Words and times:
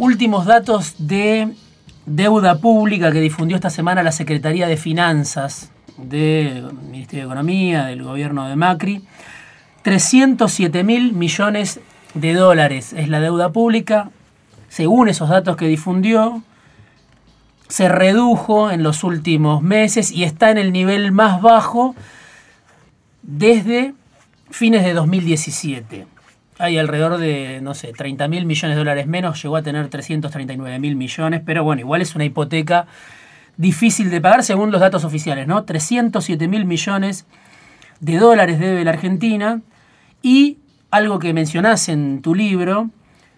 últimos 0.00 0.46
datos 0.46 0.94
de 0.96 1.52
deuda 2.06 2.58
pública 2.58 3.12
que 3.12 3.20
difundió 3.20 3.54
esta 3.54 3.68
semana 3.68 4.02
la 4.02 4.12
Secretaría 4.12 4.66
de 4.66 4.78
Finanzas 4.78 5.70
del 5.98 6.72
Ministerio 6.72 7.24
de 7.24 7.26
Economía, 7.26 7.84
del 7.84 8.02
gobierno 8.02 8.48
de 8.48 8.56
Macri. 8.56 9.04
307 9.82 10.84
mil 10.84 11.12
millones 11.12 11.80
de 12.14 12.32
dólares 12.32 12.94
es 12.94 13.10
la 13.10 13.20
deuda 13.20 13.52
pública. 13.52 14.10
Según 14.70 15.10
esos 15.10 15.28
datos 15.28 15.56
que 15.56 15.66
difundió, 15.66 16.42
se 17.68 17.90
redujo 17.90 18.70
en 18.70 18.82
los 18.82 19.04
últimos 19.04 19.60
meses 19.62 20.12
y 20.12 20.24
está 20.24 20.50
en 20.50 20.56
el 20.56 20.72
nivel 20.72 21.12
más 21.12 21.42
bajo 21.42 21.94
desde 23.22 23.92
fines 24.50 24.82
de 24.82 24.94
2017. 24.94 26.06
Hay 26.60 26.76
alrededor 26.76 27.16
de, 27.16 27.60
no 27.62 27.72
sé, 27.72 27.92
30 27.92 28.28
mil 28.28 28.44
millones 28.44 28.76
de 28.76 28.78
dólares 28.78 29.06
menos, 29.06 29.42
llegó 29.42 29.56
a 29.56 29.62
tener 29.62 29.88
339 29.88 30.78
mil 30.78 30.94
millones, 30.94 31.40
pero 31.44 31.64
bueno, 31.64 31.80
igual 31.80 32.02
es 32.02 32.14
una 32.14 32.24
hipoteca 32.24 32.86
difícil 33.56 34.10
de 34.10 34.20
pagar 34.20 34.44
según 34.44 34.70
los 34.70 34.80
datos 34.80 35.04
oficiales, 35.04 35.46
¿no? 35.46 35.64
307 35.64 36.48
mil 36.48 36.66
millones 36.66 37.24
de 38.00 38.18
dólares 38.18 38.58
debe 38.58 38.84
la 38.84 38.90
Argentina 38.90 39.62
y 40.22 40.58
algo 40.90 41.18
que 41.18 41.32
mencionás 41.32 41.88
en 41.88 42.20
tu 42.20 42.34
libro, 42.34 42.90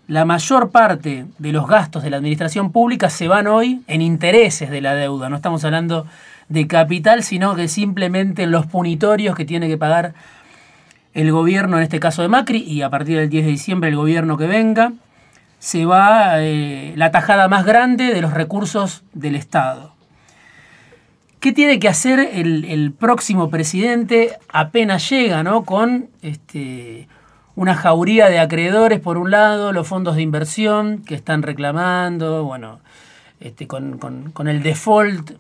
la 0.08 0.24
mayor 0.24 0.70
parte 0.70 1.26
de 1.38 1.52
los 1.52 1.68
gastos 1.68 2.02
de 2.02 2.10
la 2.10 2.16
administración 2.16 2.72
pública 2.72 3.08
se 3.08 3.28
van 3.28 3.46
hoy 3.46 3.82
en 3.86 4.02
intereses 4.02 4.68
de 4.68 4.80
la 4.80 4.94
deuda. 4.94 5.28
No 5.28 5.36
estamos 5.36 5.64
hablando 5.64 6.06
de 6.48 6.66
capital, 6.66 7.22
sino 7.22 7.54
que 7.54 7.68
simplemente 7.68 8.42
en 8.42 8.50
los 8.50 8.66
punitorios 8.66 9.36
que 9.36 9.44
tiene 9.44 9.68
que 9.68 9.78
pagar 9.78 10.14
el 11.14 11.30
gobierno, 11.32 11.76
en 11.76 11.82
este 11.82 12.00
caso 12.00 12.22
de 12.22 12.28
Macri, 12.28 12.58
y 12.58 12.82
a 12.82 12.90
partir 12.90 13.18
del 13.18 13.28
10 13.28 13.44
de 13.44 13.50
diciembre 13.50 13.90
el 13.90 13.96
gobierno 13.96 14.36
que 14.36 14.46
venga, 14.46 14.92
se 15.58 15.84
va 15.84 16.42
eh, 16.42 16.92
la 16.96 17.10
tajada 17.10 17.48
más 17.48 17.64
grande 17.64 18.12
de 18.12 18.20
los 18.20 18.34
recursos 18.34 19.04
del 19.12 19.36
Estado. 19.36 19.92
¿Qué 21.38 21.52
tiene 21.52 21.78
que 21.78 21.88
hacer 21.88 22.18
el, 22.20 22.92
próximo 22.92 23.50
presidente 23.50 24.36
apenas 24.48 25.08
llega, 25.10 25.42
¿no? 25.42 25.64
Con 25.64 26.08
este, 26.22 27.08
una 27.56 27.74
jauría 27.74 28.28
de 28.28 28.38
acreedores, 28.38 29.00
por 29.00 29.18
un 29.18 29.32
lado, 29.32 29.72
los 29.72 29.88
fondos 29.88 30.16
de 30.16 30.22
inversión 30.22 31.02
que 31.04 31.16
están 31.16 31.42
reclamando, 31.42 32.44
bueno, 32.44 32.78
este, 33.40 33.66
con, 33.66 33.98
con 33.98 34.48
el 34.48 34.62
default 34.62 35.32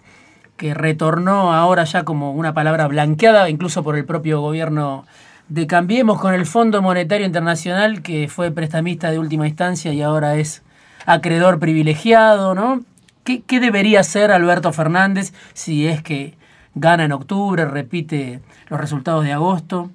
que 0.56 0.74
retornó 0.74 1.52
ahora 1.52 1.84
ya 1.84 2.04
como 2.04 2.32
una 2.32 2.52
palabra 2.52 2.86
blanqueada, 2.88 3.48
incluso 3.48 3.82
por 3.82 3.96
el 3.96 4.04
propio 4.04 4.40
gobierno 4.40 5.04
de 5.52 5.66
Cambiemos 5.66 6.18
con 6.18 6.32
el 6.32 6.46
Fondo 6.46 6.80
Monetario 6.80 7.26
Internacional, 7.26 8.00
que 8.00 8.26
fue 8.26 8.50
prestamista 8.50 9.10
de 9.10 9.18
última 9.18 9.46
instancia 9.46 9.92
y 9.92 10.00
ahora 10.00 10.36
es 10.36 10.62
acreedor 11.04 11.58
privilegiado, 11.58 12.54
¿no? 12.54 12.80
¿Qué, 13.22 13.42
debería 13.60 14.00
hacer 14.00 14.32
Alberto 14.32 14.72
Fernández 14.72 15.34
si 15.52 15.86
es 15.86 16.02
que 16.02 16.38
gana 16.74 17.04
en 17.04 17.12
octubre, 17.12 17.66
repite 17.66 18.40
los 18.70 18.80
resultados 18.80 19.24
de 19.24 19.32
agosto? 19.32 19.90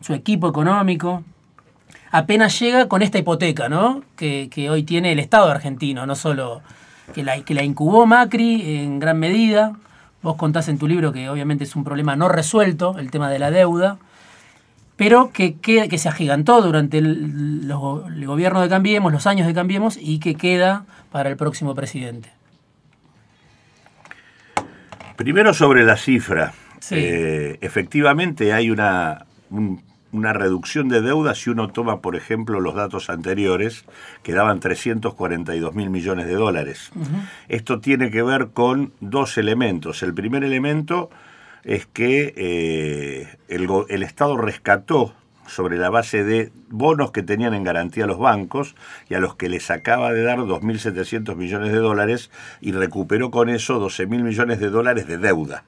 Su 0.00 0.14
equipo 0.14 0.48
económico 0.48 1.22
apenas 2.10 2.58
llega 2.58 2.88
con 2.88 3.02
esta 3.02 3.18
hipoteca, 3.18 3.68
¿no? 3.68 4.02
Que, 4.16 4.48
hoy 4.70 4.82
tiene 4.82 5.12
el 5.12 5.18
Estado 5.18 5.50
argentino, 5.50 6.06
no 6.06 6.14
solo 6.14 6.62
que 7.12 7.22
la, 7.22 7.38
que 7.42 7.52
la 7.52 7.62
incubó 7.62 8.06
Macri 8.06 8.78
en 8.78 8.98
gran 8.98 9.18
medida. 9.18 9.74
Vos 10.22 10.36
contás 10.36 10.68
en 10.68 10.78
tu 10.78 10.88
libro 10.88 11.12
que 11.12 11.28
obviamente 11.28 11.64
es 11.64 11.76
un 11.76 11.84
problema 11.84 12.16
no 12.16 12.30
resuelto, 12.30 12.96
el 12.98 13.10
tema 13.10 13.28
de 13.28 13.38
la 13.38 13.50
deuda 13.50 13.98
pero 14.96 15.30
que, 15.32 15.54
que, 15.54 15.98
se 15.98 16.08
agigantó 16.08 16.60
durante 16.62 16.98
el, 16.98 17.66
gobierno 18.26 18.60
de 18.60 18.68
Cambiemos, 18.68 19.12
los 19.12 19.26
años 19.26 19.46
de 19.46 19.54
Cambiemos, 19.54 19.98
y 20.00 20.18
que 20.20 20.34
queda 20.34 20.84
para 21.10 21.30
el 21.30 21.36
próximo 21.36 21.74
presidente. 21.74 22.30
Primero 25.16 25.54
sobre 25.54 25.84
la 25.84 25.96
cifra. 25.96 26.52
Eh, 26.90 27.58
efectivamente 27.60 28.52
hay 28.52 28.70
una, 28.70 29.24
una 30.12 30.32
reducción 30.32 30.88
de 30.88 31.00
deuda 31.00 31.34
si 31.34 31.50
uno 31.50 31.68
toma, 31.68 32.00
por 32.00 32.16
ejemplo, 32.16 32.60
los 32.60 32.74
datos 32.74 33.08
anteriores, 33.08 33.84
que 34.22 34.32
daban 34.32 34.60
342 34.60 35.74
mil 35.74 35.90
millones 35.90 36.26
de 36.26 36.34
dólares. 36.34 36.92
Esto 37.48 37.80
tiene 37.80 38.10
que 38.10 38.22
ver 38.22 38.48
con 38.48 38.92
dos 39.00 39.38
elementos. 39.38 40.02
El 40.02 40.12
primer 40.12 40.44
elemento 40.44 41.10
es 41.64 41.86
que 41.86 42.34
eh, 42.36 43.36
el, 43.48 43.68
el 43.88 44.02
Estado 44.02 44.36
rescató 44.36 45.14
sobre 45.46 45.76
la 45.76 45.90
base 45.90 46.24
de 46.24 46.50
bonos 46.70 47.10
que 47.10 47.22
tenían 47.22 47.54
en 47.54 47.64
garantía 47.64 48.06
los 48.06 48.18
bancos 48.18 48.74
y 49.08 49.14
a 49.14 49.20
los 49.20 49.34
que 49.36 49.48
les 49.48 49.70
acaba 49.70 50.12
de 50.12 50.22
dar 50.22 50.38
2.700 50.38 51.36
millones 51.36 51.72
de 51.72 51.78
dólares 51.78 52.30
y 52.60 52.72
recuperó 52.72 53.30
con 53.30 53.48
eso 53.48 53.80
12.000 53.80 54.22
millones 54.22 54.60
de 54.60 54.70
dólares 54.70 55.06
de 55.06 55.18
deuda. 55.18 55.64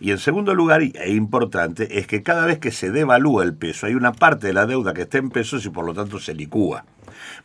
Y 0.00 0.10
en 0.10 0.18
segundo 0.18 0.54
lugar, 0.54 0.82
e 0.82 1.12
importante, 1.12 1.98
es 1.98 2.06
que 2.06 2.22
cada 2.22 2.46
vez 2.46 2.58
que 2.58 2.70
se 2.70 2.90
devalúa 2.90 3.44
el 3.44 3.54
peso, 3.54 3.86
hay 3.86 3.94
una 3.94 4.12
parte 4.12 4.48
de 4.48 4.52
la 4.52 4.66
deuda 4.66 4.92
que 4.92 5.02
está 5.02 5.18
en 5.18 5.30
pesos 5.30 5.64
y 5.64 5.70
por 5.70 5.84
lo 5.86 5.94
tanto 5.94 6.18
se 6.18 6.34
licúa. 6.34 6.84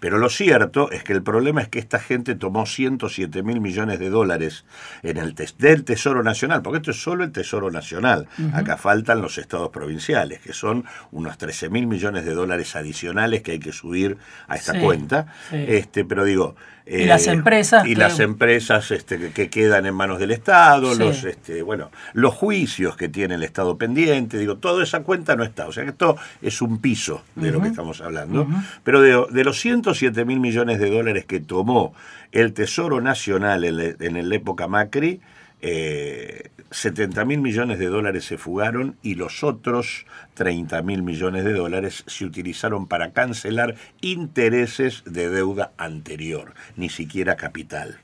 Pero 0.01 0.17
lo 0.17 0.29
cierto 0.29 0.89
es 0.89 1.03
que 1.03 1.13
el 1.13 1.21
problema 1.21 1.61
es 1.61 1.69
que 1.69 1.77
esta 1.77 1.99
gente 1.99 2.33
tomó 2.33 2.65
107 2.65 3.43
mil 3.43 3.61
millones 3.61 3.99
de 3.99 4.09
dólares 4.09 4.65
en 5.03 5.17
el 5.17 5.35
del 5.59 5.83
Tesoro 5.83 6.23
Nacional, 6.23 6.63
porque 6.63 6.77
esto 6.77 6.89
es 6.89 6.99
solo 6.99 7.23
el 7.23 7.31
Tesoro 7.31 7.69
Nacional. 7.69 8.27
Acá 8.51 8.77
faltan 8.77 9.21
los 9.21 9.37
estados 9.37 9.69
provinciales, 9.69 10.39
que 10.39 10.53
son 10.53 10.85
unos 11.11 11.37
13 11.37 11.69
mil 11.69 11.85
millones 11.85 12.25
de 12.25 12.33
dólares 12.33 12.75
adicionales 12.75 13.43
que 13.43 13.51
hay 13.51 13.59
que 13.59 13.71
subir 13.71 14.17
a 14.47 14.55
esta 14.55 14.79
cuenta. 14.81 15.27
Este, 15.51 16.03
pero 16.03 16.23
digo, 16.23 16.55
y 16.85 17.05
las 17.05 17.27
eh, 17.27 17.31
empresas. 17.31 17.85
Y 17.85 17.95
las 17.95 18.19
empresas 18.19 18.91
este, 18.91 19.31
que, 19.31 19.49
quedan 19.49 19.85
en 19.85 19.93
manos 19.93 20.19
del 20.19 20.31
Estado, 20.31 20.95
los, 20.95 21.23
este, 21.23 21.61
bueno, 21.61 21.91
los 22.13 22.33
juicios 22.33 22.95
que 22.97 23.09
tiene 23.09 23.35
el 23.35 23.43
Estado 23.43 23.77
pendiente, 23.77 24.37
digo, 24.37 24.57
toda 24.57 24.83
esa 24.83 25.03
cuenta 25.03 25.35
no 25.35 25.43
está. 25.43 25.67
O 25.67 25.71
sea 25.71 25.83
que 25.83 25.91
esto 25.91 26.17
es 26.41 26.61
un 26.61 26.79
piso 26.79 27.23
de 27.35 27.51
lo 27.51 27.61
que 27.61 27.67
estamos 27.67 28.01
hablando. 28.01 28.47
Pero 28.83 29.01
de, 29.01 29.25
de, 29.31 29.43
los 29.43 29.59
107 29.59 30.25
mil 30.25 30.39
millones 30.39 30.79
de 30.79 30.89
dólares 30.89 31.25
que 31.25 31.39
tomó 31.39 31.93
el 32.31 32.53
Tesoro 32.53 33.01
Nacional 33.01 33.63
en, 33.63 33.95
en 33.99 34.29
la 34.29 34.35
época 34.35 34.67
Macri, 34.67 35.21
eh, 35.61 36.49
70 36.71 37.25
mil 37.25 37.41
millones 37.41 37.79
de 37.79 37.87
dólares 37.87 38.25
se 38.25 38.37
fugaron 38.37 38.95
y 39.03 39.15
los 39.15 39.43
otros 39.43 40.05
30 40.35 40.81
mil 40.81 41.03
millones 41.03 41.43
de 41.43 41.53
dólares 41.53 42.03
se 42.07 42.25
utilizaron 42.25 42.87
para 42.87 43.11
cancelar 43.11 43.75
intereses 43.99 45.03
de 45.05 45.29
deuda 45.29 45.73
anterior, 45.77 46.53
ni 46.77 46.89
siquiera 46.89 47.35
capital. 47.35 47.99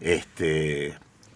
este, 0.00 0.94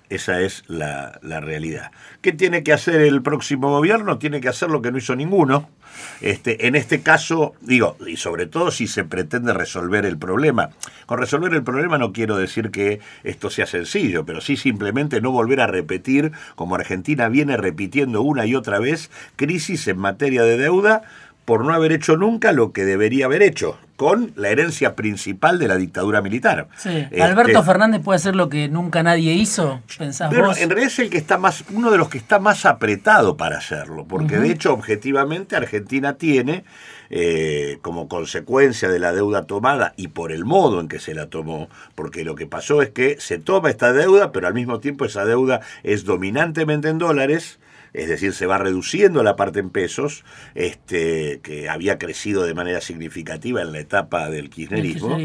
esa 0.09 0.41
es 0.41 0.65
la, 0.69 1.19
la, 1.23 1.41
realidad. 1.41 1.91
¿Qué 2.21 2.33
tiene 2.33 2.63
que 2.63 2.73
hacer 2.73 3.01
el 3.01 3.23
próximo 3.23 3.71
gobierno? 3.71 4.19
Tiene 4.19 4.41
que 4.41 4.49
hacer 4.49 4.71
lo 4.71 4.81
que 4.81 4.93
no 4.93 4.99
hizo 4.99 5.17
ninguno. 5.17 5.71
Este, 6.21 6.67
en 6.67 6.75
este 6.75 7.03
caso, 7.03 7.55
digo, 7.61 7.97
y 8.07 8.17
sobre 8.17 8.47
todo 8.47 8.71
si 8.71 8.87
se 8.87 9.05
pretende 9.05 9.53
resolver 9.53 10.07
el 10.07 10.19
problema. 10.19 10.71
Con 11.07 11.19
resolver 11.19 11.53
el 11.55 11.63
problema 11.63 11.99
no 11.99 12.13
quiero 12.13 12.37
decir 12.37 12.71
que 12.71 13.01
esto 13.25 13.51
sea 13.51 13.67
sencillo, 13.67 14.25
pero 14.25 14.41
sí 14.41 14.57
simplemente 14.57 15.21
no 15.21 15.31
volver 15.31 15.61
a 15.61 15.67
repetir, 15.67 16.33
como 16.55 16.75
Argentina 16.75 17.29
viene 17.29 17.57
repitiendo 17.57 18.23
una 18.23 18.47
y 18.47 18.55
otra 18.55 18.79
vez, 18.79 19.11
crisis 19.37 19.89
en 19.89 19.99
materia 19.99 20.43
de 20.43 20.57
deuda 20.57 21.03
por 21.45 21.65
no 21.65 21.75
haber 21.75 21.93
hecho 21.93 22.17
nunca 22.17 22.53
lo 22.53 22.73
que 22.73 22.85
debería 22.85 23.27
haber 23.27 23.43
hecho, 23.43 23.79
con 23.97 24.33
la 24.37 24.49
herencia 24.49 24.97
principal 24.97 25.59
de 25.59 25.69
la 25.69 25.77
dictadura 25.77 26.23
militar. 26.23 26.69
Este, 26.85 27.23
Alberto 27.23 27.63
Fernández 27.63 28.01
puede 28.03 28.17
hacer 28.17 28.35
lo 28.35 28.49
que 28.49 28.69
nunca 28.69 29.03
nadie 29.03 29.33
hizo, 29.35 29.81
pensás 29.99 30.31
pero 30.31 30.57
en 30.57 30.71
realidad 30.71 30.93
es 30.93 30.99
el 30.99 31.11
que 31.11 31.19
está 31.19 31.39
más, 31.39 31.65
uno 31.73 31.91
de 31.91 31.99
los 31.99 32.09
que 32.09 32.19
está 32.19 32.39
más 32.39 32.65
apretado 32.65 33.37
para 33.37 33.59
hacerlo, 33.59 34.05
porque 34.09 34.39
de 34.39 34.51
hecho, 34.51 34.73
objetivamente, 34.73 35.57
Argentina 35.57 36.15
tiene, 36.15 36.65
eh, 37.11 37.79
como 37.83 38.09
consecuencia 38.09 38.89
de 38.89 38.99
la 38.99 39.13
deuda 39.13 39.45
tomada 39.45 39.93
y 39.97 40.09
por 40.09 40.33
el 40.33 40.45
modo 40.45 40.81
en 40.81 40.89
que 40.89 40.99
se 40.99 41.15
la 41.15 41.27
tomó, 41.27 41.69
porque 41.95 42.25
lo 42.25 42.35
que 42.35 42.47
pasó 42.47 42.83
es 42.83 42.91
que 42.91 43.21
se 43.21 43.39
toma 43.39 43.71
esta 43.71 43.93
deuda, 43.93 44.33
pero 44.33 44.47
al 44.47 44.55
mismo 44.55 44.81
tiempo 44.81 45.05
esa 45.05 45.25
deuda 45.25 45.61
es 45.83 46.05
dominantemente 46.05 46.89
en 46.89 46.99
dólares, 46.99 47.59
es 47.95 48.09
decir, 48.09 48.33
se 48.33 48.47
va 48.47 48.59
reduciendo 48.59 49.23
la 49.23 49.37
parte 49.37 49.61
en 49.61 49.71
pesos, 49.71 50.25
este, 50.55 51.41
que 51.43 51.69
había 51.69 51.99
crecido 51.99 52.45
de 52.45 52.55
manera 52.55 52.81
significativa 52.81 53.61
en 53.63 53.73
la 53.73 53.81
etapa 53.81 54.31
del 54.31 54.51
kirchnerismo. 54.51 55.19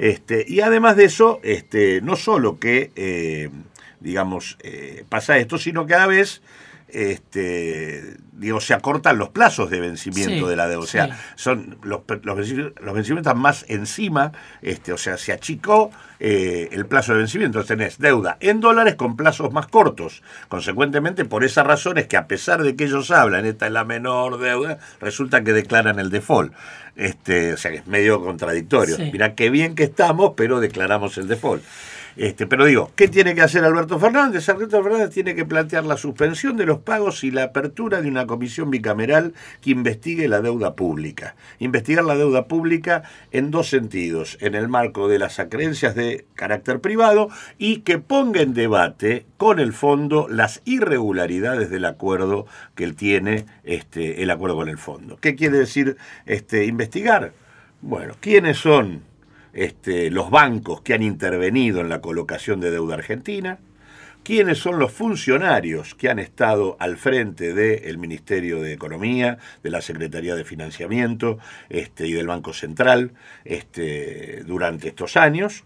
este, 0.00 0.44
y 0.46 0.60
además 0.60 0.96
de 0.96 1.04
eso, 1.04 1.40
este, 1.42 2.00
no 2.00 2.16
solo 2.16 2.58
que, 2.58 2.92
eh, 2.96 3.50
digamos, 4.00 4.56
eh, 4.62 5.04
pasa 5.08 5.38
esto, 5.38 5.58
sino 5.58 5.86
que 5.86 5.94
a 5.94 5.98
la 5.98 6.06
vez 6.06 6.42
este, 6.92 8.16
digo, 8.32 8.60
se 8.60 8.74
acortan 8.74 9.16
los 9.16 9.30
plazos 9.30 9.70
de 9.70 9.80
vencimiento 9.80 10.46
de 10.46 10.56
la 10.56 10.68
deuda. 10.68 10.84
O 10.84 10.86
sea, 10.86 11.18
son 11.36 11.78
los, 11.82 12.02
los, 12.22 12.36
vencimientos 12.94 13.34
más 13.34 13.64
encima, 13.68 14.32
este, 14.60 14.92
o 14.92 14.98
sea, 14.98 15.16
se 15.16 15.32
achicó 15.32 15.90
eh, 16.20 16.68
el 16.72 16.86
plazo 16.86 17.12
de 17.12 17.18
vencimiento. 17.18 17.58
Entonces 17.58 17.78
tenés 17.78 17.98
deuda 17.98 18.36
en 18.40 18.60
dólares 18.60 18.96
con 18.96 19.16
plazos 19.16 19.52
más 19.52 19.66
cortos. 19.68 20.22
Consecuentemente, 20.48 21.24
por 21.24 21.44
esa 21.44 21.62
razón 21.62 21.96
es 21.98 22.06
que 22.06 22.16
a 22.16 22.26
pesar 22.26 22.62
de 22.62 22.76
que 22.76 22.84
ellos 22.84 23.10
hablan, 23.10 23.46
esta 23.46 23.66
es 23.66 23.72
la 23.72 23.84
menor 23.84 24.38
deuda, 24.38 24.78
resulta 25.00 25.42
que 25.42 25.52
declaran 25.52 25.98
el 25.98 26.10
default. 26.10 26.52
Este, 26.94 27.54
o 27.54 27.56
sea, 27.56 27.70
que 27.70 27.78
es 27.78 27.86
medio 27.86 28.22
contradictorio. 28.22 28.98
Mirá 28.98 29.34
qué 29.34 29.48
bien 29.48 29.74
que 29.74 29.84
estamos, 29.84 30.34
pero 30.36 30.60
declaramos 30.60 31.16
el 31.16 31.26
default. 31.26 31.62
Este, 32.16 32.46
pero 32.46 32.66
digo, 32.66 32.90
¿qué 32.94 33.08
tiene 33.08 33.34
que 33.34 33.40
hacer 33.40 33.64
Alberto 33.64 33.98
Fernández? 33.98 34.48
Alberto 34.48 34.82
Fernández 34.82 35.10
tiene 35.10 35.34
que 35.34 35.46
plantear 35.46 35.84
la 35.84 35.96
suspensión 35.96 36.56
de 36.56 36.66
los 36.66 36.78
pagos 36.80 37.24
y 37.24 37.30
la 37.30 37.44
apertura 37.44 38.02
de 38.02 38.08
una 38.08 38.26
comisión 38.26 38.70
bicameral 38.70 39.32
que 39.62 39.70
investigue 39.70 40.28
la 40.28 40.42
deuda 40.42 40.76
pública. 40.76 41.36
Investigar 41.58 42.04
la 42.04 42.16
deuda 42.16 42.46
pública 42.48 43.02
en 43.30 43.50
dos 43.50 43.70
sentidos, 43.70 44.36
en 44.40 44.54
el 44.54 44.68
marco 44.68 45.08
de 45.08 45.18
las 45.18 45.38
acreencias 45.38 45.94
de 45.94 46.26
carácter 46.34 46.80
privado 46.80 47.30
y 47.56 47.78
que 47.78 47.98
ponga 47.98 48.42
en 48.42 48.52
debate 48.52 49.24
con 49.38 49.58
el 49.58 49.72
fondo 49.72 50.28
las 50.28 50.60
irregularidades 50.64 51.70
del 51.70 51.86
acuerdo 51.86 52.46
que 52.74 52.84
él 52.84 52.94
tiene, 52.94 53.46
este, 53.64 54.22
el 54.22 54.30
acuerdo 54.30 54.56
con 54.56 54.68
el 54.68 54.78
fondo. 54.78 55.16
¿Qué 55.20 55.34
quiere 55.34 55.58
decir 55.58 55.96
este, 56.26 56.66
investigar? 56.66 57.32
Bueno, 57.80 58.14
¿quiénes 58.20 58.58
son 58.58 59.02
este, 59.52 60.10
los 60.10 60.30
bancos 60.30 60.82
que 60.82 60.94
han 60.94 61.02
intervenido 61.02 61.80
en 61.80 61.88
la 61.88 62.00
colocación 62.00 62.60
de 62.60 62.70
deuda 62.70 62.94
argentina, 62.94 63.58
quiénes 64.22 64.58
son 64.58 64.78
los 64.78 64.92
funcionarios 64.92 65.94
que 65.94 66.08
han 66.08 66.18
estado 66.18 66.76
al 66.78 66.96
frente 66.96 67.54
del 67.54 67.98
Ministerio 67.98 68.60
de 68.60 68.72
Economía, 68.72 69.38
de 69.62 69.70
la 69.70 69.80
Secretaría 69.80 70.34
de 70.34 70.44
Financiamiento 70.44 71.38
este, 71.68 72.06
y 72.06 72.12
del 72.12 72.28
Banco 72.28 72.52
Central 72.52 73.12
este, 73.44 74.42
durante 74.44 74.88
estos 74.88 75.16
años, 75.16 75.64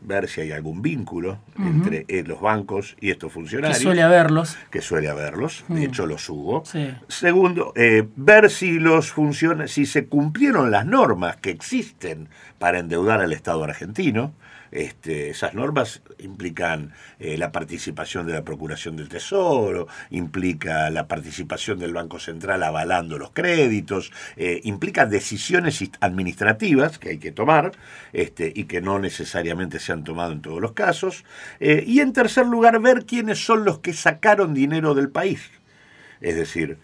ver 0.00 0.28
si 0.28 0.40
hay 0.40 0.52
algún 0.52 0.82
vínculo 0.82 1.38
entre 1.58 2.04
eh, 2.08 2.22
los 2.26 2.40
bancos 2.40 2.96
y 3.00 3.10
estos 3.10 3.32
funcionarios. 3.32 3.78
Que 3.78 3.82
suele 3.82 4.02
haberlos. 4.02 4.56
Que 4.70 4.80
suele 4.80 5.08
haberlos, 5.08 5.64
de 5.68 5.84
hecho 5.84 6.06
los 6.06 6.28
hubo. 6.28 6.62
Segundo, 7.08 7.72
eh, 7.76 8.06
ver 8.16 8.50
si 8.50 8.78
los 8.78 9.14
si 9.66 9.86
se 9.86 10.06
cumplieron 10.06 10.70
las 10.70 10.86
normas 10.86 11.36
que 11.36 11.50
existen 11.50 12.28
para 12.58 12.78
endeudar 12.78 13.20
al 13.20 13.32
Estado 13.32 13.64
argentino. 13.64 14.32
Este, 14.70 15.30
esas 15.30 15.54
normas 15.54 16.02
implican 16.18 16.92
eh, 17.18 17.38
la 17.38 17.52
participación 17.52 18.26
de 18.26 18.34
la 18.34 18.44
Procuración 18.44 18.96
del 18.96 19.08
Tesoro, 19.08 19.88
implica 20.10 20.90
la 20.90 21.08
participación 21.08 21.78
del 21.78 21.94
Banco 21.94 22.18
Central 22.18 22.62
avalando 22.62 23.18
los 23.18 23.30
créditos, 23.30 24.12
eh, 24.36 24.60
implica 24.64 25.06
decisiones 25.06 25.82
administrativas 26.00 26.98
que 26.98 27.10
hay 27.10 27.18
que 27.18 27.32
tomar 27.32 27.72
este, 28.12 28.52
y 28.54 28.64
que 28.64 28.80
no 28.80 28.98
necesariamente 28.98 29.78
se 29.78 29.92
han 29.92 30.04
tomado 30.04 30.32
en 30.32 30.42
todos 30.42 30.60
los 30.60 30.72
casos. 30.72 31.24
Eh, 31.60 31.84
y 31.86 32.00
en 32.00 32.12
tercer 32.12 32.46
lugar, 32.46 32.78
ver 32.80 33.06
quiénes 33.06 33.44
son 33.44 33.64
los 33.64 33.78
que 33.78 33.92
sacaron 33.92 34.54
dinero 34.54 34.94
del 34.94 35.10
país. 35.10 35.50
Es 36.20 36.36
decir, 36.36 36.78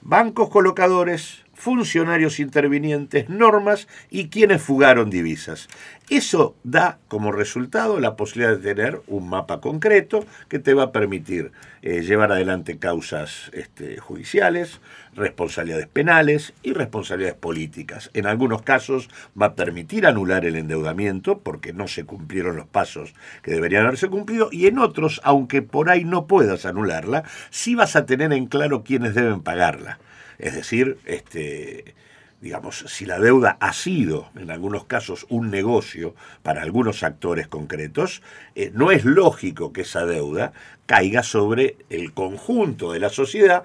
bancos 0.00 0.48
colocadores, 0.48 1.44
funcionarios 1.58 2.38
intervinientes, 2.38 3.28
normas 3.28 3.88
y 4.10 4.28
quienes 4.28 4.62
fugaron 4.62 5.10
divisas. 5.10 5.68
Eso 6.08 6.54
da 6.62 6.98
como 7.08 7.32
resultado 7.32 7.98
la 7.98 8.16
posibilidad 8.16 8.56
de 8.56 8.74
tener 8.74 9.02
un 9.08 9.28
mapa 9.28 9.60
concreto 9.60 10.24
que 10.48 10.60
te 10.60 10.72
va 10.72 10.84
a 10.84 10.92
permitir 10.92 11.50
eh, 11.82 12.02
llevar 12.02 12.30
adelante 12.30 12.78
causas 12.78 13.50
este, 13.52 13.98
judiciales, 13.98 14.80
responsabilidades 15.14 15.88
penales 15.88 16.54
y 16.62 16.72
responsabilidades 16.74 17.36
políticas. 17.36 18.10
En 18.14 18.26
algunos 18.26 18.62
casos 18.62 19.10
va 19.40 19.46
a 19.46 19.54
permitir 19.54 20.06
anular 20.06 20.46
el 20.46 20.56
endeudamiento 20.56 21.40
porque 21.40 21.72
no 21.72 21.88
se 21.88 22.04
cumplieron 22.04 22.56
los 22.56 22.66
pasos 22.66 23.14
que 23.42 23.50
deberían 23.50 23.84
haberse 23.84 24.08
cumplido 24.08 24.48
y 24.52 24.68
en 24.68 24.78
otros, 24.78 25.20
aunque 25.24 25.60
por 25.60 25.90
ahí 25.90 26.04
no 26.04 26.26
puedas 26.26 26.66
anularla, 26.66 27.24
sí 27.50 27.74
vas 27.74 27.96
a 27.96 28.06
tener 28.06 28.32
en 28.32 28.46
claro 28.46 28.84
quiénes 28.84 29.14
deben 29.14 29.42
pagarla. 29.42 29.98
Es 30.38 30.54
decir, 30.54 30.98
este, 31.04 31.94
digamos, 32.40 32.84
si 32.86 33.04
la 33.04 33.18
deuda 33.18 33.56
ha 33.60 33.72
sido 33.72 34.30
en 34.36 34.50
algunos 34.50 34.84
casos 34.84 35.26
un 35.28 35.50
negocio 35.50 36.14
para 36.42 36.62
algunos 36.62 37.02
actores 37.02 37.48
concretos, 37.48 38.22
eh, 38.54 38.70
no 38.74 38.90
es 38.90 39.04
lógico 39.04 39.72
que 39.72 39.82
esa 39.82 40.06
deuda 40.06 40.52
caiga 40.86 41.22
sobre 41.22 41.76
el 41.90 42.12
conjunto 42.12 42.92
de 42.92 43.00
la 43.00 43.10
sociedad 43.10 43.64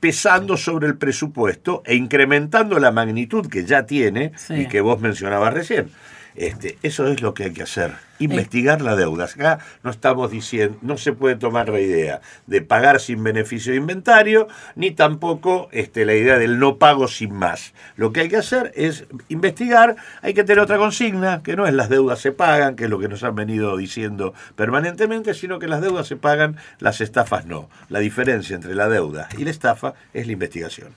pesando 0.00 0.56
sobre 0.56 0.86
el 0.86 0.96
presupuesto 0.96 1.82
e 1.84 1.96
incrementando 1.96 2.78
la 2.78 2.92
magnitud 2.92 3.48
que 3.48 3.64
ya 3.64 3.84
tiene 3.86 4.32
y 4.48 4.66
que 4.66 4.80
vos 4.80 5.00
mencionabas 5.00 5.54
recién. 5.54 5.90
Este, 6.38 6.78
eso 6.84 7.08
es 7.08 7.20
lo 7.20 7.34
que 7.34 7.42
hay 7.44 7.52
que 7.52 7.64
hacer, 7.64 7.94
investigar 8.20 8.80
la 8.80 8.94
deuda. 8.94 9.24
Acá 9.24 9.58
no 9.82 9.90
estamos 9.90 10.30
diciendo, 10.30 10.78
no 10.82 10.96
se 10.96 11.12
puede 11.12 11.34
tomar 11.34 11.68
la 11.68 11.80
idea 11.80 12.20
de 12.46 12.62
pagar 12.62 13.00
sin 13.00 13.24
beneficio 13.24 13.72
de 13.72 13.78
inventario, 13.78 14.46
ni 14.76 14.92
tampoco 14.92 15.68
este, 15.72 16.04
la 16.04 16.14
idea 16.14 16.38
del 16.38 16.60
no 16.60 16.76
pago 16.76 17.08
sin 17.08 17.34
más. 17.34 17.74
Lo 17.96 18.12
que 18.12 18.20
hay 18.20 18.28
que 18.28 18.36
hacer 18.36 18.70
es 18.76 19.06
investigar, 19.28 19.96
hay 20.22 20.32
que 20.32 20.44
tener 20.44 20.60
otra 20.60 20.78
consigna, 20.78 21.42
que 21.42 21.56
no 21.56 21.66
es 21.66 21.74
las 21.74 21.88
deudas 21.88 22.20
se 22.20 22.30
pagan, 22.30 22.76
que 22.76 22.84
es 22.84 22.90
lo 22.90 23.00
que 23.00 23.08
nos 23.08 23.24
han 23.24 23.34
venido 23.34 23.76
diciendo 23.76 24.32
permanentemente, 24.54 25.34
sino 25.34 25.58
que 25.58 25.66
las 25.66 25.80
deudas 25.80 26.06
se 26.06 26.14
pagan, 26.14 26.56
las 26.78 27.00
estafas 27.00 27.46
no. 27.46 27.68
La 27.88 27.98
diferencia 27.98 28.54
entre 28.54 28.76
la 28.76 28.88
deuda 28.88 29.28
y 29.36 29.42
la 29.42 29.50
estafa 29.50 29.94
es 30.14 30.24
la 30.26 30.34
investigación. 30.34 30.92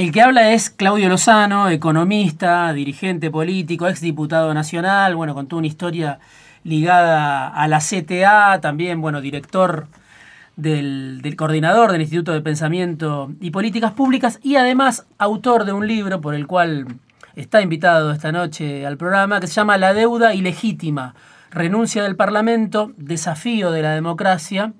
El 0.00 0.12
que 0.12 0.22
habla 0.22 0.54
es 0.54 0.70
Claudio 0.70 1.10
Lozano, 1.10 1.68
economista, 1.68 2.72
dirigente 2.72 3.30
político, 3.30 3.86
exdiputado 3.86 4.54
nacional, 4.54 5.14
bueno, 5.14 5.34
con 5.34 5.46
toda 5.46 5.58
una 5.58 5.66
historia 5.66 6.20
ligada 6.64 7.48
a 7.48 7.68
la 7.68 7.80
CTA, 7.80 8.62
también, 8.62 9.02
bueno, 9.02 9.20
director 9.20 9.88
del, 10.56 11.34
coordinador 11.36 11.92
del 11.92 12.00
Instituto 12.00 12.32
de 12.32 12.40
Pensamiento 12.40 13.30
y 13.42 13.50
Políticas 13.50 13.92
Públicas 13.92 14.40
y 14.42 14.56
además 14.56 15.04
autor 15.18 15.66
de 15.66 15.74
un 15.74 15.86
libro 15.86 16.22
por 16.22 16.34
el 16.34 16.46
cual 16.46 16.86
está 17.36 17.60
invitado 17.60 18.10
esta 18.10 18.32
noche 18.32 18.86
al 18.86 18.96
programa 18.96 19.38
que 19.38 19.48
se 19.48 19.52
llama 19.52 19.76
La 19.76 19.92
deuda 19.92 20.32
ilegítima, 20.32 21.14
renuncia 21.50 22.04
del 22.04 22.16
Parlamento, 22.16 22.92
desafío 22.96 23.70
de 23.70 23.82
la 23.82 23.92
democracia. 23.92 24.72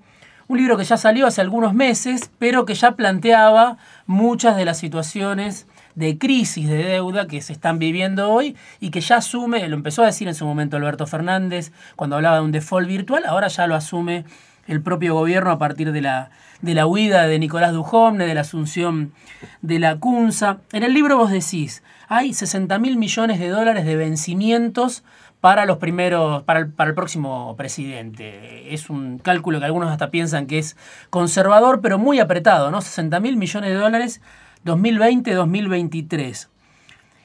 Un 0.47 0.57
libro 0.57 0.77
que 0.77 0.83
ya 0.83 0.97
salió 0.97 1.27
hace 1.27 1.41
algunos 1.41 1.75
meses, 1.75 2.31
pero 2.39 2.65
que 2.65 2.73
ya 2.73 2.93
planteaba 2.93 3.77
muchas 4.11 4.57
de 4.57 4.65
las 4.65 4.77
situaciones 4.77 5.67
de 5.95 6.17
crisis 6.17 6.67
de 6.67 6.83
deuda 6.83 7.27
que 7.27 7.41
se 7.41 7.53
están 7.53 7.79
viviendo 7.79 8.29
hoy 8.29 8.55
y 8.79 8.91
que 8.91 9.01
ya 9.01 9.17
asume, 9.17 9.67
lo 9.67 9.75
empezó 9.75 10.03
a 10.03 10.07
decir 10.07 10.27
en 10.27 10.35
su 10.35 10.45
momento 10.45 10.77
Alberto 10.77 11.07
Fernández 11.07 11.71
cuando 11.95 12.17
hablaba 12.17 12.37
de 12.37 12.43
un 12.43 12.51
default 12.51 12.87
virtual, 12.87 13.23
ahora 13.25 13.47
ya 13.47 13.67
lo 13.67 13.75
asume 13.75 14.25
el 14.67 14.81
propio 14.81 15.15
gobierno 15.15 15.49
a 15.49 15.57
partir 15.57 15.91
de 15.91 16.01
la, 16.01 16.29
de 16.61 16.75
la 16.75 16.85
huida 16.85 17.25
de 17.25 17.39
Nicolás 17.39 17.73
Dujovne, 17.73 18.25
de 18.25 18.35
la 18.35 18.41
asunción 18.41 19.13
de 19.61 19.79
la 19.79 19.97
CUNSA. 19.97 20.59
En 20.71 20.83
el 20.83 20.93
libro 20.93 21.17
vos 21.17 21.31
decís, 21.31 21.81
hay 22.07 22.33
60 22.33 22.77
mil 22.79 22.97
millones 22.97 23.39
de 23.39 23.49
dólares 23.49 23.85
de 23.85 23.95
vencimientos 23.95 25.03
para 25.41 25.65
los 25.65 25.77
primeros, 25.77 26.43
para 26.43 26.59
el, 26.59 26.71
para 26.71 26.91
el 26.91 26.95
próximo 26.95 27.55
presidente. 27.57 28.73
Es 28.73 28.89
un 28.89 29.17
cálculo 29.17 29.59
que 29.59 29.65
algunos 29.65 29.89
hasta 29.89 30.11
piensan 30.11 30.45
que 30.45 30.59
es 30.59 30.77
conservador, 31.09 31.81
pero 31.81 31.97
muy 31.97 32.19
apretado, 32.19 32.69
¿no? 32.69 32.79
60 32.79 33.19
mil 33.19 33.37
millones 33.37 33.71
de 33.71 33.75
dólares 33.75 34.21
2020-2023. 34.65 36.47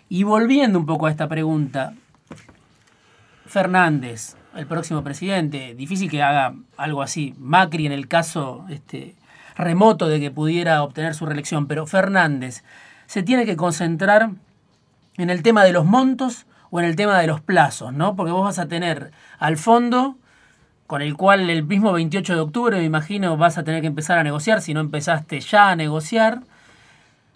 Y 0.08 0.22
volviendo 0.22 0.78
un 0.78 0.86
poco 0.86 1.06
a 1.06 1.10
esta 1.10 1.28
pregunta, 1.28 1.92
Fernández, 3.44 4.36
el 4.54 4.66
próximo 4.66 5.04
presidente, 5.04 5.74
difícil 5.74 6.10
que 6.10 6.22
haga 6.22 6.54
algo 6.78 7.02
así, 7.02 7.34
Macri 7.38 7.84
en 7.84 7.92
el 7.92 8.08
caso 8.08 8.64
este, 8.70 9.14
remoto 9.56 10.08
de 10.08 10.20
que 10.20 10.30
pudiera 10.30 10.82
obtener 10.82 11.14
su 11.14 11.26
reelección, 11.26 11.66
pero 11.66 11.86
Fernández 11.86 12.64
se 13.06 13.22
tiene 13.22 13.44
que 13.44 13.56
concentrar 13.56 14.30
en 15.18 15.30
el 15.30 15.42
tema 15.42 15.64
de 15.64 15.72
los 15.72 15.84
montos 15.84 16.46
o 16.70 16.80
en 16.80 16.86
el 16.86 16.96
tema 16.96 17.18
de 17.18 17.26
los 17.26 17.40
plazos, 17.40 17.92
¿no? 17.92 18.16
Porque 18.16 18.32
vos 18.32 18.44
vas 18.44 18.58
a 18.58 18.68
tener 18.68 19.12
al 19.38 19.56
fondo 19.56 20.16
con 20.86 21.02
el 21.02 21.16
cual 21.16 21.50
el 21.50 21.64
mismo 21.64 21.92
28 21.92 22.34
de 22.34 22.40
octubre, 22.40 22.78
me 22.78 22.84
imagino, 22.84 23.36
vas 23.36 23.58
a 23.58 23.64
tener 23.64 23.80
que 23.80 23.88
empezar 23.88 24.18
a 24.18 24.24
negociar, 24.24 24.60
si 24.60 24.72
no 24.72 24.80
empezaste 24.80 25.40
ya 25.40 25.70
a 25.70 25.76
negociar. 25.76 26.40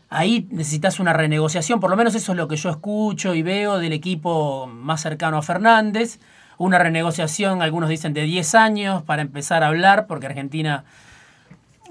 Ahí 0.08 0.48
necesitas 0.50 1.00
una 1.00 1.12
renegociación, 1.12 1.80
por 1.80 1.90
lo 1.90 1.96
menos 1.96 2.14
eso 2.14 2.32
es 2.32 2.38
lo 2.38 2.48
que 2.48 2.56
yo 2.56 2.70
escucho 2.70 3.34
y 3.34 3.42
veo 3.42 3.78
del 3.78 3.92
equipo 3.92 4.66
más 4.66 5.00
cercano 5.00 5.38
a 5.38 5.42
Fernández. 5.42 6.18
Una 6.58 6.78
renegociación, 6.78 7.62
algunos 7.62 7.88
dicen 7.88 8.12
de 8.12 8.22
10 8.22 8.54
años 8.54 9.02
para 9.02 9.22
empezar 9.22 9.62
a 9.62 9.68
hablar, 9.68 10.06
porque 10.06 10.26
Argentina 10.26 10.84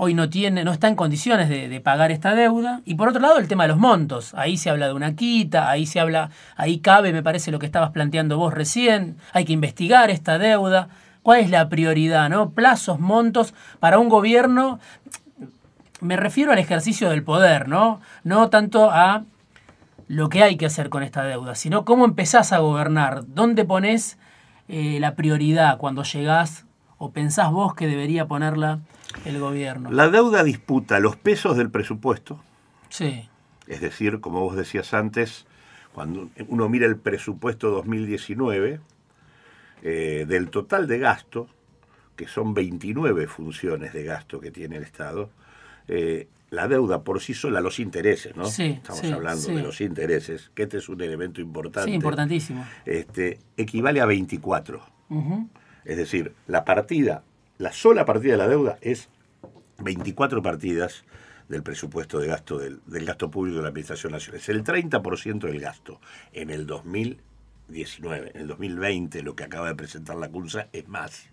hoy 0.01 0.13
no 0.13 0.29
tiene, 0.29 0.63
no 0.63 0.71
está 0.71 0.87
en 0.87 0.95
condiciones 0.95 1.49
de, 1.49 1.79
pagar 1.81 2.09
esta 2.09 2.33
deuda. 2.33 2.81
Y 2.85 2.95
por 2.95 3.09
otro 3.09 3.21
lado, 3.21 3.37
el 3.37 3.49
tema 3.49 3.63
de 3.63 3.69
los 3.69 3.77
montos. 3.77 4.33
Ahí 4.33 4.57
se 4.57 4.69
habla 4.69 4.87
de 4.87 4.93
una 4.93 5.13
quita, 5.13 5.69
ahí 5.69 5.85
se 5.85 5.99
habla, 5.99 6.29
ahí 6.55 6.79
cabe, 6.79 7.11
me 7.11 7.21
parece, 7.21 7.51
lo 7.51 7.59
que 7.59 7.65
estabas 7.65 7.91
planteando 7.91 8.37
vos 8.37 8.53
recién. 8.53 9.17
Hay 9.33 9.43
que 9.43 9.51
investigar 9.51 10.09
esta 10.09 10.37
deuda. 10.37 10.87
¿Cuál 11.21 11.41
es 11.41 11.49
la 11.49 11.67
prioridad? 11.67 12.29
¿No? 12.29 12.51
Plazos, 12.51 12.99
montos 12.99 13.53
para 13.81 13.99
un 13.99 14.07
gobierno. 14.07 14.79
me 15.99 16.15
refiero 16.15 16.53
al 16.53 16.59
ejercicio 16.59 17.09
del 17.09 17.23
poder, 17.23 17.67
¿no? 17.67 17.99
No 18.23 18.49
tanto 18.49 18.89
a 18.89 19.25
lo 20.07 20.29
que 20.29 20.43
hay 20.43 20.55
que 20.55 20.65
hacer 20.65 20.89
con 20.89 21.03
esta 21.03 21.23
deuda, 21.23 21.55
sino 21.55 21.83
cómo 21.83 22.05
empezás 22.05 22.53
a 22.53 22.59
gobernar, 22.59 23.23
dónde 23.27 23.65
pones 23.65 24.17
eh, 24.69 24.97
la 25.01 25.15
prioridad 25.15 25.77
cuando 25.77 26.03
llegás 26.03 26.65
o 26.97 27.11
pensás 27.11 27.51
vos 27.51 27.75
que 27.75 27.85
debería 27.85 28.27
ponerla 28.27 28.79
el 29.25 29.39
gobierno. 29.39 29.91
La 29.91 30.09
deuda 30.09 30.43
disputa 30.43 30.99
los 30.99 31.15
pesos 31.15 31.57
del 31.57 31.69
presupuesto. 31.69 32.41
Sí. 32.89 33.27
Es 33.67 33.81
decir, 33.81 34.19
como 34.19 34.41
vos 34.41 34.55
decías 34.55 34.93
antes, 34.93 35.45
cuando 35.93 36.29
uno 36.47 36.69
mira 36.69 36.85
el 36.85 36.97
presupuesto 36.97 37.69
2019, 37.69 38.79
eh, 39.81 40.25
del 40.27 40.49
total 40.49 40.87
de 40.87 40.99
gasto, 40.99 41.47
que 42.15 42.27
son 42.27 42.53
29 42.53 43.27
funciones 43.27 43.93
de 43.93 44.03
gasto 44.03 44.39
que 44.39 44.51
tiene 44.51 44.77
el 44.77 44.83
Estado, 44.83 45.29
eh, 45.87 46.27
la 46.49 46.67
deuda 46.67 47.03
por 47.03 47.21
sí 47.21 47.33
sola, 47.33 47.61
los 47.61 47.79
intereses, 47.79 48.35
¿no? 48.35 48.45
Sí, 48.45 48.79
Estamos 48.81 49.01
sí, 49.01 49.11
hablando 49.11 49.41
sí. 49.41 49.53
de 49.53 49.61
los 49.61 49.81
intereses, 49.81 50.51
que 50.53 50.63
este 50.63 50.77
es 50.77 50.89
un 50.89 50.99
elemento 51.01 51.41
importante. 51.41 51.89
Sí, 51.89 51.95
importantísimo. 51.95 52.65
Este, 52.85 53.39
equivale 53.55 54.01
a 54.01 54.05
24. 54.05 54.81
Ujú. 55.09 55.47
Es 55.85 55.97
decir, 55.97 56.33
la 56.47 56.65
partida, 56.65 57.23
la 57.59 57.73
sola 57.73 58.05
partida 58.05 58.31
de 58.31 58.37
la 58.37 58.47
deuda 58.47 58.77
es 58.81 59.09
24 59.79 60.41
partidas 60.41 61.03
del 61.49 61.61
presupuesto 61.61 62.19
de 62.19 62.27
gasto 62.27 62.57
del, 62.57 62.79
gasto 62.87 63.29
público 63.29 63.57
de 63.57 63.63
la 63.63 63.67
Administración 63.69 64.13
Nacional. 64.13 64.39
Es 64.39 64.49
el 64.49 64.63
30% 64.63 65.39
del 65.39 65.59
gasto. 65.59 65.99
En 66.31 66.51
el 66.51 66.65
2019, 66.65 68.31
en 68.33 68.41
el 68.41 68.47
2020, 68.47 69.21
lo 69.23 69.35
que 69.35 69.43
acaba 69.43 69.67
de 69.67 69.75
presentar 69.75 70.15
la 70.15 70.29
CUNSA 70.29 70.69
es 70.71 70.87
más. 70.87 71.29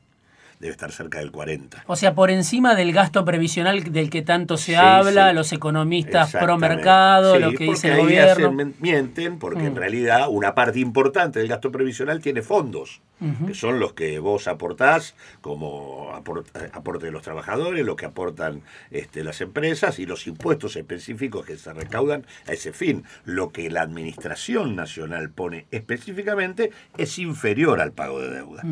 Debe 0.59 0.73
estar 0.73 0.91
cerca 0.91 1.19
del 1.19 1.31
40. 1.31 1.85
O 1.87 1.97
sea, 1.97 2.15
por 2.15 2.31
encima 2.31 2.75
del 2.75 2.93
gasto 2.95 3.25
previsional 3.27 3.93
del 3.93 4.09
que 4.09 4.23
tanto 4.23 4.57
se 4.57 4.73
Sí, 4.73 4.75
habla, 4.75 5.29
sí. 5.31 5.35
los 5.35 5.53
economistas 5.53 6.33
pro 6.33 6.57
mercado, 6.57 7.35
Sí, 7.35 7.41
lo 7.43 7.53
que 7.53 7.65
dice 7.65 7.93
el 7.93 7.99
gobierno. 8.01 8.49
hacen- 8.49 8.75
mienten, 8.81 9.39
porque 9.39 9.67
en 9.67 9.75
Mm. 9.75 9.77
realidad 9.77 10.27
una 10.31 10.55
parte 10.55 10.81
importante 10.81 11.41
del 11.41 11.49
gasto 11.49 11.71
previsional 11.71 12.21
tiene 12.21 12.41
fondos, 12.41 13.03
que 13.47 13.55
son 13.55 13.79
los 13.81 13.93
que 13.93 14.19
vos 14.19 14.47
aportás 14.49 15.15
como 15.43 16.11
eh, 16.55 16.71
aporte 16.73 17.07
de 17.07 17.13
los 17.13 17.23
trabajadores, 17.23 17.85
lo 17.85 17.97
que 17.97 18.07
aportan 18.07 18.63
este, 18.91 19.25
las 19.25 19.41
empresas 19.43 19.99
y 19.99 20.07
los 20.07 20.27
impuestos 20.27 20.77
específicos 20.77 21.45
que 21.45 21.57
se 21.59 21.73
recaudan 21.75 22.25
a 22.49 22.53
ese 22.53 22.73
fin. 22.73 23.05
Lo 23.27 23.51
que 23.53 23.69
la 23.71 23.83
Administración 23.83 24.75
Nacional 24.75 25.29
pone 25.31 25.67
específicamente 25.71 26.71
es 26.97 27.19
inferior 27.19 27.81
al 27.81 27.93
pago 27.93 28.21
de 28.21 28.31
deuda. 28.31 28.63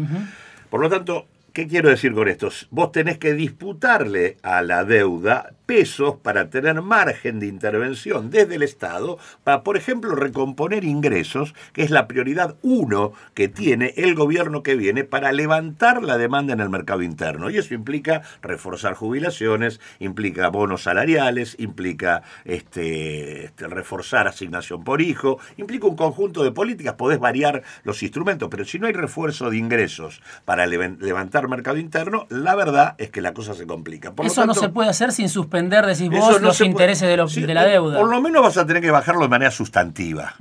Por 0.70 0.80
lo 0.80 0.88
tanto, 0.90 1.26
¿qué 1.54 1.68
quiero 1.68 1.88
decir 1.88 2.12
con 2.12 2.28
esto? 2.28 2.50
Vos 2.70 2.92
tenés 2.92 3.16
que 3.16 3.32
disputarle 3.32 4.36
a 4.42 4.60
la 4.60 4.84
deuda 4.84 5.54
pesos 5.66 6.16
para 6.22 6.50
tener 6.50 6.82
margen 6.82 7.40
de 7.40 7.46
intervención 7.46 8.30
desde 8.30 8.56
el 8.56 8.62
Estado 8.62 9.18
para, 9.44 9.62
por 9.62 9.76
ejemplo, 9.76 10.14
recomponer 10.14 10.84
ingresos, 10.84 11.54
que 11.72 11.82
es 11.82 11.90
la 11.90 12.06
prioridad 12.06 12.56
uno 12.62 13.12
que 13.34 13.48
tiene 13.48 13.94
el 13.96 14.14
gobierno 14.14 14.62
que 14.62 14.74
viene 14.74 15.04
para 15.04 15.32
levantar 15.32 16.02
la 16.02 16.18
demanda 16.18 16.52
en 16.52 16.60
el 16.60 16.70
mercado 16.70 17.02
interno. 17.02 17.50
Y 17.50 17.56
eso 17.58 17.74
implica 17.74 18.22
reforzar 18.42 18.94
jubilaciones, 18.94 19.80
implica 19.98 20.48
bonos 20.48 20.82
salariales, 20.82 21.56
implica 21.58 22.22
este, 22.44 23.44
este, 23.46 23.68
reforzar 23.68 24.26
asignación 24.28 24.84
por 24.84 25.00
hijo, 25.00 25.38
implica 25.56 25.86
un 25.86 25.96
conjunto 25.96 26.44
de 26.44 26.52
políticas, 26.52 26.94
podés 26.94 27.18
variar 27.18 27.62
los 27.84 28.02
instrumentos, 28.02 28.48
pero 28.50 28.64
si 28.64 28.78
no 28.78 28.86
hay 28.86 28.92
refuerzo 28.92 29.50
de 29.50 29.56
ingresos 29.56 30.22
para 30.44 30.66
levan- 30.66 30.98
levantar 31.00 31.48
mercado 31.48 31.78
interno, 31.78 32.26
la 32.30 32.54
verdad 32.54 32.94
es 32.98 33.10
que 33.10 33.20
la 33.20 33.34
cosa 33.34 33.54
se 33.54 33.66
complica. 33.66 34.12
Por 34.12 34.26
lo 34.26 34.32
Eso 34.32 34.46
no 34.46 34.54
se 34.54 34.68
puede 34.68 34.88
hacer 34.90 35.12
sin 35.12 35.28
suspender, 35.54 35.86
decís 35.86 36.10
eso 36.12 36.20
vos, 36.32 36.40
no 36.40 36.48
los 36.48 36.58
puede- 36.58 36.70
intereses 36.70 37.08
de, 37.08 37.16
los- 37.16 37.32
Sí, 37.32 37.42
de 37.42 37.54
la 37.54 37.64
deuda. 37.64 37.98
Por 37.98 38.08
lo 38.10 38.20
menos 38.20 38.42
vas 38.42 38.56
a 38.56 38.66
tener 38.66 38.82
que 38.82 38.90
bajarlo 38.90 39.22
de 39.22 39.28
manera 39.28 39.50
sustantiva. 39.50 40.34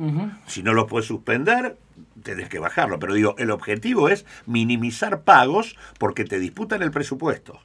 Si 0.47 0.63
no 0.63 0.73
lo 0.73 0.87
puedes 0.87 1.07
suspender, 1.07 1.77
tenés 2.23 2.49
que 2.49 2.59
bajarlo. 2.59 2.97
Pero 2.99 3.13
digo, 3.13 3.35
el 3.37 3.51
objetivo 3.51 4.09
es 4.09 4.25
minimizar 4.45 5.21
pagos 5.21 5.75
porque 5.99 6.25
te 6.25 6.39
disputan 6.39 6.81
el 6.81 6.91
presupuesto. 6.91 7.59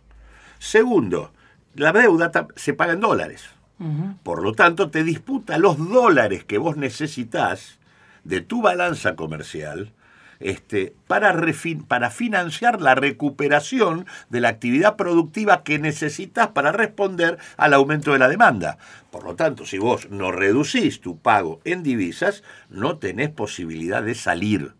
Segundo, 0.59 1.33
la 1.75 1.93
deuda 1.93 2.31
se 2.57 2.75
paga 2.75 2.93
en 2.93 3.01
dólares. 3.01 3.45
Por 4.25 4.43
lo 4.43 4.53
tanto, 4.55 4.91
te 4.91 5.05
disputa 5.05 5.57
los 5.57 5.79
dólares 5.79 6.43
que 6.45 6.59
vos 6.59 6.77
necesitas 6.77 7.79
de 8.25 8.41
tu 8.41 8.61
balanza 8.61 9.15
comercial 9.15 9.93
este, 10.41 10.95
para, 11.07 11.35
para 11.89 12.11
financiar 12.11 12.81
la 12.81 12.95
recuperación 12.95 14.07
de 14.29 14.41
la 14.41 14.49
actividad 14.49 14.97
productiva 14.97 15.63
que 15.63 15.79
necesitas 15.79 16.49
para 16.49 16.73
responder 16.73 17.39
al 17.57 17.75
aumento 17.75 18.13
de 18.13 18.19
la 18.19 18.29
demanda. 18.29 18.79
Por 19.11 19.25
lo 19.25 19.35
tanto, 19.35 19.65
si 19.65 19.79
vos 19.79 20.11
no 20.11 20.33
reducís 20.33 21.01
tu 21.01 21.19
pago 21.19 21.61
en 21.65 21.83
divisas, 21.83 22.43
no 22.69 22.99
tenés 22.99 23.31
posibilidad 23.31 24.03
de 24.03 24.15
salir. 24.15 24.75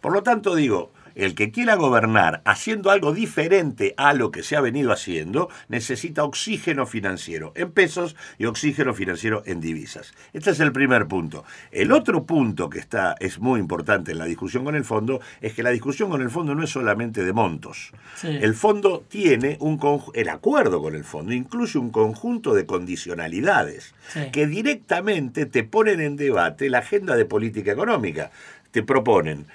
Por 0.00 0.12
lo 0.12 0.22
tanto, 0.22 0.54
digo, 0.54 0.92
el 1.14 1.34
que 1.34 1.50
quiera 1.50 1.76
gobernar 1.76 2.42
haciendo 2.44 2.90
algo 2.90 3.12
diferente 3.12 3.94
a 3.96 4.12
lo 4.12 4.30
que 4.30 4.42
se 4.42 4.56
ha 4.56 4.60
venido 4.60 4.92
haciendo, 4.92 5.48
necesita 5.68 6.24
oxígeno 6.24 6.86
financiero 6.86 7.52
en 7.54 7.70
pesos 7.70 8.16
y 8.38 8.46
oxígeno 8.46 8.94
financiero 8.94 9.42
en 9.46 9.60
divisas. 9.60 10.12
Este 10.32 10.50
es 10.50 10.60
el 10.60 10.72
primer 10.72 11.06
punto. 11.06 11.44
El 11.70 11.92
otro 11.92 12.24
punto 12.24 12.68
que 12.68 12.78
está, 12.78 13.14
es 13.20 13.38
muy 13.38 13.60
importante 13.60 14.12
en 14.12 14.18
la 14.18 14.24
discusión 14.24 14.64
con 14.64 14.74
el 14.74 14.84
fondo 14.84 15.20
es 15.40 15.52
que 15.54 15.62
la 15.62 15.70
discusión 15.70 16.10
con 16.10 16.20
el 16.22 16.30
fondo 16.30 16.54
no 16.54 16.64
es 16.64 16.70
solamente 16.70 17.24
de 17.24 17.32
montos. 17.32 17.92
Sí. 18.16 18.28
El 18.28 18.54
fondo 18.54 19.04
tiene 19.08 19.56
un 19.60 19.78
el 20.14 20.28
acuerdo 20.28 20.80
con 20.80 20.94
el 20.94 21.04
fondo 21.04 21.32
incluye 21.32 21.78
un 21.78 21.90
conjunto 21.90 22.54
de 22.54 22.64
condicionalidades 22.64 23.94
Sí. 24.08 24.30
que 24.32 24.46
directamente 24.46 25.46
te 25.46 25.64
ponen 25.64 26.00
en 26.00 26.16
debate 26.16 26.68
la 26.70 26.78
agenda 26.78 27.16
de 27.16 27.24
política 27.24 27.72
económica. 27.72 28.30
Te 28.70 28.82
proponen 28.82 29.46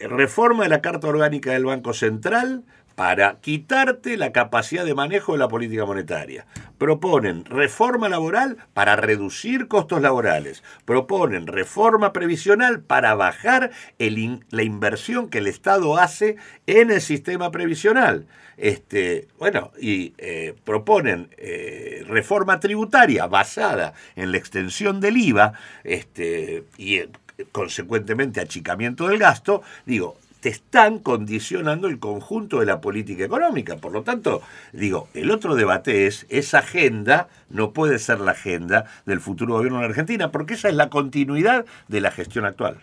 reforma 0.00 0.64
de 0.64 0.70
la 0.70 0.80
Carta 0.80 1.08
Orgánica 1.08 1.52
del 1.52 1.64
Banco 1.64 1.92
Central 1.92 2.64
para 2.98 3.36
quitarte 3.36 4.16
la 4.16 4.32
capacidad 4.32 4.84
de 4.84 4.92
manejo 4.92 5.30
de 5.30 5.38
la 5.38 5.46
política 5.46 5.86
monetaria. 5.86 6.46
Proponen 6.78 7.44
reforma 7.44 8.08
laboral 8.08 8.56
para 8.74 8.96
reducir 8.96 9.68
costos 9.68 10.02
laborales. 10.02 10.64
Proponen 10.84 11.46
reforma 11.46 12.12
previsional 12.12 12.80
para 12.80 13.14
bajar 13.14 13.70
la 13.98 14.62
inversión 14.64 15.30
que 15.30 15.38
el 15.38 15.46
Estado 15.46 15.96
hace 15.96 16.38
en 16.66 16.90
el 16.90 17.00
sistema 17.00 17.52
previsional. 17.52 18.26
Este, 18.56 19.28
bueno, 19.38 19.70
y 19.80 20.14
eh, 20.18 20.56
proponen 20.64 21.28
eh, 21.36 22.04
reforma 22.08 22.58
tributaria 22.58 23.28
basada 23.28 23.94
en 24.16 24.32
la 24.32 24.38
extensión 24.38 25.00
del 25.00 25.18
IVA 25.18 25.52
este, 25.84 26.64
y 26.76 26.96
eh, 26.96 27.10
consecuentemente 27.52 28.40
achicamiento 28.40 29.08
del 29.08 29.18
gasto, 29.18 29.62
digo, 29.86 30.16
te 30.40 30.48
están 30.48 31.00
condicionando 31.00 31.88
el 31.88 31.98
conjunto 31.98 32.60
de 32.60 32.66
la 32.66 32.80
política 32.80 33.24
económica. 33.24 33.76
Por 33.76 33.92
lo 33.92 34.02
tanto, 34.02 34.42
digo, 34.72 35.08
el 35.14 35.30
otro 35.30 35.56
debate 35.56 36.06
es, 36.06 36.26
esa 36.28 36.58
agenda 36.58 37.28
no 37.50 37.72
puede 37.72 37.98
ser 37.98 38.20
la 38.20 38.32
agenda 38.32 38.84
del 39.04 39.20
futuro 39.20 39.54
gobierno 39.54 39.78
de 39.78 39.84
la 39.84 39.90
Argentina, 39.90 40.30
porque 40.30 40.54
esa 40.54 40.68
es 40.68 40.74
la 40.74 40.90
continuidad 40.90 41.64
de 41.88 42.00
la 42.00 42.10
gestión 42.10 42.44
actual. 42.44 42.78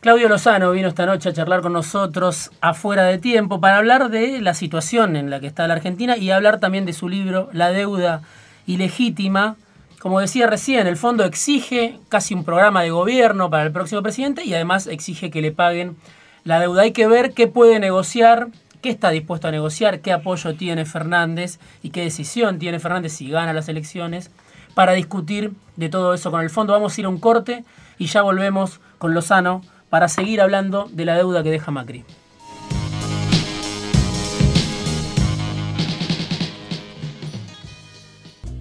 Claudio 0.00 0.28
Lozano 0.28 0.72
vino 0.72 0.88
esta 0.88 1.06
noche 1.06 1.28
a 1.28 1.32
charlar 1.32 1.60
con 1.60 1.72
nosotros 1.72 2.50
afuera 2.60 3.04
de 3.04 3.18
tiempo 3.18 3.60
para 3.60 3.76
hablar 3.76 4.10
de 4.10 4.40
la 4.40 4.52
situación 4.52 5.14
en 5.14 5.30
la 5.30 5.38
que 5.38 5.46
está 5.46 5.68
la 5.68 5.74
Argentina 5.74 6.16
y 6.16 6.32
hablar 6.32 6.58
también 6.58 6.84
de 6.86 6.92
su 6.92 7.08
libro 7.08 7.48
La 7.52 7.70
deuda 7.70 8.22
ilegítima. 8.66 9.54
Como 10.02 10.18
decía 10.18 10.48
recién, 10.48 10.88
el 10.88 10.96
fondo 10.96 11.24
exige 11.24 11.96
casi 12.08 12.34
un 12.34 12.42
programa 12.42 12.82
de 12.82 12.90
gobierno 12.90 13.50
para 13.50 13.62
el 13.62 13.70
próximo 13.70 14.02
presidente 14.02 14.44
y 14.44 14.52
además 14.52 14.88
exige 14.88 15.30
que 15.30 15.40
le 15.40 15.52
paguen 15.52 15.96
la 16.42 16.58
deuda. 16.58 16.82
Hay 16.82 16.90
que 16.90 17.06
ver 17.06 17.34
qué 17.34 17.46
puede 17.46 17.78
negociar, 17.78 18.48
qué 18.80 18.90
está 18.90 19.10
dispuesto 19.10 19.46
a 19.46 19.52
negociar, 19.52 20.00
qué 20.00 20.12
apoyo 20.12 20.56
tiene 20.56 20.86
Fernández 20.86 21.60
y 21.84 21.90
qué 21.90 22.02
decisión 22.02 22.58
tiene 22.58 22.80
Fernández 22.80 23.12
si 23.12 23.30
gana 23.30 23.52
las 23.52 23.68
elecciones 23.68 24.32
para 24.74 24.94
discutir 24.94 25.52
de 25.76 25.88
todo 25.88 26.14
eso 26.14 26.32
con 26.32 26.40
el 26.40 26.50
fondo. 26.50 26.72
Vamos 26.72 26.98
a 26.98 27.00
ir 27.00 27.06
a 27.06 27.08
un 27.08 27.20
corte 27.20 27.64
y 27.96 28.06
ya 28.06 28.22
volvemos 28.22 28.80
con 28.98 29.14
Lozano 29.14 29.62
para 29.88 30.08
seguir 30.08 30.40
hablando 30.40 30.88
de 30.90 31.04
la 31.04 31.14
deuda 31.14 31.44
que 31.44 31.52
deja 31.52 31.70
Macri. 31.70 32.04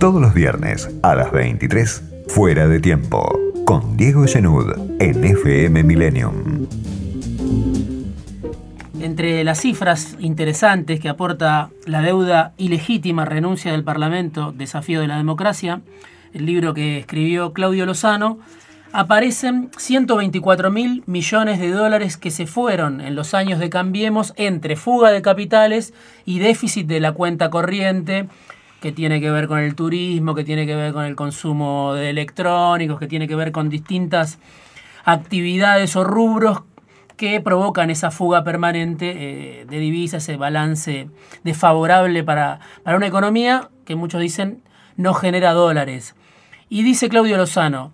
Todos 0.01 0.19
los 0.19 0.33
viernes 0.33 0.89
a 1.03 1.13
las 1.13 1.31
23, 1.31 2.25
Fuera 2.27 2.67
de 2.67 2.79
Tiempo, 2.79 3.39
con 3.65 3.97
Diego 3.97 4.25
Genud 4.25 4.97
en 4.99 5.23
FM 5.23 5.83
Millennium. 5.83 6.65
Entre 8.99 9.43
las 9.43 9.61
cifras 9.61 10.17
interesantes 10.19 10.99
que 10.99 11.07
aporta 11.07 11.69
la 11.85 12.01
deuda 12.01 12.53
ilegítima, 12.57 13.25
renuncia 13.25 13.73
del 13.73 13.83
Parlamento, 13.83 14.51
desafío 14.51 15.01
de 15.01 15.07
la 15.07 15.17
democracia, 15.17 15.81
el 16.33 16.47
libro 16.47 16.73
que 16.73 16.97
escribió 16.97 17.53
Claudio 17.53 17.85
Lozano, 17.85 18.39
aparecen 18.93 19.69
124 19.77 20.71
mil 20.71 21.03
millones 21.05 21.59
de 21.59 21.69
dólares 21.69 22.17
que 22.17 22.31
se 22.31 22.47
fueron 22.47 23.01
en 23.01 23.13
los 23.13 23.35
años 23.35 23.59
de 23.59 23.69
Cambiemos 23.69 24.33
entre 24.35 24.77
fuga 24.77 25.11
de 25.11 25.21
capitales 25.21 25.93
y 26.25 26.39
déficit 26.39 26.87
de 26.87 27.01
la 27.01 27.11
cuenta 27.11 27.51
corriente 27.51 28.27
que 28.81 28.91
tiene 28.91 29.21
que 29.21 29.29
ver 29.29 29.47
con 29.47 29.59
el 29.59 29.75
turismo, 29.75 30.33
que 30.33 30.43
tiene 30.43 30.65
que 30.65 30.75
ver 30.75 30.91
con 30.91 31.05
el 31.05 31.15
consumo 31.15 31.93
de 31.93 32.09
electrónicos, 32.09 32.99
que 32.99 33.07
tiene 33.07 33.27
que 33.27 33.35
ver 33.35 33.51
con 33.51 33.69
distintas 33.69 34.39
actividades 35.05 35.95
o 35.95 36.03
rubros 36.03 36.63
que 37.15 37.39
provocan 37.39 37.91
esa 37.91 38.09
fuga 38.09 38.43
permanente 38.43 39.13
eh, 39.15 39.65
de 39.65 39.79
divisas, 39.79 40.23
ese 40.23 40.35
balance 40.35 41.09
desfavorable 41.43 42.23
para, 42.23 42.59
para 42.83 42.97
una 42.97 43.05
economía 43.05 43.69
que 43.85 43.95
muchos 43.95 44.19
dicen 44.19 44.63
no 44.97 45.13
genera 45.13 45.53
dólares. 45.53 46.15
Y 46.67 46.81
dice 46.81 47.07
Claudio 47.07 47.37
Lozano, 47.37 47.91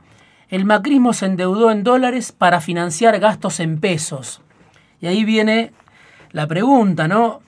el 0.48 0.64
macrismo 0.64 1.12
se 1.12 1.26
endeudó 1.26 1.70
en 1.72 1.84
dólares 1.84 2.32
para 2.32 2.62
financiar 2.62 3.20
gastos 3.20 3.60
en 3.60 3.82
pesos. 3.82 4.42
Y 5.02 5.08
ahí 5.08 5.26
viene 5.26 5.74
la 6.32 6.48
pregunta, 6.48 7.10
¿no? 7.10 7.42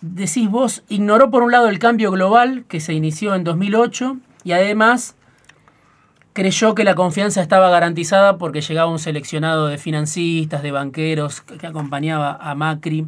Decís 0.00 0.48
vos, 0.48 0.82
ignoró 0.88 1.30
por 1.30 1.42
un 1.42 1.52
lado 1.52 1.68
el 1.68 1.78
cambio 1.78 2.10
global 2.10 2.64
que 2.68 2.80
se 2.80 2.94
inició 2.94 3.34
en 3.34 3.44
2008 3.44 4.16
y 4.44 4.52
además 4.52 5.14
creyó 6.32 6.74
que 6.74 6.84
la 6.84 6.94
confianza 6.94 7.42
estaba 7.42 7.68
garantizada 7.68 8.38
porque 8.38 8.62
llegaba 8.62 8.90
un 8.90 8.98
seleccionado 8.98 9.66
de 9.66 9.76
financistas, 9.76 10.62
de 10.62 10.70
banqueros 10.70 11.42
que 11.42 11.66
acompañaba 11.66 12.38
a 12.40 12.54
Macri 12.54 13.06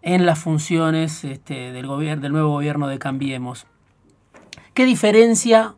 en 0.00 0.24
las 0.24 0.38
funciones 0.38 1.24
este, 1.24 1.72
del, 1.72 1.86
del 2.20 2.32
nuevo 2.32 2.50
gobierno 2.50 2.88
de 2.88 2.98
Cambiemos. 2.98 3.66
¿Qué 4.74 4.86
diferencia 4.86 5.74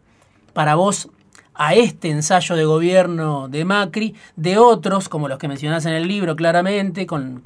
para 0.52 0.76
vos 0.76 1.10
a 1.54 1.74
este 1.74 2.10
ensayo 2.10 2.56
de 2.56 2.64
gobierno 2.64 3.48
de 3.48 3.64
Macri 3.64 4.14
de 4.36 4.58
otros, 4.58 5.08
como 5.08 5.28
los 5.28 5.38
que 5.38 5.48
mencionás 5.48 5.86
en 5.86 5.92
el 5.94 6.08
libro 6.08 6.36
claramente, 6.36 7.06
con, 7.06 7.42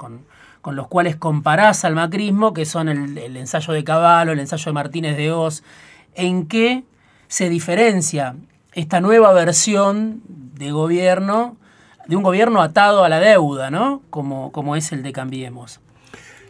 los 0.63 0.87
cuales 0.87 1.15
comparás 1.15 1.85
al 1.85 1.95
macrismo, 1.95 2.53
que 2.53 2.65
son 2.65 2.89
el, 2.89 3.17
el, 3.17 3.37
ensayo 3.37 3.73
de 3.73 3.83
Caballo, 3.83 4.31
el 4.31 4.39
ensayo 4.39 4.65
de 4.65 4.73
Martínez 4.73 5.17
de 5.17 5.31
Oz, 5.31 5.63
en 6.15 6.47
qué 6.47 6.83
se 7.27 7.49
diferencia 7.49 8.35
esta 8.73 9.01
nueva 9.01 9.33
versión 9.33 10.21
de 10.27 10.71
gobierno, 10.71 11.57
de 12.07 12.15
un 12.15 12.23
gobierno 12.23 12.61
atado 12.61 13.03
a 13.03 13.09
la 13.09 13.19
deuda, 13.19 13.69
¿no? 13.71 14.01
Como, 14.09 14.51
como 14.51 14.75
es 14.75 14.91
el 14.91 15.03
de 15.03 15.11
Cambiemos. 15.11 15.79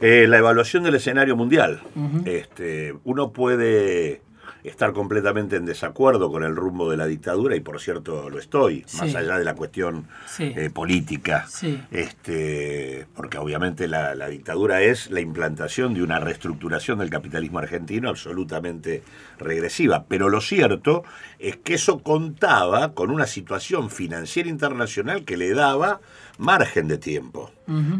Eh, 0.01 0.27
la 0.27 0.37
evaluación 0.37 0.83
del 0.83 0.95
escenario 0.95 1.35
mundial. 1.35 1.81
este, 2.25 2.95
uno 3.03 3.31
puede 3.31 4.21
estar 4.63 4.93
completamente 4.93 5.55
en 5.55 5.65
desacuerdo 5.65 6.31
con 6.31 6.43
el 6.43 6.55
rumbo 6.55 6.89
de 6.89 6.97
la 6.97 7.05
dictadura, 7.05 7.55
y 7.55 7.61
por 7.61 7.79
cierto 7.79 8.29
lo 8.29 8.39
estoy, 8.39 8.85
más 8.97 9.15
allá 9.15 9.37
de 9.37 9.45
la 9.45 9.55
cuestión 9.55 10.07
eh, 10.39 10.69
política, 10.73 11.47
este, 11.91 13.07
porque 13.15 13.37
obviamente 13.37 13.87
la, 13.87 14.15
la, 14.15 14.27
dictadura 14.27 14.81
es 14.81 15.09
la 15.11 15.21
implantación 15.21 15.93
de 15.93 16.03
una 16.03 16.19
reestructuración 16.19 16.99
del 16.99 17.09
capitalismo 17.09 17.59
argentino 17.59 18.09
absolutamente 18.09 19.03
regresiva, 19.37 20.05
pero 20.07 20.29
lo 20.29 20.41
cierto 20.41 21.03
es 21.39 21.57
que 21.57 21.75
eso 21.75 21.99
contaba 21.99 22.93
con 22.93 23.11
una 23.11 23.25
situación 23.25 23.89
financiera 23.89 24.49
internacional 24.49 25.23
que 25.23 25.37
le 25.37 25.53
daba 25.53 26.01
margen 26.37 26.87
de 26.87 26.97
tiempo 26.97 27.51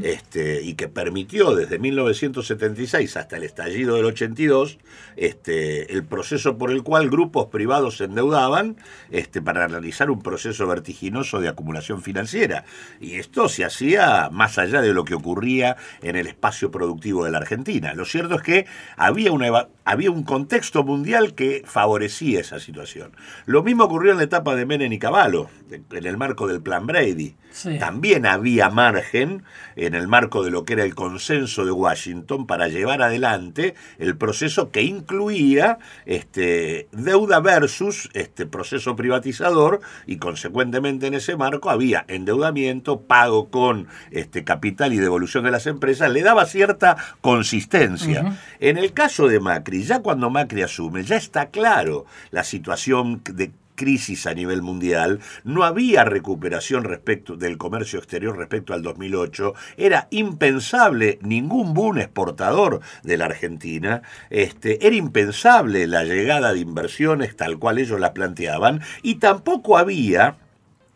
este, 0.02 0.62
y 0.62 0.74
que 0.74 0.88
permitió 0.88 1.56
desde 1.56 1.80
1976 1.80 3.18
hasta 3.18 3.38
el 3.38 3.44
estallido 3.44 3.96
del 3.96 4.06
82 4.06 4.80
este, 5.16 5.94
el 5.94 6.04
proceso 6.04 6.58
por 6.58 6.72
el 6.72 6.84
cual 6.84 7.10
grupos 7.10 7.48
privados 7.48 7.98
se 7.98 8.06
endeudaban 8.06 8.78
este, 9.12 9.42
para 9.42 9.68
realizar 9.68 10.10
un 10.10 10.22
proceso 10.22 10.66
vertiginoso 10.68 11.40
de 11.40 11.50
acumulación 11.50 12.02
financiera. 12.02 12.66
Y 13.00 13.16
esto 13.16 13.50
se 13.50 13.66
hacía 13.66 14.30
más 14.32 14.58
allá 14.58 14.82
de 14.82 14.94
lo 14.94 15.04
que 15.06 15.16
ocurría 15.16 15.78
en 16.02 16.16
el 16.16 16.28
espacio 16.28 16.72
productivo 16.72 17.26
de 17.26 17.32
la 17.32 17.40
Argentina. 17.40 17.94
Lo 17.94 18.06
cierto 18.06 18.36
es 18.36 18.42
que 18.42 18.66
había, 18.98 19.32
una, 19.32 19.68
había 19.86 20.12
un 20.12 20.24
contexto 20.24 20.84
mundial 20.84 21.36
que 21.36 21.64
favorecía 21.66 22.40
esa 22.40 22.60
situación. 22.60 23.12
Lo 23.46 23.64
mismo 23.64 23.84
ocurrió 23.84 24.12
en 24.12 24.18
la 24.18 24.24
etapa 24.24 24.56
de 24.56 24.66
Menem 24.66 24.92
y 24.94 25.00
Cavallo, 25.00 25.50
en 25.70 26.06
el 26.06 26.18
marco 26.18 26.48
del 26.48 26.62
Plan 26.62 26.88
Brady. 26.88 27.36
También 27.80 28.26
había 28.26 28.70
margen 28.70 29.44
en 29.76 29.96
el 29.96 30.08
marco 30.08 30.44
de 30.44 30.52
lo 30.52 30.66
que 30.66 30.74
era 30.74 30.84
el 30.84 30.96
consenso 30.96 31.66
de 31.66 31.72
Washington 31.72 32.46
para 32.46 32.68
llevar 32.68 33.02
adelante 33.02 33.76
el 33.98 34.16
proceso 34.18 34.72
que 34.72 34.84
incluía 34.84 35.80
este, 36.06 36.88
deuda 36.92 37.40
versus 37.40 38.10
este 38.14 38.46
proceso 38.46 38.96
privatizador 38.96 39.82
y 40.06 40.18
consecuentemente 40.18 41.08
en 41.08 41.14
ese 41.14 41.36
marco 41.36 41.70
había 41.70 42.06
endeudamiento, 42.08 43.02
pago 43.02 43.50
con 43.50 43.88
este, 44.12 44.44
capital 44.44 44.94
y 44.94 44.98
devolución 44.98 45.44
de 45.44 45.52
las 45.52 45.68
empresas, 45.68 46.12
le 46.12 46.22
daba 46.22 46.46
cierta 46.46 46.98
consistencia. 47.22 48.38
En 48.60 48.78
el 48.78 48.94
caso 48.94 49.28
de 49.28 49.40
Macri, 49.40 49.84
ya 49.84 50.00
cuando 50.00 50.30
Macri 50.30 50.62
asume, 50.62 51.04
ya 51.04 51.16
está 51.16 51.50
claro 51.50 52.06
la 52.32 52.44
situación 52.44 53.22
de 53.24 53.52
crisis 53.80 54.28
a 54.28 54.34
nivel 54.34 54.62
mundial, 54.62 55.22
no 55.46 55.64
había 55.64 56.04
recuperación 56.04 56.84
respecto 56.84 57.38
del 57.38 57.58
comercio 57.58 57.98
exterior 57.98 58.38
respecto 58.38 58.74
al 58.74 58.84
2008, 58.84 59.54
era 59.78 60.10
impensable 60.12 61.18
ningún 61.22 61.74
boom 61.74 62.00
exportador 62.00 62.82
de 63.04 63.18
la 63.18 63.26
Argentina, 63.26 64.02
este, 64.30 64.86
era 64.86 64.98
impensable 64.98 65.88
la 65.88 66.04
llegada 66.04 66.52
de 66.52 66.60
inversiones 66.60 67.38
tal 67.38 67.58
cual 67.58 67.80
ellos 67.80 68.02
la 68.02 68.14
planteaban 68.14 68.82
y 69.02 69.16
tampoco 69.16 69.78
había 69.78 70.36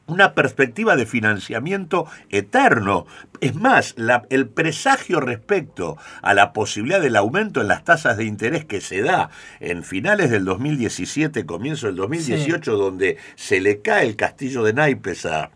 una 0.08 0.34
perspectiva 0.34 0.96
de 0.96 1.06
financiamiento 1.06 2.06
eterno. 2.30 3.06
Es 3.40 3.56
más, 3.56 3.96
el 4.30 4.48
presagio 4.50 5.20
respecto 5.20 5.98
a 6.22 6.34
la 6.34 6.54
posibilidad 6.54 7.02
del 7.02 7.16
aumento 7.16 7.62
en 7.62 7.68
las 7.68 7.84
tasas 7.84 8.18
de 8.18 8.26
interés 8.26 8.66
que 8.66 8.82
se 8.82 9.02
da 9.02 9.30
en 9.60 9.84
finales 9.84 10.30
del 10.30 10.46
2017, 10.46 11.46
comienzo 11.46 11.88
del 11.88 11.96
2018, 11.96 12.76
donde 12.76 13.18
se 13.36 13.62
le 13.62 13.82
cae 13.82 14.06
el 14.06 14.16
castillo 14.16 14.64
de 14.64 14.74
naipes 14.74 15.26
a, 15.26 15.52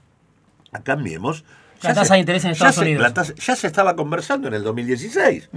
a 0.71 0.83
Cambiemos, 0.83 1.43
la 1.81 1.93
tasa 1.93 2.13
de 2.15 2.19
interés 2.19 2.45
en 2.45 2.51
Estados 2.51 2.77
Unidos. 2.77 3.13
ya 3.35 3.55
se 3.55 3.67
estaba 3.67 3.95
conversando 3.95 4.47
en 4.47 4.53
el 4.53 4.63
2016. 4.63 5.49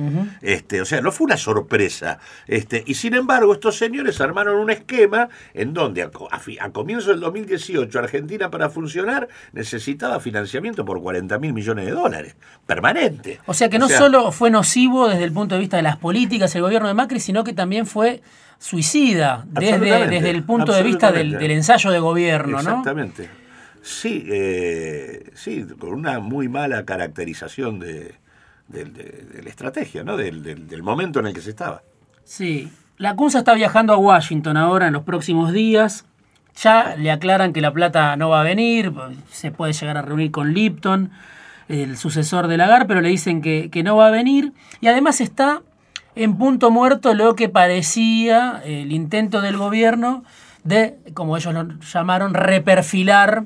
este, 0.42 0.80
o 0.80 0.84
sea, 0.84 1.00
no 1.00 1.12
fue 1.12 1.26
una 1.26 1.36
sorpresa. 1.36 2.18
Este, 2.46 2.82
y 2.86 2.94
sin 2.94 3.14
embargo, 3.14 3.52
estos 3.52 3.76
señores 3.76 4.20
armaron 4.20 4.56
un 4.56 4.70
esquema 4.70 5.28
en 5.54 5.72
donde 5.72 6.02
a, 6.02 6.10
a, 6.60 6.70
comienzo 6.70 7.10
del 7.10 7.20
2018 7.20 7.98
Argentina 7.98 8.50
para 8.50 8.70
funcionar 8.70 9.28
necesitaba 9.52 10.20
financiamiento 10.20 10.84
por 10.84 11.00
40 11.00 11.38
mil 11.38 11.52
millones 11.52 11.86
de 11.86 11.92
dólares, 11.92 12.36
permanente. 12.66 13.40
O 13.46 13.54
sea 13.54 13.68
que 13.68 13.78
no 13.78 13.88
solo 13.88 14.32
fue 14.32 14.50
nocivo 14.50 15.08
desde 15.08 15.24
el 15.24 15.32
punto 15.32 15.54
de 15.54 15.60
vista 15.60 15.76
de 15.76 15.82
las 15.82 15.96
políticas 15.96 16.54
el 16.54 16.62
gobierno 16.62 16.88
de 16.88 16.94
Macri, 16.94 17.20
sino 17.20 17.44
que 17.44 17.52
también 17.52 17.86
fue 17.86 18.22
suicida 18.58 19.44
desde, 19.46 20.06
desde 20.06 20.30
el 20.30 20.44
punto 20.44 20.72
de 20.72 20.82
vista 20.82 21.10
del, 21.10 21.34
ensayo 21.50 21.90
de 21.90 21.98
gobierno. 21.98 22.58
Exactamente. 22.58 23.39
Sí, 23.82 24.26
eh, 24.30 25.30
sí, 25.34 25.66
con 25.78 25.92
una 25.92 26.20
muy 26.20 26.48
mala 26.48 26.84
caracterización 26.84 27.78
de, 27.78 28.14
la 28.68 29.48
estrategia, 29.48 30.04
¿no? 30.04 30.16
Del, 30.16 30.82
momento 30.82 31.20
en 31.20 31.26
el 31.26 31.34
que 31.34 31.40
se 31.40 31.50
estaba. 31.50 31.82
Sí, 32.24 32.70
la 32.98 33.16
CUNSA 33.16 33.38
está 33.40 33.54
viajando 33.54 33.92
a 33.92 33.96
Washington 33.96 34.56
ahora 34.56 34.86
en 34.86 34.92
los 34.92 35.02
próximos 35.02 35.52
días. 35.52 36.04
Ya 36.56 36.96
le 36.96 37.10
aclaran 37.10 37.52
que 37.52 37.60
la 37.60 37.72
plata 37.72 38.16
no 38.16 38.28
va 38.28 38.40
a 38.40 38.44
venir, 38.44 38.92
se 39.30 39.50
puede 39.50 39.72
llegar 39.72 39.96
a 39.96 40.02
reunir 40.02 40.30
con 40.30 40.52
Lipton, 40.52 41.10
el 41.68 41.96
sucesor 41.96 42.48
de 42.48 42.56
Lagar, 42.56 42.86
pero 42.86 43.00
le 43.00 43.08
dicen 43.08 43.40
que, 43.40 43.70
que 43.70 43.82
no 43.82 43.96
va 43.96 44.08
a 44.08 44.10
venir. 44.10 44.52
Y 44.80 44.88
además 44.88 45.20
está 45.20 45.62
en 46.16 46.36
punto 46.36 46.70
muerto 46.70 47.14
lo 47.14 47.34
que 47.34 47.48
parecía 47.48 48.60
el 48.64 48.92
intento 48.92 49.40
del 49.40 49.56
gobierno 49.56 50.24
de, 50.64 50.98
como 51.14 51.36
ellos 51.36 51.54
lo 51.54 51.66
llamaron, 51.80 52.34
reperfilar 52.34 53.44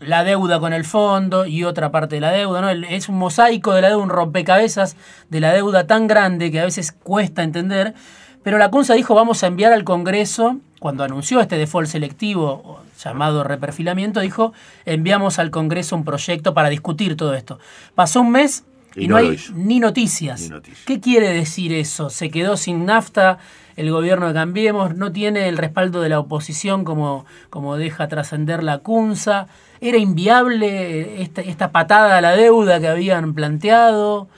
la 0.00 0.24
deuda 0.24 0.58
con 0.58 0.72
el 0.72 0.84
fondo 0.84 1.46
y 1.46 1.64
otra 1.64 1.90
parte 1.90 2.16
de 2.16 2.20
la 2.22 2.32
deuda, 2.32 2.60
¿no? 2.60 2.70
Es 2.70 3.08
un 3.08 3.18
mosaico 3.18 3.74
de 3.74 3.82
la 3.82 3.88
deuda, 3.90 4.02
un 4.02 4.08
rompecabezas 4.08 4.96
de 5.28 5.40
la 5.40 5.52
deuda 5.52 5.86
tan 5.86 6.06
grande 6.06 6.50
que 6.50 6.60
a 6.60 6.64
veces 6.64 6.92
cuesta 6.92 7.42
entender. 7.42 7.94
Pero 8.42 8.56
la 8.56 8.70
CUNSA 8.70 8.94
dijo 8.94 9.14
vamos 9.14 9.44
a 9.44 9.46
enviar 9.46 9.72
al 9.72 9.84
Congreso, 9.84 10.56
cuando 10.78 11.04
anunció 11.04 11.40
este 11.40 11.56
default 11.56 11.88
selectivo 11.88 12.80
llamado 13.02 13.44
reperfilamiento, 13.44 14.20
dijo 14.20 14.54
enviamos 14.86 15.38
al 15.38 15.50
Congreso 15.50 15.94
un 15.94 16.04
proyecto 16.04 16.54
para 16.54 16.70
discutir 16.70 17.16
todo 17.16 17.34
esto. 17.34 17.58
Pasó 17.94 18.22
un 18.22 18.30
mes 18.30 18.64
y, 18.96 19.06
no, 19.06 19.16
hay 19.16 19.38
ni 19.54 19.78
noticias. 19.78 20.40
ni 20.40 20.48
noticias. 20.48 20.84
¿Qué 20.86 21.00
quiere 21.00 21.28
decir 21.28 21.72
eso? 21.72 22.08
¿Se 22.08 22.30
quedó 22.30 22.56
sin 22.56 22.86
nafta 22.86 23.38
el 23.76 23.90
gobierno 23.90 24.28
de 24.28 24.34
Cambiemos? 24.34 24.96
¿No 24.96 25.12
tiene 25.12 25.48
el 25.48 25.58
respaldo 25.58 26.00
de 26.00 26.08
la 26.08 26.18
oposición 26.18 26.84
como, 26.84 27.26
como 27.50 27.76
deja 27.76 28.08
trascender 28.08 28.62
la 28.62 28.78
CUNSA? 28.78 29.46
¿Era 29.80 29.98
inviable 29.98 31.22
esta, 31.22 31.72
patada 31.72 32.18
a 32.18 32.20
la 32.20 32.36
deuda 32.36 32.80
que 32.80 32.88
habían 32.88 33.34
planteado? 33.34 34.28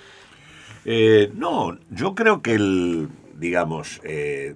Eh, 0.85 1.31
no, 1.35 1.79
yo 1.91 2.15
creo 2.15 2.43
que 2.43 2.55
el, 2.55 3.09
digamos, 3.39 4.01
eh, 4.05 4.55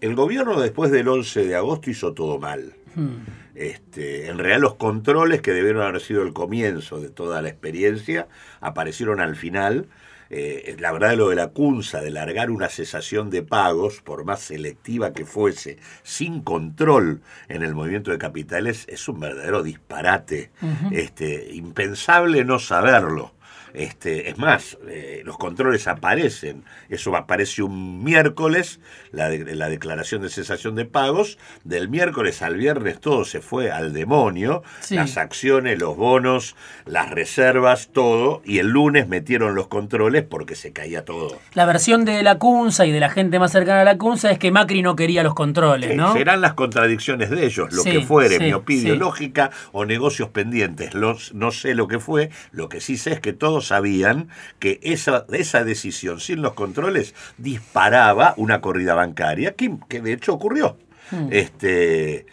el 0.00 0.14
gobierno 0.14 0.60
después 0.60 0.90
del 0.90 1.08
11 1.08 1.46
de 1.46 1.54
agosto 1.54 1.90
hizo 1.90 2.14
todo 2.14 2.38
mal. 2.38 2.72
Hmm. 2.94 3.24
Este, 3.54 4.28
en 4.28 4.38
realidad 4.38 4.60
los 4.60 4.74
controles 4.76 5.42
que 5.42 5.52
debieron 5.52 5.82
haber 5.82 6.00
sido 6.00 6.22
el 6.22 6.32
comienzo 6.32 7.00
de 7.00 7.10
toda 7.10 7.42
la 7.42 7.48
experiencia 7.48 8.28
aparecieron 8.60 9.20
al 9.20 9.36
final. 9.36 9.86
Eh, 10.34 10.76
la 10.80 10.92
verdad 10.92 11.14
lo 11.14 11.28
de 11.28 11.36
la 11.36 11.48
CUNSA, 11.48 12.00
de 12.00 12.10
largar 12.10 12.50
una 12.50 12.70
cesación 12.70 13.28
de 13.28 13.42
pagos, 13.42 14.00
por 14.00 14.24
más 14.24 14.40
selectiva 14.40 15.12
que 15.12 15.26
fuese, 15.26 15.76
sin 16.02 16.40
control 16.40 17.20
en 17.48 17.62
el 17.62 17.74
movimiento 17.74 18.10
de 18.10 18.16
capitales, 18.16 18.86
es 18.88 19.06
un 19.08 19.20
verdadero 19.20 19.62
disparate. 19.62 20.50
este, 20.90 21.52
impensable 21.52 22.46
no 22.46 22.58
saberlo. 22.58 23.34
Este, 23.74 24.28
es 24.28 24.38
más, 24.38 24.78
eh, 24.88 25.22
los 25.24 25.38
controles 25.38 25.88
aparecen. 25.88 26.64
Eso 26.88 27.16
aparece 27.16 27.62
un 27.62 28.04
miércoles, 28.04 28.80
la, 29.12 29.28
la 29.30 29.68
declaración 29.68 30.22
de 30.22 30.28
cesación 30.28 30.74
de 30.74 30.84
pagos. 30.84 31.38
Del 31.64 31.88
miércoles 31.88 32.42
al 32.42 32.56
viernes 32.56 33.00
todo 33.00 33.24
se 33.24 33.40
fue 33.40 33.70
al 33.70 33.92
demonio. 33.92 34.62
Las 34.90 35.16
acciones, 35.16 35.78
los 35.78 35.96
bonos, 35.96 36.54
las 36.84 37.10
reservas, 37.10 37.88
todo. 37.92 38.42
Y 38.44 38.58
el 38.58 38.68
lunes 38.68 39.08
metieron 39.08 39.54
los 39.54 39.68
controles 39.68 40.24
porque 40.24 40.54
se 40.54 40.72
caía 40.72 41.04
todo. 41.04 41.38
La 41.54 41.64
versión 41.64 42.04
de 42.04 42.22
la 42.22 42.38
CUNSA 42.38 42.86
y 42.86 42.92
de 42.92 43.00
la 43.00 43.10
gente 43.10 43.38
más 43.38 43.52
cercana 43.52 43.82
a 43.82 43.84
la 43.84 43.98
CUNSA 43.98 44.30
es 44.30 44.38
que 44.38 44.50
Macri 44.50 44.82
no 44.82 44.96
quería 44.96 45.22
los 45.22 45.34
controles, 45.34 45.96
¿no? 45.96 46.12
Serán 46.12 46.40
las 46.40 46.54
contradicciones 46.54 47.30
de 47.30 47.46
ellos, 47.46 47.72
lo 47.72 47.84
que 47.84 48.00
fuere, 48.02 48.38
miopía 48.38 48.82
ideológica 48.82 49.50
o 49.72 49.84
negocios 49.84 50.28
pendientes. 50.28 50.94
Los, 50.94 51.34
no 51.34 51.50
sé 51.50 51.74
lo 51.74 51.88
que 51.88 51.98
fue. 51.98 52.30
Lo 52.50 52.68
que 52.68 52.80
sí 52.80 52.96
sé 52.96 53.12
es 53.12 53.20
que 53.20 53.32
todos 53.32 53.61
sabían 53.62 54.28
que 54.58 54.78
esa, 54.82 55.26
esa 55.32 55.64
decisión 55.64 56.20
sin 56.20 56.42
los 56.42 56.54
controles 56.54 57.14
disparaba 57.38 58.34
una 58.36 58.60
corrida 58.60 58.94
bancaria, 58.94 59.54
que, 59.54 59.76
que 59.88 60.00
de 60.00 60.12
hecho 60.12 60.34
ocurrió. 60.34 60.76
Hmm. 61.10 61.28
Este, 61.30 62.26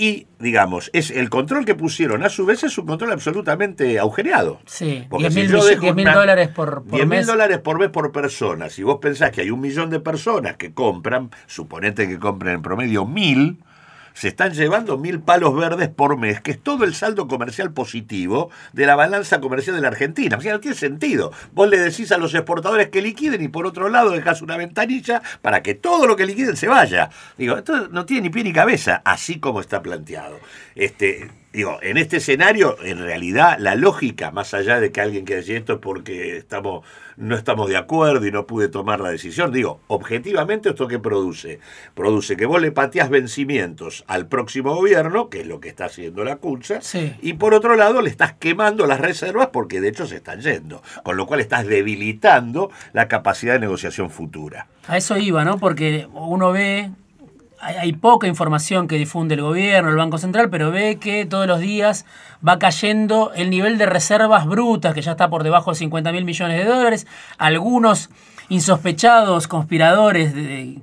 y, 0.00 0.28
digamos, 0.38 0.88
es 0.94 1.10
el 1.10 1.28
control 1.28 1.66
que 1.66 1.74
pusieron, 1.74 2.22
a 2.22 2.30
su 2.30 2.46
vez, 2.46 2.64
es 2.64 2.78
un 2.78 2.86
control 2.86 3.12
absolutamente 3.12 3.98
agujereado. 3.98 4.58
Sí, 4.64 5.06
10 5.10 5.34
mil 5.34 5.50
dólares 5.50 6.48
por, 6.48 6.84
por 6.84 6.96
10 6.96 7.06
mil 7.06 7.26
dólares 7.26 7.58
por 7.58 7.78
mes 7.78 7.90
por 7.90 8.10
persona. 8.10 8.70
Si 8.70 8.82
vos 8.82 8.98
pensás 8.98 9.30
que 9.30 9.42
hay 9.42 9.50
un 9.50 9.60
millón 9.60 9.90
de 9.90 10.00
personas 10.00 10.56
que 10.56 10.72
compran, 10.72 11.30
suponete 11.46 12.08
que 12.08 12.18
compren 12.18 12.54
en 12.54 12.62
promedio 12.62 13.04
mil, 13.04 13.58
se 14.14 14.28
están 14.28 14.52
llevando 14.52 14.98
mil 14.98 15.20
palos 15.20 15.54
verdes 15.54 15.88
por 15.88 16.16
mes, 16.16 16.40
que 16.40 16.52
es 16.52 16.62
todo 16.62 16.84
el 16.84 16.94
saldo 16.94 17.28
comercial 17.28 17.72
positivo 17.72 18.50
de 18.72 18.86
la 18.86 18.96
balanza 18.96 19.40
comercial 19.40 19.76
de 19.76 19.82
la 19.82 19.88
Argentina. 19.88 20.36
O 20.36 20.40
sea, 20.40 20.52
no 20.52 20.60
tiene 20.60 20.76
sentido. 20.76 21.32
Vos 21.52 21.68
le 21.68 21.78
decís 21.78 22.12
a 22.12 22.18
los 22.18 22.34
exportadores 22.34 22.88
que 22.88 23.02
liquiden 23.02 23.42
y 23.42 23.48
por 23.48 23.66
otro 23.66 23.88
lado 23.88 24.10
dejás 24.10 24.42
una 24.42 24.56
ventanilla 24.56 25.22
para 25.42 25.62
que 25.62 25.74
todo 25.74 26.06
lo 26.06 26.16
que 26.16 26.26
liquiden 26.26 26.56
se 26.56 26.68
vaya. 26.68 27.10
Digo, 27.36 27.56
esto 27.56 27.88
no 27.88 28.06
tiene 28.06 28.22
ni 28.22 28.30
pie 28.30 28.44
ni 28.44 28.52
cabeza, 28.52 29.02
así 29.04 29.38
como 29.40 29.60
está 29.60 29.82
planteado. 29.82 30.38
Este, 30.74 31.30
digo, 31.52 31.78
en 31.82 31.96
este 31.96 32.18
escenario, 32.18 32.76
en 32.82 32.98
realidad, 32.98 33.58
la 33.58 33.74
lógica, 33.74 34.30
más 34.30 34.54
allá 34.54 34.78
de 34.78 34.92
que 34.92 35.00
alguien 35.00 35.24
quiera 35.24 35.40
decir 35.40 35.56
esto 35.56 35.74
es 35.74 35.78
porque 35.80 36.36
estamos, 36.36 36.84
no 37.16 37.36
estamos 37.36 37.68
de 37.68 37.76
acuerdo 37.76 38.24
y 38.26 38.30
no 38.30 38.46
pude 38.46 38.68
tomar 38.68 39.00
la 39.00 39.10
decisión, 39.10 39.52
digo, 39.52 39.80
objetivamente, 39.88 40.68
¿esto 40.68 40.86
qué 40.86 40.98
produce? 40.98 41.58
Produce 41.94 42.36
que 42.36 42.46
vos 42.46 42.60
le 42.60 42.70
pateás 42.70 43.10
vencimientos 43.10 44.04
al 44.06 44.28
próximo 44.28 44.74
gobierno, 44.74 45.28
que 45.28 45.40
es 45.40 45.46
lo 45.46 45.60
que 45.60 45.68
está 45.68 45.86
haciendo 45.86 46.24
la 46.24 46.36
CUNSA, 46.36 46.80
y 47.20 47.32
por 47.34 47.54
otro 47.54 47.74
lado 47.74 48.00
le 48.00 48.10
estás 48.10 48.34
quemando 48.34 48.86
las 48.86 49.00
reservas 49.00 49.48
porque 49.52 49.80
de 49.80 49.88
hecho 49.88 50.06
se 50.06 50.16
están 50.16 50.40
yendo, 50.40 50.82
con 51.02 51.16
lo 51.16 51.26
cual 51.26 51.40
estás 51.40 51.66
debilitando 51.66 52.70
la 52.92 53.08
capacidad 53.08 53.54
de 53.54 53.60
negociación 53.60 54.10
futura. 54.10 54.68
A 54.86 54.96
eso 54.96 55.16
iba, 55.16 55.44
¿no? 55.44 55.58
Porque 55.58 56.06
uno 56.12 56.52
ve 56.52 56.90
hay, 57.60 57.92
poca 57.92 58.26
información 58.26 58.88
que 58.88 58.96
difunde 58.96 59.34
el 59.34 59.42
gobierno, 59.42 59.90
el 59.90 59.96
Banco 59.96 60.18
Central, 60.18 60.48
pero 60.50 60.70
ve 60.70 60.98
que 60.98 61.26
todos 61.26 61.46
los 61.46 61.60
días 61.60 62.06
va 62.46 62.58
cayendo 62.58 63.32
el 63.34 63.50
nivel 63.50 63.78
de 63.78 63.86
reservas 63.86 64.46
brutas, 64.46 64.94
que 64.94 65.02
ya 65.02 65.12
está 65.12 65.28
por 65.28 65.42
debajo 65.42 65.70
de 65.70 65.76
50 65.76 66.12
mil 66.12 66.24
millones 66.24 66.58
de 66.58 66.64
dólares. 66.64 67.06
Algunos 67.38 68.10
insospechados 68.48 69.46
conspiradores 69.46 70.34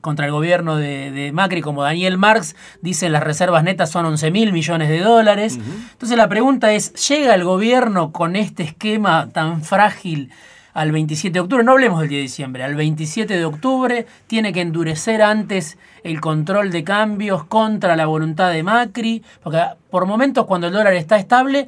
contra 0.01 0.25
el 0.25 0.31
gobierno 0.31 0.77
de, 0.77 1.31
Macri, 1.33 1.61
como 1.61 1.83
Daniel 1.83 2.17
Marx, 2.17 2.55
dicen 2.81 3.11
las 3.11 3.23
reservas 3.23 3.63
netas 3.63 3.89
son 3.91 4.05
11 4.05 4.31
mil 4.31 4.53
millones 4.53 4.87
de 4.89 4.99
dólares. 4.99 5.59
Entonces 5.91 6.17
la 6.17 6.29
pregunta 6.29 6.71
es, 6.73 6.93
¿llega 7.09 7.35
el 7.35 7.43
gobierno 7.43 8.11
con 8.11 8.35
este 8.35 8.63
esquema 8.63 9.29
tan 9.29 9.63
frágil? 9.63 10.31
Al 10.77 10.91
27 10.91 11.33
de 11.33 11.39
octubre, 11.39 11.63
no 11.63 11.71
hablemos 11.71 12.01
del 12.01 12.09
10 12.09 12.19
de 12.19 12.21
diciembre, 12.21 12.63
al 12.63 12.75
27 12.75 13.35
de 13.35 13.45
octubre 13.45 14.05
tiene 14.27 14.53
que 14.53 14.61
endurecer 14.61 15.23
antes 15.23 15.75
el 16.03 16.21
control 16.21 16.69
de 16.69 16.83
cambios 16.83 17.45
contra 17.45 17.95
la 17.95 18.05
voluntad 18.05 18.51
de 18.51 18.61
Macri, 18.61 19.23
porque 19.41 19.59
por 19.89 20.05
momentos 20.05 20.45
cuando 20.45 20.67
el 20.67 20.73
dólar 20.73 20.93
está 20.93 21.17
estable, 21.17 21.67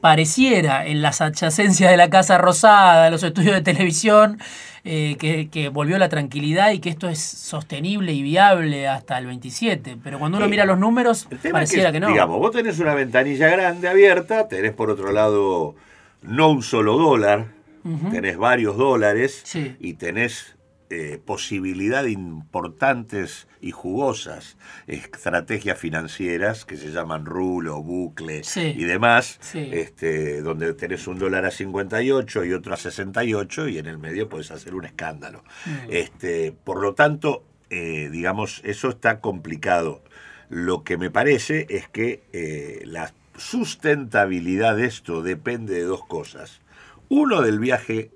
pareciera 0.00 0.86
en 0.86 1.02
las 1.02 1.20
adyacencias 1.20 1.90
de 1.90 1.96
la 1.96 2.08
Casa 2.08 2.38
Rosada, 2.38 3.10
los 3.10 3.24
estudios 3.24 3.56
de 3.56 3.62
televisión, 3.62 4.38
eh, 4.84 5.16
que, 5.18 5.68
volvió 5.70 5.98
la 5.98 6.08
tranquilidad 6.08 6.70
y 6.70 6.78
que 6.78 6.90
esto 6.90 7.08
es 7.08 7.20
sostenible 7.20 8.12
y 8.12 8.22
viable 8.22 8.86
hasta 8.86 9.18
el 9.18 9.26
27. 9.26 9.96
Pero 10.04 10.20
cuando 10.20 10.38
uno 10.38 10.46
mira 10.46 10.64
los 10.64 10.78
números, 10.78 11.26
pareciera 11.50 11.90
que, 11.90 11.98
no. 11.98 12.06
Digamos, 12.06 12.38
vos 12.38 12.52
tenés 12.52 12.78
una 12.78 12.94
ventanilla 12.94 13.48
grande 13.48 13.88
abierta, 13.88 14.46
tenés 14.46 14.72
por 14.72 14.88
otro 14.88 15.10
lado 15.10 15.74
no 16.22 16.50
un 16.50 16.62
solo 16.62 16.96
dólar, 16.96 17.55
tenés 18.10 18.36
varios 18.36 18.76
dólares 18.76 19.44
y 19.78 19.94
tenés 19.94 20.56
eh, 20.88 21.18
posibilidad 21.24 22.04
importantes 22.04 23.48
y 23.60 23.72
jugosas 23.72 24.56
estrategias 24.86 25.76
financieras 25.76 26.64
que 26.64 26.76
se 26.76 26.92
llaman 26.92 27.26
rulo, 27.26 27.82
bucle 27.82 28.42
y 28.54 28.84
demás, 28.84 29.40
este, 29.52 30.42
donde 30.42 30.74
tenés 30.74 31.08
un 31.08 31.18
dólar 31.18 31.44
a 31.44 31.50
58 31.50 32.44
y 32.44 32.52
otro 32.52 32.72
a 32.72 32.76
68 32.76 33.68
y 33.68 33.78
en 33.78 33.86
el 33.86 33.98
medio 33.98 34.28
puedes 34.28 34.52
hacer 34.52 34.76
un 34.76 34.84
escándalo. 34.84 35.42
Este, 35.88 36.52
por 36.52 36.80
lo 36.80 36.94
tanto, 36.94 37.42
eh, 37.68 38.08
digamos, 38.12 38.60
eso 38.64 38.88
está 38.88 39.20
complicado. 39.20 40.04
Lo 40.48 40.84
que 40.84 40.98
me 40.98 41.10
parece 41.10 41.66
es 41.68 41.88
que 41.88 42.22
eh, 42.32 42.82
la 42.84 43.12
sustentabilidad 43.36 44.76
de 44.76 44.86
esto 44.86 45.22
depende 45.22 45.74
de 45.74 45.82
dos 45.82 46.06
cosas. 46.06 46.60
Uno 47.08 47.42
del 47.42 47.58
viaje 47.58 48.10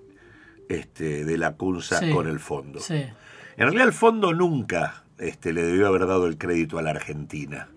este, 0.69 1.25
de 1.25 1.39
la 1.39 1.57
CUNSA 1.57 2.11
con 2.13 2.29
el 2.29 2.39
fondo. 2.39 2.81
En 2.91 3.15
realidad 3.57 3.87
el 3.87 3.93
fondo 3.93 4.33
nunca 4.33 5.05
este, 5.19 5.53
le 5.53 5.63
debió 5.63 5.87
haber 5.87 6.07
dado 6.07 6.27
el 6.27 6.39
crédito 6.39 6.79
a 6.79 6.83
la 6.83 6.91
Argentina, 6.91 7.69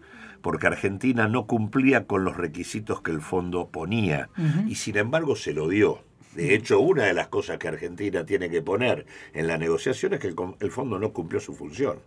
porque 0.42 0.68
Argentina 0.68 1.28
no 1.28 1.46
cumplía 1.46 2.06
con 2.06 2.24
los 2.24 2.38
requisitos 2.38 3.02
que 3.02 3.12
el 3.12 3.22
fondo 3.22 3.70
ponía, 3.70 4.30
y 4.68 4.76
sin 4.76 4.98
embargo 4.98 5.36
se 5.36 5.54
lo 5.54 5.68
dio. 5.68 6.04
De 6.36 6.56
hecho, 6.56 6.80
una 6.80 7.04
de 7.04 7.14
las 7.14 7.28
cosas 7.28 7.58
que 7.60 7.68
Argentina 7.68 8.26
tiene 8.26 8.50
que 8.50 8.62
poner 8.62 9.06
en 9.34 9.48
la 9.48 9.58
negociación 9.58 10.14
es 10.14 10.20
que 10.20 10.28
el, 10.28 10.72
fondo 10.72 10.98
no 10.98 11.14
cumplió 11.14 11.40
su 11.40 11.54
función. 11.54 12.00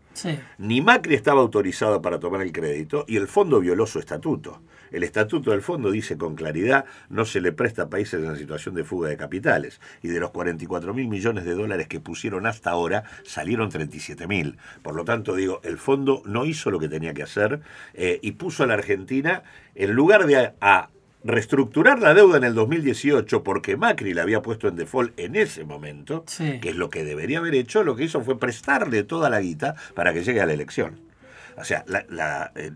Ni 0.58 0.80
Macri 0.80 1.14
estaba 1.14 1.40
autorizado 1.40 2.02
para 2.02 2.18
tomar 2.18 2.42
el 2.42 2.52
crédito 2.52 3.04
y 3.06 3.16
el 3.16 3.28
fondo 3.28 3.60
violó 3.60 3.86
su 3.86 4.00
estatuto. 4.00 4.60
El 4.90 5.02
estatuto 5.02 5.50
del 5.50 5.62
fondo 5.62 5.90
dice 5.90 6.16
con 6.16 6.34
claridad 6.34 6.84
no 7.08 7.24
se 7.24 7.40
le 7.40 7.52
presta 7.52 7.82
a 7.82 7.90
países 7.90 8.24
en 8.24 8.36
situación 8.36 8.74
de 8.74 8.84
fuga 8.84 9.08
de 9.08 9.16
capitales. 9.16 9.80
Y 10.02 10.08
de 10.08 10.20
los 10.20 10.30
44 10.30 10.94
mil 10.94 11.08
millones 11.08 11.44
de 11.44 11.54
dólares 11.54 11.88
que 11.88 12.00
pusieron 12.00 12.46
hasta 12.46 12.70
ahora, 12.70 13.04
salieron 13.24 13.68
37 13.68 14.26
mil. 14.26 14.58
Por 14.82 14.94
lo 14.94 15.04
tanto, 15.04 15.34
digo, 15.34 15.60
el 15.64 15.78
fondo 15.78 16.22
no 16.24 16.44
hizo 16.44 16.70
lo 16.70 16.78
que 16.78 16.88
tenía 16.88 17.14
que 17.14 17.22
hacer 17.22 17.60
eh, 17.94 18.18
y 18.22 18.32
puso 18.32 18.62
a 18.62 18.66
la 18.66 18.74
Argentina, 18.74 19.42
en 19.74 19.92
lugar 19.92 20.26
de 20.26 20.52
a 20.60 20.90
reestructurar 21.24 22.00
la 22.00 22.14
deuda 22.14 22.36
en 22.36 22.44
el 22.44 22.54
2018 22.54 23.42
porque 23.42 23.76
Macri 23.76 24.14
la 24.14 24.22
había 24.22 24.42
puesto 24.42 24.68
en 24.68 24.76
default 24.76 25.18
en 25.18 25.34
ese 25.34 25.64
momento, 25.64 26.24
que 26.36 26.68
es 26.68 26.76
lo 26.76 26.88
que 26.88 27.04
debería 27.04 27.38
haber 27.38 27.54
hecho, 27.54 27.82
lo 27.82 27.96
que 27.96 28.04
hizo 28.04 28.20
fue 28.20 28.38
prestarle 28.38 29.02
toda 29.02 29.28
la 29.28 29.40
guita 29.40 29.74
para 29.94 30.12
que 30.12 30.22
llegue 30.22 30.40
a 30.40 30.46
la 30.46 30.52
elección. 30.52 31.00
O 31.58 31.64
sea, 31.64 31.84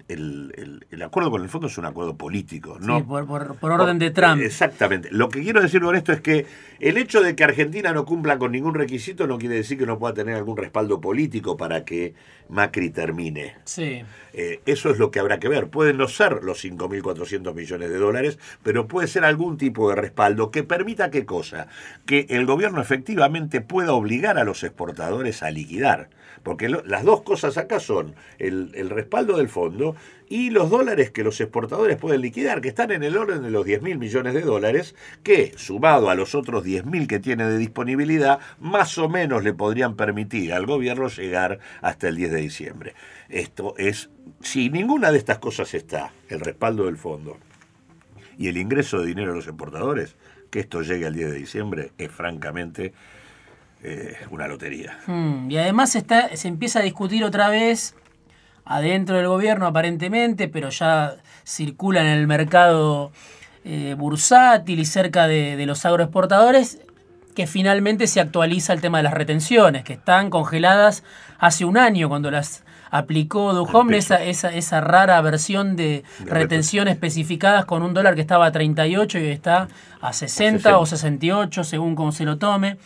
el, 0.09 1.03
acuerdo 1.03 1.31
con 1.31 1.43
el 1.43 1.51
fondo 1.51 1.67
es 1.67 1.77
un 1.77 1.85
acuerdo 1.85 2.17
político, 2.17 2.79
¿no? 2.81 2.99
Sí, 2.99 3.05
por, 3.05 3.73
orden 3.73 3.99
de 3.99 4.11
Trump. 4.11 4.41
Exactamente. 4.41 5.09
Lo 5.11 5.29
que 5.29 5.43
quiero 5.43 5.61
decir 5.61 5.83
con 5.83 5.97
esto 5.97 6.13
es 6.13 6.23
que 6.23 6.47
el 6.79 6.97
hecho 6.97 7.21
de 7.21 7.37
que 7.37 7.45
Argentina 7.45 7.93
no 7.93 8.07
cumpla 8.07 8.39
con 8.39 8.53
ningún 8.53 8.75
requisito 8.75 9.27
no 9.27 9.39
quiere 9.39 9.57
decir 9.57 9.77
que 9.77 9.85
no 9.85 9.99
pueda 9.99 10.15
tener 10.15 10.35
algún 10.35 10.57
respaldo 10.57 10.99
político 10.99 11.59
para 11.59 11.85
que 11.85 12.15
Macri 12.49 12.89
termine. 12.89 13.57
Sí. 13.65 14.03
Eh, 14.33 14.61
eso 14.65 14.91
es 14.91 14.99
lo 14.99 15.11
que 15.11 15.21
habrá 15.21 15.39
que 15.39 15.49
ver. 15.49 15.69
Pueden 15.69 15.99
no 15.99 16.09
ser 16.09 16.43
los 16.43 16.65
5.400 16.65 17.55
millones 17.55 17.91
de 17.91 17.99
dólares, 17.99 18.39
pero 18.63 18.89
puede 18.89 19.09
ser 19.09 19.27
algún 19.27 19.59
tipo 19.59 19.91
de 19.91 19.97
respaldo 19.97 20.51
que 20.51 20.63
permita 20.63 21.11
qué 21.11 21.27
cosa? 21.27 21.69
Que 22.07 22.27
el 22.31 22.47
gobierno 22.47 22.81
efectivamente 22.81 23.61
pueda 23.61 23.93
obligar 23.93 24.39
a 24.39 24.45
los 24.45 24.65
exportadores 24.65 25.43
a 25.43 25.51
liquidar. 25.51 26.09
Porque 26.43 26.69
las 26.69 27.05
dos 27.05 27.23
cosas 27.23 27.57
acá 27.59 27.81
son 27.81 28.15
el 28.39 28.61
el, 28.75 28.91
respaldo 28.91 29.37
del 29.37 29.49
fondo 29.49 29.97
y 30.29 30.51
los 30.51 30.71
dólares 30.71 31.11
que 31.11 31.25
los 31.25 31.41
exportadores 31.41 31.97
pueden 31.97 32.21
liquidar, 32.21 32.61
que 32.61 32.69
están 32.69 32.91
en 32.93 33.03
el 33.03 33.17
orden 33.17 33.43
de 33.43 33.51
los 33.51 33.65
10 33.65 33.83
mil 33.83 33.99
millones 33.99 34.35
de 34.35 34.43
dólares, 34.43 34.95
que 35.23 35.53
sumado 35.57 36.11
a 36.11 36.15
los 36.15 36.35
otros 36.35 36.65
10 36.65 36.87
mil 36.87 37.09
que 37.09 37.19
tiene 37.19 37.45
de 37.45 37.59
disponibilidad, 37.59 38.39
más 38.59 38.97
o 38.99 39.09
menos 39.09 39.43
le 39.43 39.53
podrían 39.55 39.97
permitir 39.97 40.53
al 40.53 40.67
gobierno 40.67 41.09
llegar 41.09 41.59
hasta 41.81 42.09
el 42.09 42.17
10 42.17 42.33
de 42.33 42.41
diciembre. 42.41 42.95
Esto 43.29 43.75
es, 43.77 44.11
si 44.41 44.71
ninguna 44.71 45.11
de 45.13 45.19
estas 45.19 45.39
cosas 45.39 45.75
está, 45.75 46.13
el 46.29 46.41
respaldo 46.41 46.87
del 46.87 46.97
fondo 46.97 47.39
y 48.39 48.49
el 48.49 48.57
ingreso 48.57 49.01
de 49.01 49.07
dinero 49.07 49.33
a 49.33 49.35
los 49.35 49.47
exportadores, 49.47 50.17
que 50.51 50.61
esto 50.61 50.83
llegue 50.83 51.07
al 51.07 51.15
10 51.15 51.31
de 51.31 51.39
diciembre 51.39 51.93
es 51.99 52.11
francamente 52.11 52.93
eh, 53.83 54.17
una 54.31 54.47
lotería. 54.47 54.99
Hmm, 55.07 55.51
y 55.51 55.57
además 55.57 55.97
está, 55.97 56.37
se 56.37 56.49
empieza 56.49 56.81
a 56.81 56.83
discutir 56.83 57.25
otra 57.25 57.49
vez 57.49 57.95
adentro 58.65 59.17
del 59.17 59.27
gobierno 59.27 59.67
aparentemente, 59.67 60.49
pero 60.49 60.69
ya 60.69 61.17
circula 61.45 62.03
en 62.03 62.07
el 62.07 62.27
mercado 62.27 63.11
eh, 63.65 63.95
bursátil 63.99 64.79
y 64.79 64.85
cerca 64.85 65.27
de, 65.27 65.65
los 65.67 65.85
agroexportadores, 65.85 66.81
que 67.35 67.47
finalmente 67.47 68.07
se 68.07 68.21
actualiza 68.21 68.73
el 68.73 68.81
tema 68.81 68.99
de 68.99 69.05
las 69.05 69.15
retenciones, 69.15 69.83
que 69.83 69.95
están 69.95 70.31
congeladas 70.31 71.03
hace 71.39 71.65
un 71.65 71.79
año 71.79 72.09
cuando 72.09 72.31
las 72.31 72.65
aplicó 72.91 73.55
Duhom, 73.55 73.93
esa, 73.93 74.23
esa, 74.23 74.53
esa, 74.53 74.81
rara 74.81 75.21
versión 75.21 75.77
de, 75.77 76.05
retención 76.27 76.89
especificadas 76.89 77.65
con 77.65 77.83
un 77.83 77.95
dólar 77.95 78.15
que 78.15 78.21
estaba 78.21 78.47
a 78.47 78.53
38 78.53 79.19
y 79.19 79.27
está 79.29 79.69
a 80.01 80.13
60 80.13 80.79
o 80.79 80.87
68, 80.87 81.65
según 81.65 81.95
cómo 81.95 82.13
se 82.13 82.25
lo 82.25 82.39
tome. 82.39 82.79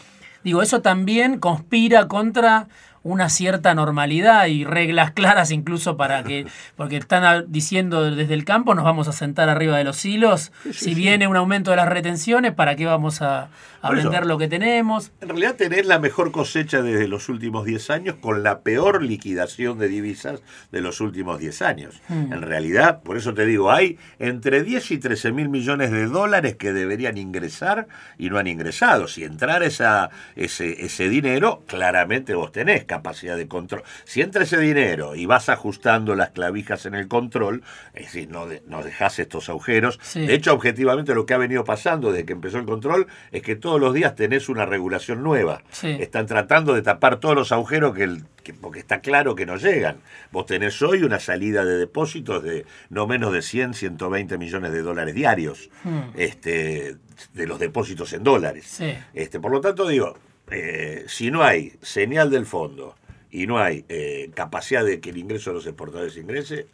Digo, 0.45 0.63
eso 0.63 0.83
también 0.83 1.39
conspira 1.39 2.07
contra 2.07 2.69
una 3.05 3.29
cierta 3.29 3.75
normalidad 3.75 4.47
y 4.47 4.65
reglas 4.65 5.13
claras 5.13 5.51
incluso 5.51 5.97
para 5.97 6.25
que, 6.25 6.47
porque 6.77 6.97
están 6.97 7.45
diciendo 7.49 8.11
desde 8.11 8.35
el 8.35 8.45
campo 8.45 8.75
nos 8.75 8.85
vamos 8.85 9.07
a 9.07 9.13
sentar 9.13 9.49
arriba 9.49 9.79
de 9.79 9.85
los 9.85 10.05
hilos, 10.05 10.51
si 10.73 10.95
viene 10.95 11.29
un 11.29 11.37
aumento 11.37 11.71
de 11.71 11.77
las 11.77 11.89
retenciones, 11.89 12.53
¿para 12.53 12.75
qué 12.77 12.87
vamos 12.87 13.23
a, 13.23 13.49
a 13.83 13.91
vender 13.91 14.25
lo 14.25 14.39
que 14.39 14.49
tenemos? 14.49 15.13
En 15.21 15.29
realidad 15.29 15.57
tenés 15.57 15.87
la 15.87 15.99
mejor 15.99 16.33
cosecha 16.33 16.83
desde 16.83 17.07
los 17.07 17.29
últimos 17.29 17.67
10 17.67 17.91
años 17.91 18.17
con 18.21 18.43
la 18.43 18.61
peor 18.61 19.03
liquidación 19.03 19.79
de 19.79 19.89
divisas 19.89 20.43
de 20.73 20.81
los 20.81 21.01
últimos 21.03 21.39
10 21.39 21.63
años. 21.63 22.01
Hmm. 22.09 22.33
En 22.33 22.43
realidad, 22.43 23.03
por 23.03 23.19
eso 23.19 23.35
te 23.35 23.45
digo, 23.45 23.71
hay 23.71 23.99
entre 24.19 24.63
10 24.63 24.91
y 24.93 24.99
13 24.99 25.33
mil 25.33 25.51
millones 25.51 25.91
de 25.91 26.07
dólares 26.07 26.57
que 26.57 26.73
deberían 26.73 27.19
ingresar 27.19 27.87
y 28.17 28.31
no 28.31 28.39
han 28.39 28.47
ingresado. 28.47 29.07
Si 29.07 29.25
entrar 29.25 29.63
esa, 29.63 30.09
ese, 30.35 30.85
ese 30.85 31.11
dinero, 31.11 31.63
claramente 31.67 32.35
vos 32.35 32.53
tenés 32.53 32.87
capacidad 32.95 33.37
de 33.37 33.49
control. 33.49 33.83
Si 34.05 34.21
entra 34.21 34.45
ese 34.45 34.59
dinero 34.59 35.17
y 35.17 35.27
vas 35.27 35.49
ajustando 35.49 36.15
las 36.15 36.31
clavijas 36.31 36.87
en 36.87 36.95
el 36.95 37.09
control, 37.09 37.63
es 37.93 38.07
decir, 38.07 38.29
no, 38.31 38.47
no 38.69 38.83
dejás 38.83 39.19
estos 39.19 39.49
agujeros. 39.49 39.99
De 40.15 40.33
hecho, 40.33 40.53
objetivamente 40.53 41.15
lo 41.15 41.27
que 41.27 41.35
ha 41.35 41.39
venido 41.39 41.65
pasando 41.65 42.13
desde 42.13 42.25
que 42.25 42.35
empezó 42.35 42.59
el 42.59 42.67
control 42.67 43.09
es 43.33 43.43
que 43.43 43.57
todos 43.57 43.81
los 43.81 43.93
días 43.95 44.15
tenés 44.15 44.49
una 44.49 44.65
regulación 44.65 45.23
nueva. 45.23 45.63
Están 45.83 46.27
tratando 46.27 46.75
de 46.75 46.83
tapar 46.83 47.19
todos 47.19 47.35
los 47.35 47.51
agujeros 47.51 47.95
que, 47.95 48.05
el, 48.05 48.25
porque 48.61 48.79
está 48.79 49.01
claro 49.01 49.35
que 49.35 49.45
no 49.45 49.57
llegan. 49.57 49.97
Vos 50.31 50.47
tenés 50.47 50.81
hoy 50.81 51.03
una 51.03 51.19
salida 51.19 51.65
de 51.65 51.77
depósitos 51.77 52.43
de 52.45 52.65
no 52.91 53.07
menos 53.09 53.33
de 53.33 53.43
100, 53.43 53.75
120 53.75 54.39
millones 54.39 54.73
de 54.73 54.83
dólares 54.83 55.15
diarios. 55.15 55.69
Hmm. 55.83 56.11
Este, 56.15 56.97
de 57.33 57.47
los 57.47 57.59
depósitos 57.59 58.13
en 58.13 58.23
dólares. 58.23 58.81
Este, 59.13 59.41
por 59.41 59.53
lo 59.53 59.61
tanto, 59.61 59.87
digo, 59.87 60.17
eh, 60.51 61.05
si 61.09 61.31
no 61.31 61.43
hay 61.43 61.73
señal 61.83 62.31
del 62.31 62.47
fondo 62.47 62.95
y 63.31 63.47
no 63.47 63.59
hay 63.59 63.85
eh, 63.89 64.31
capacidad 64.35 64.85
de 64.85 65.01
que 65.01 65.11
el 65.11 65.19
ingreso 65.19 65.51
de 65.51 65.55
los 65.55 65.67
exportadores 65.67 66.17
ingrese, 66.17 66.67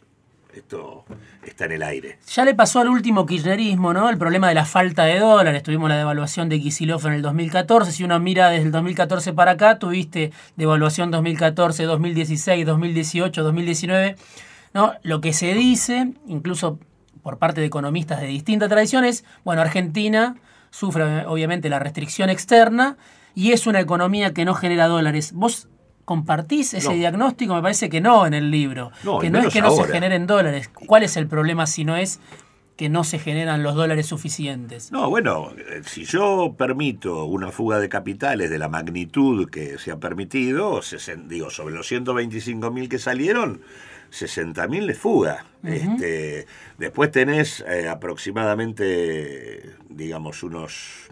esto 0.53 1.05
está 1.45 1.65
en 1.65 1.71
el 1.71 1.83
aire. 1.83 2.19
Ya 2.27 2.43
le 2.43 2.53
pasó 2.53 2.81
al 2.81 2.89
último 2.89 3.25
kirchnerismo, 3.25 3.93
¿no? 3.93 4.09
El 4.09 4.17
problema 4.17 4.49
de 4.49 4.55
la 4.55 4.65
falta 4.65 5.05
de 5.05 5.19
dólares. 5.19 5.63
Tuvimos 5.63 5.89
la 5.89 5.97
devaluación 5.97 6.49
de 6.49 6.59
Kisilov 6.59 7.05
en 7.07 7.13
el 7.13 7.21
2014. 7.21 7.91
Si 7.91 8.03
uno 8.03 8.19
mira 8.19 8.49
desde 8.49 8.65
el 8.65 8.71
2014 8.71 9.33
para 9.33 9.51
acá, 9.51 9.79
tuviste 9.79 10.31
devaluación 10.57 11.09
2014, 11.09 11.83
2016, 11.83 12.65
2018, 12.65 13.43
2019. 13.43 14.15
¿no? 14.73 14.93
Lo 15.03 15.21
que 15.21 15.33
se 15.33 15.53
dice, 15.53 16.13
incluso 16.27 16.79
por 17.23 17.37
parte 17.37 17.61
de 17.61 17.67
economistas 17.67 18.19
de 18.19 18.27
distintas 18.27 18.69
tradiciones, 18.69 19.23
bueno, 19.43 19.61
Argentina 19.61 20.35
sufre 20.69 21.25
obviamente 21.25 21.69
la 21.69 21.79
restricción 21.79 22.29
externa 22.29 22.97
y 23.35 23.51
es 23.51 23.67
una 23.67 23.79
economía 23.79 24.33
que 24.33 24.45
no 24.45 24.53
genera 24.53 24.87
dólares. 24.87 25.31
¿Vos 25.33 25.69
compartís 26.05 26.73
ese 26.73 26.93
diagnóstico? 26.93 27.55
Me 27.55 27.61
parece 27.61 27.89
que 27.89 28.01
no 28.01 28.25
en 28.25 28.33
el 28.33 28.51
libro. 28.51 28.91
que 29.19 29.29
no 29.29 29.39
es 29.39 29.53
que 29.53 29.61
no 29.61 29.71
se 29.71 29.87
generen 29.87 30.27
dólares. 30.27 30.69
¿Cuál 30.69 31.03
es 31.03 31.17
el 31.17 31.27
problema 31.27 31.67
si 31.67 31.85
no 31.85 31.95
es 31.95 32.19
que 32.75 32.89
no 32.89 33.03
se 33.03 33.19
generan 33.19 33.63
los 33.63 33.75
dólares 33.75 34.07
suficientes? 34.07 34.91
No, 34.91 35.09
bueno, 35.09 35.51
eh, 35.55 35.81
si 35.85 36.03
yo 36.03 36.55
permito 36.57 37.25
una 37.25 37.51
fuga 37.51 37.79
de 37.79 37.89
capitales 37.89 38.49
de 38.49 38.57
la 38.57 38.69
magnitud 38.69 39.49
que 39.49 39.77
se 39.77 39.91
ha 39.91 39.99
permitido, 39.99 40.81
digo, 41.27 41.49
sobre 41.49 41.75
los 41.75 41.87
125 41.87 42.71
mil 42.71 42.89
que 42.89 42.97
salieron, 42.97 43.61
60 44.09 44.67
mil 44.67 44.87
de 44.87 44.93
fuga. 44.95 45.45
este, 45.63 46.47
después 46.77 47.11
tenés 47.11 47.63
eh, 47.67 47.87
aproximadamente, 47.87 49.75
digamos, 49.89 50.43
unos 50.43 51.09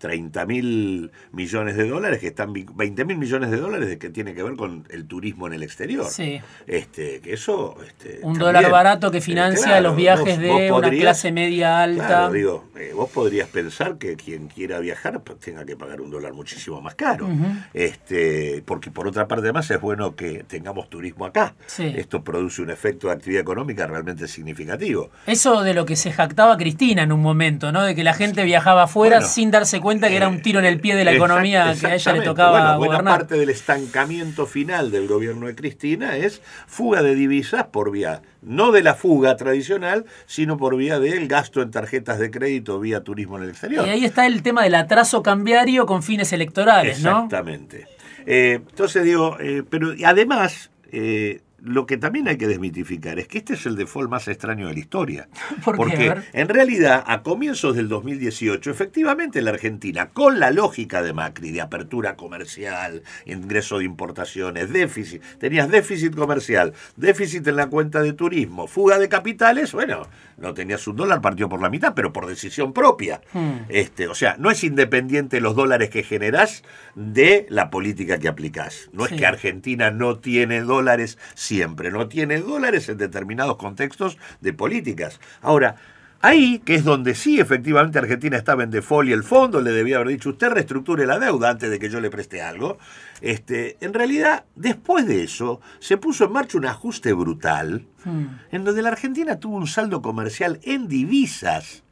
30 0.00 0.46
mil 0.46 1.12
millones 1.30 1.76
de 1.76 1.86
dólares, 1.86 2.20
que 2.20 2.28
están 2.28 2.54
20 2.54 3.04
mil 3.04 3.18
millones 3.18 3.50
de 3.50 3.58
dólares 3.58 3.98
que 3.98 4.08
tiene 4.08 4.34
que 4.34 4.42
ver 4.42 4.56
con 4.56 4.86
el 4.88 5.06
turismo 5.06 5.46
en 5.46 5.52
el 5.52 5.62
exterior. 5.62 6.06
Sí. 6.06 6.40
Este, 6.66 7.20
que 7.20 7.34
eso. 7.34 7.76
Este, 7.86 8.20
Un 8.22 8.38
dólar 8.38 8.70
barato 8.70 9.10
que 9.10 9.18
eh, 9.18 9.20
financia 9.20 9.78
los 9.82 9.94
viajes 9.94 10.38
de 10.38 10.72
una 10.72 10.88
clase 10.90 11.30
media 11.32 11.82
alta. 11.82 12.06
Claro, 12.06 12.32
digo, 12.32 12.64
eh, 12.78 12.92
vos 12.94 13.10
podrías 13.10 13.48
pensar 13.48 13.98
que 13.98 14.16
quien 14.16 14.48
quiera 14.48 14.80
viajar 14.80 15.20
tenga 15.38 15.66
que 15.66 15.76
pagar 15.76 16.00
un 16.00 16.10
dólar 16.10 16.32
muchísimo 16.32 16.80
más 16.80 16.94
caro. 16.94 17.28
este, 17.74 18.62
porque 18.64 18.90
por 18.90 19.06
otra 19.06 19.28
parte, 19.28 19.44
además, 19.44 19.70
es 19.70 19.80
bueno 19.80 20.16
que 20.16 20.44
tengamos 20.44 20.88
turismo 20.88 21.26
acá. 21.26 21.54
Esto 21.78 22.24
produce 22.24 22.62
un 22.62 22.70
efecto 22.70 23.08
de 23.08 23.12
actividad 23.12 23.42
económica 23.42 23.86
realmente 23.86 24.26
significativo. 24.26 25.10
Eso 25.26 25.62
de 25.62 25.74
lo 25.74 25.84
que 25.84 25.96
se 25.96 26.10
jactaba 26.10 26.56
Cristina 26.56 27.02
en 27.02 27.12
un 27.12 27.20
momento, 27.20 27.70
¿no? 27.70 27.82
De 27.82 27.94
que 27.94 28.02
la 28.02 28.14
gente 28.14 28.44
viajaba 28.44 28.84
afuera 28.84 29.20
sin 29.20 29.50
darse 29.50 29.78
cuenta 29.78 29.89
que 29.98 30.16
era 30.16 30.28
un 30.28 30.42
tiro 30.42 30.58
en 30.58 30.66
el 30.66 30.80
pie 30.80 30.94
de 30.94 31.04
la 31.04 31.12
economía 31.12 31.74
que 31.78 31.86
a 31.86 31.94
ella 31.94 32.12
le 32.12 32.20
tocaba 32.22 32.76
bueno, 32.76 32.94
Buena 32.94 33.10
parte 33.10 33.36
del 33.36 33.50
estancamiento 33.50 34.46
final 34.46 34.90
del 34.90 35.08
gobierno 35.08 35.46
de 35.46 35.54
Cristina 35.54 36.16
es 36.16 36.42
fuga 36.66 37.02
de 37.02 37.14
divisas 37.14 37.64
por 37.64 37.90
vía, 37.90 38.22
no 38.42 38.72
de 38.72 38.82
la 38.82 38.94
fuga 38.94 39.36
tradicional, 39.36 40.04
sino 40.26 40.56
por 40.56 40.76
vía 40.76 40.98
del 40.98 41.26
gasto 41.28 41.62
en 41.62 41.70
tarjetas 41.70 42.18
de 42.18 42.30
crédito 42.30 42.78
vía 42.78 43.02
turismo 43.02 43.38
en 43.38 43.44
el 43.44 43.50
exterior. 43.50 43.86
Y 43.86 43.90
ahí 43.90 44.04
está 44.04 44.26
el 44.26 44.42
tema 44.42 44.62
del 44.62 44.74
atraso 44.74 45.22
cambiario 45.22 45.86
con 45.86 46.02
fines 46.02 46.32
electorales, 46.32 47.00
¿no? 47.02 47.24
Exactamente. 47.24 47.86
Eh, 48.26 48.60
entonces 48.68 49.04
digo, 49.04 49.36
eh, 49.40 49.62
pero 49.68 49.94
además... 50.04 50.70
Eh, 50.92 51.40
lo 51.62 51.86
que 51.86 51.96
también 51.96 52.28
hay 52.28 52.36
que 52.36 52.46
desmitificar 52.46 53.18
es 53.18 53.28
que 53.28 53.38
este 53.38 53.54
es 53.54 53.66
el 53.66 53.76
default 53.76 54.10
más 54.10 54.28
extraño 54.28 54.68
de 54.68 54.74
la 54.74 54.78
historia. 54.78 55.28
Porque 55.64 56.14
en 56.32 56.48
realidad, 56.48 57.04
a 57.06 57.22
comienzos 57.22 57.76
del 57.76 57.88
2018, 57.88 58.70
efectivamente 58.70 59.42
la 59.42 59.50
Argentina, 59.50 60.10
con 60.10 60.38
la 60.38 60.50
lógica 60.50 61.02
de 61.02 61.12
Macri, 61.12 61.50
de 61.50 61.60
apertura 61.60 62.16
comercial, 62.16 63.02
ingreso 63.26 63.78
de 63.78 63.84
importaciones, 63.84 64.70
déficit, 64.70 65.22
tenías 65.38 65.70
déficit 65.70 66.14
comercial, 66.14 66.72
déficit 66.96 67.46
en 67.46 67.56
la 67.56 67.68
cuenta 67.68 68.02
de 68.02 68.12
turismo, 68.12 68.66
fuga 68.66 68.98
de 68.98 69.08
capitales, 69.08 69.72
bueno, 69.72 70.06
no 70.38 70.54
tenías 70.54 70.86
un 70.86 70.96
dólar 70.96 71.20
partido 71.20 71.48
por 71.48 71.60
la 71.60 71.70
mitad, 71.70 71.92
pero 71.94 72.12
por 72.12 72.26
decisión 72.26 72.72
propia. 72.72 73.20
Hmm. 73.32 73.66
Este, 73.68 74.08
o 74.08 74.14
sea, 74.14 74.36
no 74.38 74.50
es 74.50 74.64
independiente 74.64 75.40
los 75.40 75.54
dólares 75.54 75.90
que 75.90 76.02
generás 76.02 76.62
de 76.94 77.46
la 77.50 77.70
política 77.70 78.18
que 78.18 78.28
aplicás. 78.28 78.88
No 78.92 79.04
es 79.04 79.12
que 79.12 79.26
Argentina 79.26 79.90
no 79.90 80.18
tiene 80.18 80.62
dólares 80.62 81.18
siempre, 81.50 81.90
no 81.90 82.06
tiene 82.06 82.40
dólares 82.40 82.88
en 82.88 82.96
determinados 82.96 83.56
contextos 83.56 84.18
de 84.40 84.52
políticas. 84.52 85.18
Ahora, 85.42 85.74
Ahí, 86.22 86.58
que 86.58 86.74
es 86.74 86.84
donde 86.84 87.14
sí 87.14 87.40
efectivamente 87.40 87.98
Argentina 87.98 88.36
estaba 88.36 88.62
en 88.62 88.70
default 88.70 89.08
y 89.08 89.12
el 89.12 89.24
fondo 89.24 89.62
le 89.62 89.72
debía 89.72 89.96
haber 89.96 90.08
dicho, 90.08 90.28
usted 90.28 90.50
reestructure 90.50 91.06
la 91.06 91.18
deuda 91.18 91.48
antes 91.48 91.70
de 91.70 91.78
que 91.78 91.88
yo 91.88 91.98
le 91.98 92.10
preste 92.10 92.42
algo. 92.42 92.76
Este, 93.22 93.78
en 93.80 93.94
realidad, 93.94 94.44
después 94.54 95.06
de 95.06 95.22
eso, 95.22 95.62
se 95.78 95.96
puso 95.96 96.26
en 96.26 96.32
marcha 96.32 96.58
un 96.58 96.66
ajuste 96.66 97.14
brutal, 97.14 97.86
hmm. 98.04 98.26
en 98.52 98.64
donde 98.64 98.82
la 98.82 98.90
Argentina 98.90 99.40
tuvo 99.40 99.56
un 99.56 99.66
saldo 99.66 100.02
comercial 100.02 100.60
en 100.62 100.88
divisas 100.88 101.84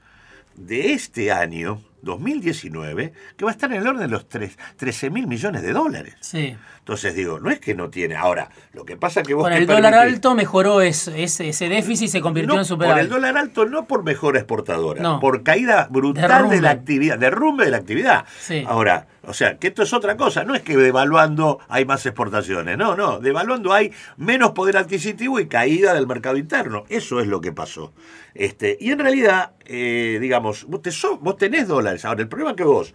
de 0.57 0.93
este 0.93 1.33
año 1.33 1.81
2019, 2.03 3.13
que 3.37 3.45
va 3.45 3.51
a 3.51 3.55
estar 3.55 3.73
en 3.73 3.81
el 3.81 3.87
orden 3.87 4.03
de 4.03 4.09
los 4.09 4.29
3, 4.29 4.57
13 4.77 5.11
mil 5.11 5.27
millones 5.27 5.63
de 5.63 5.73
dólares. 5.73 6.17
Sí. 6.21 6.57
Entonces 6.89 7.15
digo, 7.15 7.39
no 7.39 7.51
es 7.51 7.61
que 7.61 7.75
no 7.75 7.91
tiene. 7.91 8.17
Ahora, 8.17 8.49
lo 8.73 8.87
que 8.87 8.97
pasa 8.97 9.23
que 9.23 9.35
vos. 9.35 9.45
Con 9.45 9.53
el 9.53 9.67
dólar 9.67 9.93
alto 9.93 10.35
mejoró 10.35 10.81
ese, 10.81 11.23
ese 11.23 11.69
déficit 11.69 12.09
se 12.09 12.23
convirtió 12.23 12.57
en 12.57 12.65
superávit. 12.65 12.95
Por 12.95 13.03
el 13.03 13.11
dólar 13.11 13.37
alto 13.37 13.67
no 13.67 13.87
por 13.87 14.05
mejora 14.05 14.39
exportadora, 14.39 15.21
por 15.21 15.43
caída 15.43 15.87
brutal 15.91 16.49
de 16.49 16.63
la 16.63 16.71
actividad, 16.71 17.19
derrumbe 17.19 17.67
de 17.67 17.73
la 17.73 17.77
actividad. 17.77 18.25
Ahora, 18.67 19.07
O 19.29 19.35
sea, 19.35 19.59
que 19.59 19.67
esto 19.67 19.83
es 19.83 19.93
otra 19.93 20.17
cosa, 20.17 20.45
no 20.45 20.55
es 20.55 20.63
que 20.63 20.79
devaluando 20.79 21.59
hay 21.69 21.85
más 21.85 22.07
exportaciones, 22.07 22.79
no, 22.79 22.97
no, 22.97 23.21
devaluando 23.21 23.75
hay 23.75 23.93
menos 24.17 24.53
poder 24.53 24.79
adquisitivo 24.79 25.39
y 25.39 25.49
caída 25.49 25.93
del 25.93 26.07
mercado 26.07 26.39
interno, 26.39 26.85
eso 26.89 27.21
es 27.21 27.27
lo 27.27 27.43
que 27.43 27.53
pasó. 27.53 27.93
Este, 28.33 28.79
y 28.81 28.91
en 28.91 28.99
realidad, 28.99 29.53
eh, 29.67 30.17
digamos, 30.23 30.65
vos, 30.65 30.81
vos 31.21 31.37
tenés 31.37 31.69
dólares, 31.69 32.07
ahora 32.07 32.23
el 32.23 32.29
problema 32.29 32.53
es 32.53 32.57
que 32.57 32.65
vos 32.65 32.95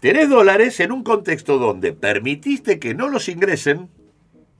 tenés 0.00 0.28
dólares 0.28 0.80
en 0.80 0.92
un 0.92 1.02
contexto 1.02 1.58
donde 1.58 1.92
permitiste 1.92 2.78
que 2.78 2.94
no 2.94 3.08
los 3.08 3.28
ingresen 3.28 3.88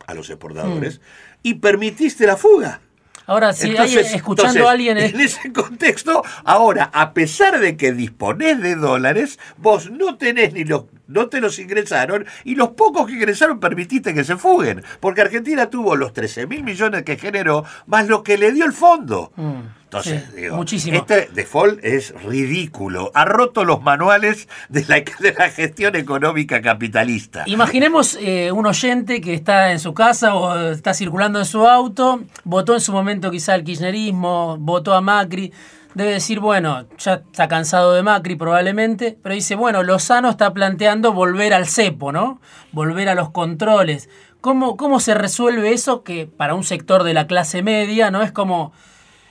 a 0.06 0.14
los 0.14 0.30
exportadores 0.30 0.98
hmm. 0.98 1.02
y 1.42 1.54
permitiste 1.54 2.26
la 2.26 2.36
fuga. 2.36 2.80
Ahora, 3.28 3.52
si 3.52 3.76
hay 3.76 3.94
escuchando 3.94 4.66
a 4.66 4.72
alguien. 4.72 4.96
En 4.96 5.20
ese 5.20 5.52
contexto, 5.52 6.22
ahora, 6.44 6.90
a 6.94 7.12
pesar 7.12 7.60
de 7.60 7.76
que 7.76 7.92
disponés 7.92 8.62
de 8.62 8.74
dólares, 8.74 9.38
vos 9.58 9.90
no 9.90 10.16
tenés 10.16 10.54
ni 10.54 10.64
los 10.64 10.86
no 11.08 11.28
te 11.28 11.40
los 11.40 11.58
ingresaron 11.58 12.26
y 12.44 12.54
los 12.54 12.70
pocos 12.70 13.06
que 13.06 13.14
ingresaron 13.14 13.60
permitiste 13.60 14.14
que 14.14 14.24
se 14.24 14.36
fuguen, 14.36 14.82
porque 15.00 15.22
Argentina 15.22 15.68
tuvo 15.68 15.96
los 15.96 16.14
13 16.14 16.46
mil 16.46 16.62
millones 16.62 17.02
que 17.02 17.16
generó 17.16 17.64
más 17.86 18.08
lo 18.08 18.22
que 18.22 18.38
le 18.38 18.52
dio 18.52 18.64
el 18.64 18.72
fondo. 18.72 19.32
Mm, 19.36 19.60
Entonces, 19.88 20.34
digo, 20.34 20.54
muchísimo. 20.54 20.98
este 20.98 21.30
default 21.32 21.82
es 21.82 22.12
ridículo, 22.22 23.10
ha 23.14 23.24
roto 23.24 23.64
los 23.64 23.80
manuales 23.80 24.46
de 24.68 24.84
la, 24.86 24.96
de 24.96 25.32
la 25.32 25.48
gestión 25.48 25.96
económica 25.96 26.60
capitalista. 26.60 27.44
Imaginemos 27.46 28.18
eh, 28.20 28.52
un 28.52 28.66
oyente 28.66 29.22
que 29.22 29.32
está 29.32 29.72
en 29.72 29.78
su 29.78 29.94
casa 29.94 30.34
o 30.34 30.72
está 30.72 30.92
circulando 30.92 31.38
en 31.38 31.46
su 31.46 31.66
auto, 31.66 32.22
votó 32.44 32.74
en 32.74 32.82
su 32.82 32.92
momento 32.92 33.30
quizá 33.30 33.54
el 33.54 33.64
kirchnerismo, 33.64 34.58
votó 34.58 34.92
a 34.92 35.00
Macri 35.00 35.52
debe 35.94 36.12
decir, 36.12 36.38
bueno, 36.38 36.86
ya 36.98 37.14
está 37.14 37.48
cansado 37.48 37.94
de 37.94 38.02
Macri 38.02 38.36
probablemente, 38.36 39.18
pero 39.20 39.34
dice, 39.34 39.56
bueno, 39.56 39.82
Lozano 39.82 40.30
está 40.30 40.52
planteando 40.52 41.12
volver 41.12 41.54
al 41.54 41.66
cepo, 41.66 42.12
¿no? 42.12 42.40
Volver 42.72 43.08
a 43.08 43.14
los 43.14 43.30
controles. 43.30 44.08
¿Cómo, 44.40 44.76
¿Cómo 44.76 45.00
se 45.00 45.14
resuelve 45.14 45.72
eso 45.72 46.04
que 46.04 46.26
para 46.26 46.54
un 46.54 46.62
sector 46.62 47.02
de 47.02 47.14
la 47.14 47.26
clase 47.26 47.62
media, 47.62 48.12
¿no? 48.12 48.22
Es 48.22 48.30
como 48.30 48.72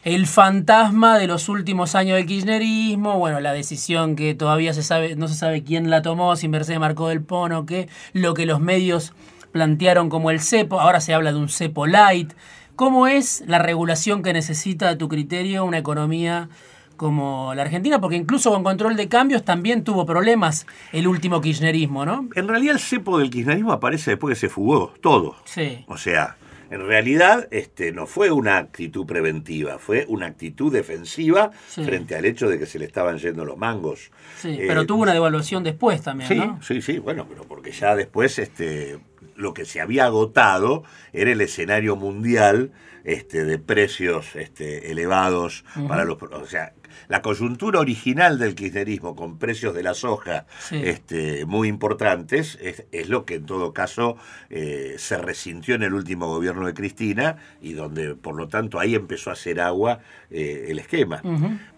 el 0.03 0.27
fantasma 0.27 1.17
de 1.17 1.27
los 1.27 1.49
últimos 1.49 1.95
años 1.95 2.17
del 2.17 2.25
kirchnerismo, 2.25 3.17
bueno, 3.17 3.39
la 3.39 3.53
decisión 3.53 4.15
que 4.15 4.35
todavía 4.35 4.73
se 4.73 4.83
sabe, 4.83 5.15
no 5.15 5.27
se 5.27 5.35
sabe 5.35 5.63
quién 5.63 5.89
la 5.89 6.01
tomó, 6.01 6.35
si 6.35 6.47
Mercedes 6.47 6.79
Marcó 6.79 7.09
del 7.09 7.21
Pono, 7.21 7.65
que 7.65 7.89
lo 8.13 8.33
que 8.33 8.45
los 8.45 8.59
medios 8.59 9.13
plantearon 9.51 10.09
como 10.09 10.31
el 10.31 10.39
cepo, 10.39 10.79
ahora 10.79 11.01
se 11.01 11.13
habla 11.13 11.31
de 11.31 11.39
un 11.39 11.49
cepo 11.49 11.87
light. 11.87 12.33
¿Cómo 12.75 13.07
es 13.07 13.43
la 13.47 13.57
regulación 13.59 14.21
que 14.21 14.33
necesita, 14.33 14.89
a 14.89 14.97
tu 14.97 15.07
criterio, 15.07 15.65
una 15.65 15.79
economía 15.79 16.47
como 16.95 17.53
la 17.55 17.63
Argentina? 17.63 17.99
Porque 17.99 18.17
incluso 18.17 18.51
con 18.51 18.63
control 18.63 18.95
de 18.95 19.07
cambios 19.09 19.43
también 19.43 19.83
tuvo 19.83 20.05
problemas 20.05 20.67
el 20.91 21.07
último 21.07 21.41
kirchnerismo, 21.41 22.05
¿no? 22.05 22.29
En 22.35 22.47
realidad 22.47 22.75
el 22.75 22.79
cepo 22.79 23.17
del 23.17 23.31
kirchnerismo 23.31 23.71
aparece 23.71 24.11
después 24.11 24.35
que 24.35 24.39
se 24.39 24.49
fugó 24.49 24.93
todo. 25.01 25.35
Sí. 25.45 25.83
O 25.87 25.97
sea, 25.97 26.37
en 26.69 26.85
realidad 26.85 27.47
este, 27.51 27.91
no 27.91 28.07
fue 28.07 28.31
una 28.31 28.57
actitud 28.57 29.05
preventiva, 29.05 29.79
fue 29.79 30.05
una 30.07 30.27
actitud 30.27 30.71
defensiva 30.71 31.51
frente 31.51 32.15
al 32.15 32.25
hecho 32.25 32.49
de 32.49 32.59
que 32.59 32.65
se 32.65 32.79
le 32.79 32.85
estaban 32.85 33.17
yendo 33.17 33.45
los 33.45 33.57
mangos. 33.57 34.11
Sí, 34.37 34.55
pero 34.67 34.81
eh, 34.81 34.85
tuvo 34.85 35.03
una 35.03 35.13
devaluación 35.13 35.63
después 35.63 36.01
también, 36.01 36.27
sí, 36.29 36.41
Sí, 36.61 36.81
sí, 36.81 36.99
bueno, 36.99 37.25
pero 37.29 37.43
porque 37.43 37.71
ya 37.71 37.95
después 37.95 38.39
este, 38.39 38.99
lo 39.35 39.53
que 39.53 39.65
se 39.65 39.81
había 39.81 40.05
agotado 40.05 40.83
era 41.13 41.31
el 41.31 41.41
escenario 41.41 41.95
mundial 41.95 42.71
este, 43.03 43.45
de 43.45 43.57
precios 43.57 44.35
este, 44.35 44.91
elevados 44.91 45.63
para 45.87 46.03
los... 46.03 46.21
O 46.21 46.45
sea, 46.45 46.73
la 47.07 47.21
coyuntura 47.21 47.79
original 47.79 48.37
del 48.39 48.55
kirchnerismo 48.55 49.15
con 49.15 49.37
precios 49.37 49.73
de 49.73 49.83
la 49.83 49.93
soja 49.93 50.45
este, 50.71 51.45
muy 51.45 51.67
importantes 51.67 52.57
es, 52.61 53.09
lo 53.09 53.25
que 53.25 53.35
en 53.35 53.45
todo 53.45 53.73
caso 53.73 54.17
eh, 54.49 54.95
se 54.97 55.17
resintió 55.17 55.75
en 55.75 55.83
el 55.83 55.93
último 55.93 56.27
gobierno 56.27 56.67
de 56.67 56.73
Cristina 56.73 57.37
y 57.61 57.73
donde 57.73 58.15
por 58.15 58.35
lo 58.35 58.47
tanto 58.47 58.79
ahí 58.79 58.95
empezó 58.95 59.29
a 59.29 59.33
hacer 59.33 59.61
agua 59.61 59.99
eh, 60.29 60.67
el 60.69 60.79
esquema. 60.79 61.21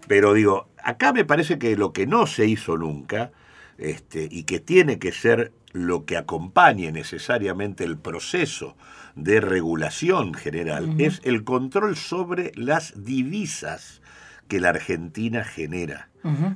Pero 0.08 0.34
digo, 0.34 0.68
acá 0.82 1.12
me 1.12 1.24
parece 1.24 1.58
que 1.58 1.76
lo 1.76 1.92
que 1.92 2.06
no 2.06 2.26
se 2.26 2.46
hizo 2.46 2.76
nunca 2.76 3.30
este, 3.78 4.28
y 4.30 4.44
que 4.44 4.60
tiene 4.60 4.98
que 4.98 5.12
ser 5.12 5.52
lo 5.72 6.04
que 6.04 6.16
acompañe 6.16 6.92
necesariamente 6.92 7.84
el 7.84 7.96
proceso 7.96 8.76
de 9.14 9.40
regulación 9.40 10.34
general 10.34 10.94
es 10.98 11.20
el 11.24 11.44
control 11.44 11.96
sobre 11.96 12.52
las 12.56 13.04
divisas 13.04 14.02
que 14.50 14.60
la 14.60 14.70
Argentina 14.70 15.44
genera. 15.44 16.08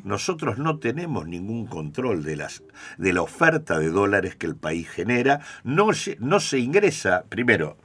Nosotros 0.02 0.58
no 0.58 0.78
tenemos 0.78 1.26
ningún 1.26 1.66
control 1.66 2.22
de, 2.24 2.36
las, 2.36 2.62
de 2.98 3.12
la 3.14 3.22
oferta 3.22 3.78
de 3.78 3.88
dólares 3.88 4.34
que 4.34 4.46
el 4.46 4.56
país 4.56 4.90
genera. 4.90 5.40
No, 5.62 5.88
no 6.18 6.40
se 6.40 6.58
ingresa, 6.58 7.24
primero, 7.30 7.78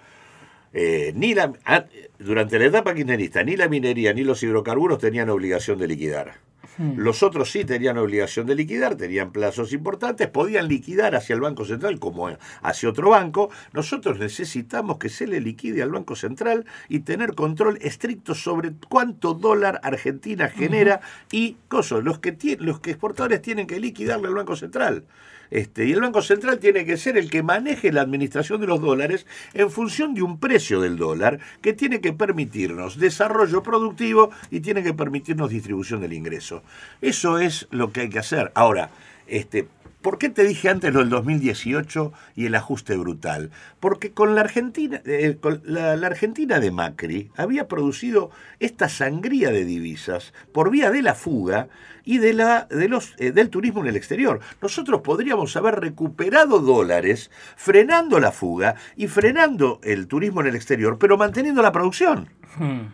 eh, 0.73 1.13
ni 1.15 1.35
la, 1.35 1.53
ah, 1.63 1.85
durante 2.17 2.57
la 2.59 2.65
etapa 2.65 2.93
kirchnerista, 2.95 3.43
ni 3.43 3.55
la 3.55 3.69
minería 3.69 4.11
ni 4.11 4.23
los 4.23 4.41
hidrocarburos 4.43 4.97
tenían 4.97 5.29
obligación 5.29 5.77
de 5.77 5.87
liquidar. 5.87 6.48
Hmm. 6.79 6.93
Los 6.95 7.23
otros 7.23 7.51
sí 7.51 7.65
tenían 7.65 7.97
obligación 7.97 8.47
de 8.47 8.55
liquidar, 8.55 8.95
tenían 8.95 9.33
plazos 9.33 9.73
importantes, 9.73 10.29
podían 10.29 10.69
liquidar 10.69 11.13
hacia 11.13 11.33
el 11.35 11.41
Banco 11.41 11.65
Central 11.65 11.99
como 11.99 12.29
hacia 12.61 12.89
otro 12.89 13.09
banco. 13.09 13.49
Nosotros 13.73 14.17
necesitamos 14.17 14.97
que 14.97 15.09
se 15.09 15.27
le 15.27 15.41
liquide 15.41 15.83
al 15.83 15.91
Banco 15.91 16.15
Central 16.15 16.65
y 16.87 16.99
tener 16.99 17.35
control 17.35 17.79
estricto 17.81 18.33
sobre 18.33 18.71
cuánto 18.87 19.33
dólar 19.33 19.81
Argentina 19.83 20.47
genera 20.47 21.01
y 21.33 21.57
cosas, 21.67 22.01
los 22.01 22.19
que, 22.19 22.37
los 22.61 22.79
que 22.79 22.91
exportadores 22.91 23.41
tienen 23.41 23.67
que 23.67 23.81
liquidarle 23.81 24.29
al 24.29 24.35
Banco 24.35 24.55
Central. 24.55 25.03
Este, 25.51 25.85
y 25.85 25.91
el 25.91 26.01
Banco 26.01 26.21
Central 26.21 26.59
tiene 26.59 26.85
que 26.85 26.97
ser 26.97 27.17
el 27.17 27.29
que 27.29 27.43
maneje 27.43 27.91
la 27.91 28.01
administración 28.01 28.61
de 28.61 28.67
los 28.67 28.81
dólares 28.81 29.25
en 29.53 29.71
función 29.71 30.13
de 30.13 30.21
un 30.21 30.39
precio 30.39 30.79
del 30.81 30.97
dólar 30.97 31.39
que 31.61 31.73
tiene 31.73 32.01
que 32.01 32.13
permitirnos 32.13 32.99
desarrollo 32.99 33.63
productivo 33.63 34.31
y 34.51 34.59
tiene 34.59 34.83
que 34.83 34.93
permitirnos 34.93 35.49
distribución 35.49 36.01
del 36.01 36.13
ingreso. 36.13 36.63
Eso 37.01 37.39
es 37.39 37.67
lo 37.71 37.91
que 37.91 38.01
hay 38.01 38.09
que 38.09 38.19
hacer. 38.19 38.51
Ahora, 38.55 38.91
este, 39.27 39.67
¿Por 40.01 40.17
qué 40.17 40.29
te 40.29 40.45
dije 40.45 40.69
antes 40.69 40.93
lo 40.93 41.01
del 41.01 41.09
2018 41.09 42.13
y 42.35 42.45
el 42.45 42.55
ajuste 42.55 42.95
brutal? 42.95 43.51
Porque 43.81 44.11
con 44.11 44.33
la 44.33 44.41
Argentina, 44.41 45.01
eh, 45.05 45.37
la, 45.63 45.91
Argentina 45.91 46.61
de 46.61 46.71
Macri 46.71 47.31
había 47.35 47.67
producido 47.67 48.31
esta 48.61 48.87
sangría 48.87 49.51
de 49.51 49.65
divisas 49.65 50.33
por 50.53 50.71
vía 50.71 50.89
de 50.89 51.01
la 51.01 51.15
fuga 51.15 51.67
y 52.05 52.19
de 52.19 52.33
la, 52.33 52.65
de 52.69 52.87
los, 52.87 53.13
eh, 53.17 53.33
del 53.33 53.49
turismo 53.49 53.81
en 53.81 53.87
el 53.87 53.97
exterior. 53.97 54.39
Nosotros 54.61 55.01
podríamos 55.01 55.57
haber 55.57 55.81
recuperado 55.81 56.59
dólares 56.59 57.29
frenando 57.57 58.21
la 58.21 58.31
fuga 58.31 58.75
y 58.95 59.07
frenando 59.07 59.81
el 59.83 60.07
turismo 60.07 60.39
en 60.39 60.47
el 60.47 60.55
exterior, 60.55 60.97
pero 60.97 61.17
manteniendo 61.17 61.61
la 61.61 61.73
producción. 61.73 62.29
Hmm. 62.55 62.87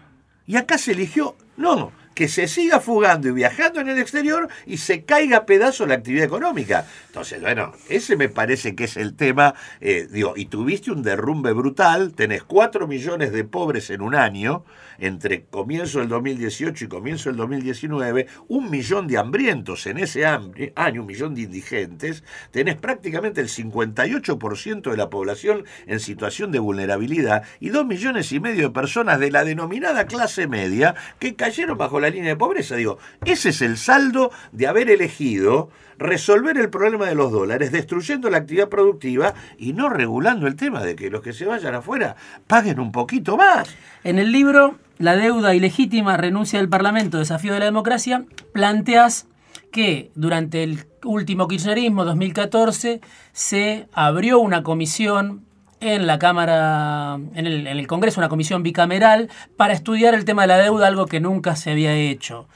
Y 0.47 0.55
acá 0.55 0.79
se 0.79 0.93
eligió, 0.93 1.35
no, 1.55 1.91
que 2.15 2.29
se 2.29 2.47
siga 2.47 2.79
fugando 2.79 3.27
y 3.27 3.31
viajando 3.31 3.81
en 3.81 3.89
el 3.89 3.99
exterior 3.99 4.47
y 4.65 4.77
se 4.77 5.03
caiga 5.03 5.37
a 5.37 5.45
pedazos 5.45 5.87
la 5.87 5.95
actividad 5.95 6.25
económica. 6.25 6.87
Entonces, 7.07 7.41
bueno, 7.41 7.73
ese 7.89 8.15
me 8.15 8.29
parece 8.29 8.73
que 8.73 8.85
es 8.85 8.97
el 8.97 9.15
tema. 9.15 9.53
Eh, 9.81 10.07
digo, 10.09 10.33
y 10.35 10.45
tuviste 10.45 10.91
un 10.91 11.03
derrumbe 11.03 11.51
brutal, 11.51 12.13
tenés 12.13 12.43
4 12.43 12.87
millones 12.87 13.33
de 13.33 13.43
pobres 13.43 13.89
en 13.89 14.01
un 14.01 14.15
año, 14.15 14.63
entre 14.97 15.43
comienzo 15.43 15.99
del 15.99 16.07
2018 16.07 16.85
y 16.85 16.87
comienzo 16.87 17.29
del 17.29 17.37
2019, 17.37 18.27
un 18.47 18.69
millón 18.69 19.07
de 19.07 19.17
hambrientos 19.17 19.85
en 19.87 19.97
ese 19.97 20.25
año, 20.25 21.01
un 21.01 21.07
millón 21.07 21.35
de 21.35 21.41
indigentes, 21.41 22.23
tenés 22.51 22.75
prácticamente 22.75 23.41
el 23.41 23.49
58% 23.49 24.89
de 24.89 24.97
la 24.97 25.09
población 25.09 25.65
en 25.85 25.99
situación 25.99 26.51
de 26.51 26.59
vulnerabilidad 26.59 27.43
y 27.59 27.69
2 27.69 27.85
millones 27.85 28.31
y 28.31 28.39
medio 28.39 28.67
de 28.67 28.73
personas 28.73 29.19
de 29.19 29.31
la 29.31 29.43
denominada 29.43 30.05
clase 30.05 30.47
media 30.47 30.95
que 31.19 31.35
cayeron 31.35 31.77
bajo 31.77 31.99
la 31.99 32.04
la 32.05 32.11
línea 32.11 32.29
de 32.29 32.35
pobreza. 32.35 32.75
Digo, 32.75 32.97
ese 33.25 33.49
es 33.49 33.61
el 33.61 33.77
saldo 33.77 34.31
de 34.51 34.67
haber 34.67 34.89
elegido 34.89 35.69
resolver 35.97 36.57
el 36.57 36.69
problema 36.69 37.07
de 37.07 37.15
los 37.15 37.31
dólares, 37.31 37.71
destruyendo 37.71 38.29
la 38.29 38.37
actividad 38.37 38.69
productiva 38.69 39.33
y 39.57 39.73
no 39.73 39.89
regulando 39.89 40.47
el 40.47 40.55
tema 40.55 40.83
de 40.83 40.95
que 40.95 41.09
los 41.09 41.21
que 41.21 41.33
se 41.33 41.45
vayan 41.45 41.73
afuera 41.75 42.15
paguen 42.47 42.79
un 42.79 42.91
poquito 42.91 43.37
más. 43.37 43.69
En 44.03 44.19
el 44.19 44.31
libro 44.31 44.75
La 44.97 45.15
deuda 45.15 45.55
ilegítima, 45.55 46.17
renuncia 46.17 46.59
del 46.59 46.69
Parlamento, 46.69 47.17
desafío 47.17 47.53
de 47.53 47.59
la 47.59 47.65
democracia, 47.65 48.25
planteas 48.53 49.27
que 49.71 50.11
durante 50.15 50.63
el 50.63 50.85
último 51.03 51.47
kirchnerismo, 51.47 52.05
2014, 52.05 53.01
se 53.33 53.87
abrió 53.93 54.39
una 54.39 54.63
comisión 54.63 55.45
en 55.79 56.07
la 56.07 56.19
Cámara, 56.19 57.19
en 57.35 57.47
el, 57.47 57.87
Congreso, 57.87 58.19
una 58.19 58.29
comisión 58.29 58.63
bicameral 58.63 59.29
para 59.57 59.73
estudiar 59.73 60.13
el 60.13 60.25
tema 60.25 60.43
de 60.43 60.47
la 60.47 60.57
deuda, 60.57 60.87
algo 60.87 61.05
que 61.05 61.19
nunca 61.19 61.55
se 61.55 61.71
había 61.71 61.93
hecho. 61.93 62.47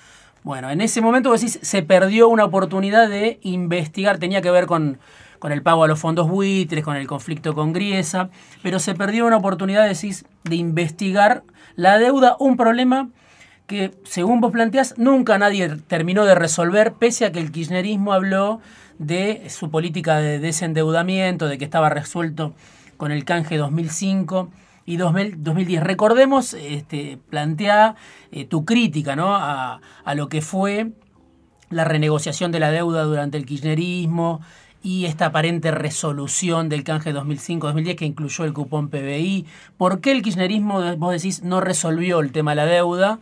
Bueno, 0.44 0.70
en 0.70 0.82
ese 0.82 1.02
momento, 1.02 1.32
decís, 1.32 1.60
se 1.62 1.84
perdió 1.84 2.30
una 2.30 2.46
oportunidad 2.46 3.10
de 3.10 3.40
investigar, 3.44 4.18
tenía 4.20 4.42
que 4.42 4.52
ver 4.52 4.68
con, 4.68 5.00
con 5.38 5.52
el 5.52 5.62
pago 5.62 5.84
a 5.84 5.88
los 5.88 6.00
fondos 6.00 6.30
buitres, 6.30 6.84
con 6.84 6.96
el 6.96 7.08
conflicto 7.08 7.54
con 7.54 7.74
Griesa, 7.74 8.30
pero 8.64 8.80
se 8.80 8.96
perdió 8.96 9.28
una 9.28 9.38
oportunidad, 9.38 9.88
decís, 9.88 10.26
de 10.44 10.56
investigar 10.56 11.44
la 11.76 11.98
deuda, 11.98 12.36
un 12.40 12.58
problema 12.58 13.10
que, 13.68 13.92
según 14.04 14.42
vos 14.42 14.52
planteás, 14.52 14.96
nunca 14.98 15.38
nadie 15.38 15.70
terminó 15.88 16.26
de 16.26 16.36
resolver, 16.36 16.94
pese 16.94 17.26
a 17.26 17.32
que 17.32 17.40
el 17.40 17.52
kirchnerismo 17.52 18.14
habló 18.14 18.62
de 18.98 19.48
su 19.50 19.70
política 19.70 20.18
de 20.18 20.40
desendeudamiento, 20.40 21.48
de 21.48 21.58
que 21.58 21.66
estaba 21.66 21.90
resuelto 21.90 22.54
con 23.00 23.14
el 23.14 23.24
canje 23.24 23.56
2005 23.56 24.50
y 24.86 24.98
2010. 24.98 25.82
Recordemos, 25.82 26.54
este, 26.54 27.18
plantea 27.30 27.96
eh, 28.34 28.44
tu 28.44 28.66
crítica 28.66 29.16
¿no? 29.16 29.34
a, 29.36 29.80
a, 30.04 30.16
lo 30.16 30.28
que 30.28 30.42
fue 30.42 30.92
la 31.70 31.86
renegociación 31.86 32.52
de 32.52 32.60
la 32.60 32.72
deuda 32.72 33.04
durante 33.04 33.38
el 33.38 33.46
kirchnerismo 33.46 34.42
y 34.84 35.06
esta 35.06 35.28
aparente 35.28 35.72
resolución 35.72 36.68
del 36.68 36.84
canje 36.84 37.14
2005-2010 37.14 37.96
que 37.96 38.06
incluyó 38.06 38.44
el 38.44 38.52
cupón 38.52 38.90
PBI. 38.90 39.46
¿Por 39.78 40.02
qué 40.02 40.12
el 40.12 40.22
kirchnerismo, 40.22 40.98
vos 40.98 41.14
decís, 41.14 41.42
no 41.42 41.62
resolvió 41.62 42.20
el 42.20 42.34
tema 42.34 42.52
de 42.52 42.56
la 42.58 42.66
deuda? 42.66 43.20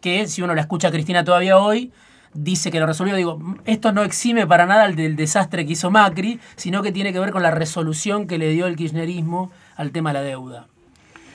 Que 0.00 0.26
si 0.26 0.40
uno 0.40 0.54
la 0.54 0.62
escucha 0.62 0.88
a 0.88 0.90
Cristina 0.90 1.22
todavía 1.22 1.58
hoy, 1.58 1.92
dice 2.34 2.70
que 2.70 2.80
lo 2.80 2.86
resolvió. 2.86 3.14
Digo, 3.14 3.40
esto 3.64 3.92
no 3.92 4.02
exime 4.02 4.46
para 4.46 4.66
nada 4.66 4.88
del 4.88 5.16
desastre 5.16 5.66
que 5.66 5.72
hizo 5.72 5.90
Macri, 5.90 6.40
sino 6.56 6.82
que 6.82 6.92
tiene 6.92 7.12
que 7.12 7.20
ver 7.20 7.30
con 7.30 7.42
la 7.42 7.50
resolución 7.50 8.26
que 8.26 8.38
le 8.38 8.50
dio 8.50 8.66
el 8.66 8.76
kirchnerismo 8.76 9.50
al 9.76 9.92
tema 9.92 10.10
de 10.10 10.14
la 10.14 10.22
deuda. 10.22 10.66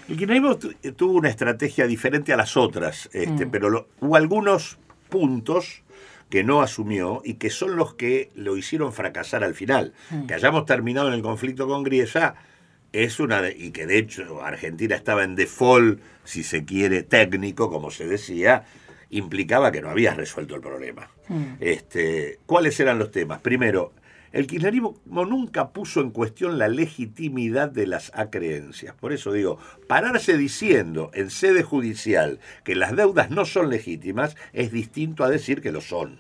El 0.10 0.18
kirchnerismo 0.18 0.58
tuvo 0.96 1.14
una 1.14 1.30
estrategia 1.30 1.88
diferente 1.88 2.34
a 2.34 2.38
las 2.38 2.58
otras, 2.58 3.10
este, 3.14 3.46
mm. 3.46 3.52
pero 3.52 3.88
hubo 4.00 4.16
algunos 4.16 4.78
puntos 5.10 5.84
que 6.30 6.44
no 6.44 6.62
asumió 6.62 7.22
y 7.24 7.36
que 7.36 7.50
son 7.50 7.76
los 7.76 7.94
que 7.94 8.32
lo 8.36 8.58
hicieron 8.58 8.92
fracasar 8.92 9.44
al 9.44 9.54
final. 9.54 9.94
Mm. 10.10 10.26
Que 10.26 10.34
hayamos 10.34 10.66
terminado 10.66 11.08
en 11.10 11.14
el 11.14 11.22
conflicto 11.22 11.68
con 11.68 11.84
Griesa 11.84 12.36
es 12.94 13.20
una 13.20 13.50
y 13.50 13.72
que 13.72 13.88
de 13.88 13.98
hecho 13.98 14.42
Argentina 14.44 14.96
estaba 14.96 15.24
en 15.24 15.36
default, 15.36 16.00
si 16.24 16.44
se 16.44 16.64
quiere, 16.64 17.04
técnico, 17.04 17.70
como 17.70 17.92
se 17.92 18.08
decía, 18.08 18.66
implicaba 19.18 19.72
que 19.72 19.82
no 19.82 19.90
habías 19.90 20.18
resuelto 20.18 20.56
el 20.56 20.62
problema. 20.62 21.10
Mm. 21.28 21.44
Este, 21.60 22.40
¿Cuáles 22.46 22.80
eran 22.80 23.00
los 23.00 23.12
temas? 23.12 23.42
Primero, 23.42 23.94
el 24.34 24.48
kirchnerismo 24.48 25.00
nunca 25.06 25.70
puso 25.70 26.02
en 26.02 26.10
cuestión 26.10 26.58
la 26.58 26.68
legitimidad 26.68 27.70
de 27.70 27.86
las 27.86 28.12
acreencias. 28.16 28.96
Por 28.96 29.14
eso 29.14 29.32
digo, 29.32 29.60
pararse 29.88 30.38
diciendo 30.38 31.12
en 31.14 31.30
sede 31.30 31.62
judicial 31.62 32.40
que 32.64 32.76
las 32.76 32.96
deudas 32.96 33.30
no 33.30 33.46
son 33.46 33.70
legítimas 33.70 34.36
es 34.52 34.72
distinto 34.72 35.24
a 35.24 35.30
decir 35.30 35.62
que 35.62 35.72
lo 35.72 35.82
son. 35.82 36.20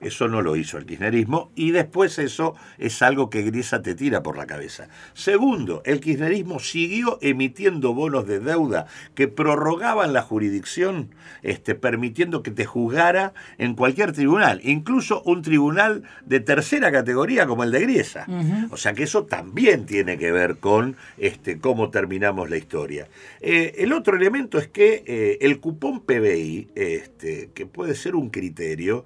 Eso 0.00 0.28
no 0.28 0.40
lo 0.40 0.56
hizo 0.56 0.78
el 0.78 0.86
kirchnerismo 0.86 1.52
y 1.54 1.72
después 1.72 2.18
eso 2.18 2.54
es 2.78 3.02
algo 3.02 3.28
que 3.28 3.42
Grisa 3.42 3.82
te 3.82 3.94
tira 3.94 4.22
por 4.22 4.38
la 4.38 4.46
cabeza. 4.46 4.88
Segundo, 5.12 5.82
el 5.84 6.00
kirchnerismo 6.00 6.58
siguió 6.58 7.18
emitiendo 7.20 7.92
bonos 7.92 8.26
de 8.26 8.40
deuda 8.40 8.86
que 9.14 9.28
prorrogaban 9.28 10.14
la 10.14 10.22
jurisdicción, 10.22 11.14
este, 11.42 11.74
permitiendo 11.74 12.42
que 12.42 12.50
te 12.50 12.64
juzgara 12.64 13.34
en 13.58 13.74
cualquier 13.74 14.12
tribunal, 14.12 14.60
incluso 14.64 15.22
un 15.22 15.42
tribunal 15.42 16.02
de 16.24 16.40
tercera 16.40 16.90
categoría 16.90 17.25
como 17.46 17.64
el 17.64 17.70
de 17.70 17.80
Griesa. 17.80 18.26
O 18.70 18.76
sea 18.76 18.92
que 18.94 19.02
eso 19.02 19.24
también 19.24 19.86
tiene 19.86 20.18
que 20.18 20.32
ver 20.32 20.56
con 20.56 20.96
este, 21.18 21.58
cómo 21.58 21.90
terminamos 21.90 22.48
la 22.48 22.56
historia. 22.56 23.08
Eh, 23.40 23.74
el 23.78 23.92
otro 23.92 24.16
elemento 24.16 24.58
es 24.58 24.68
que 24.68 25.02
eh, 25.06 25.38
el 25.40 25.58
cupón 25.60 26.00
PBI, 26.00 26.68
este, 26.74 27.50
que 27.54 27.66
puede 27.66 27.94
ser 27.94 28.14
un 28.14 28.30
criterio, 28.30 29.04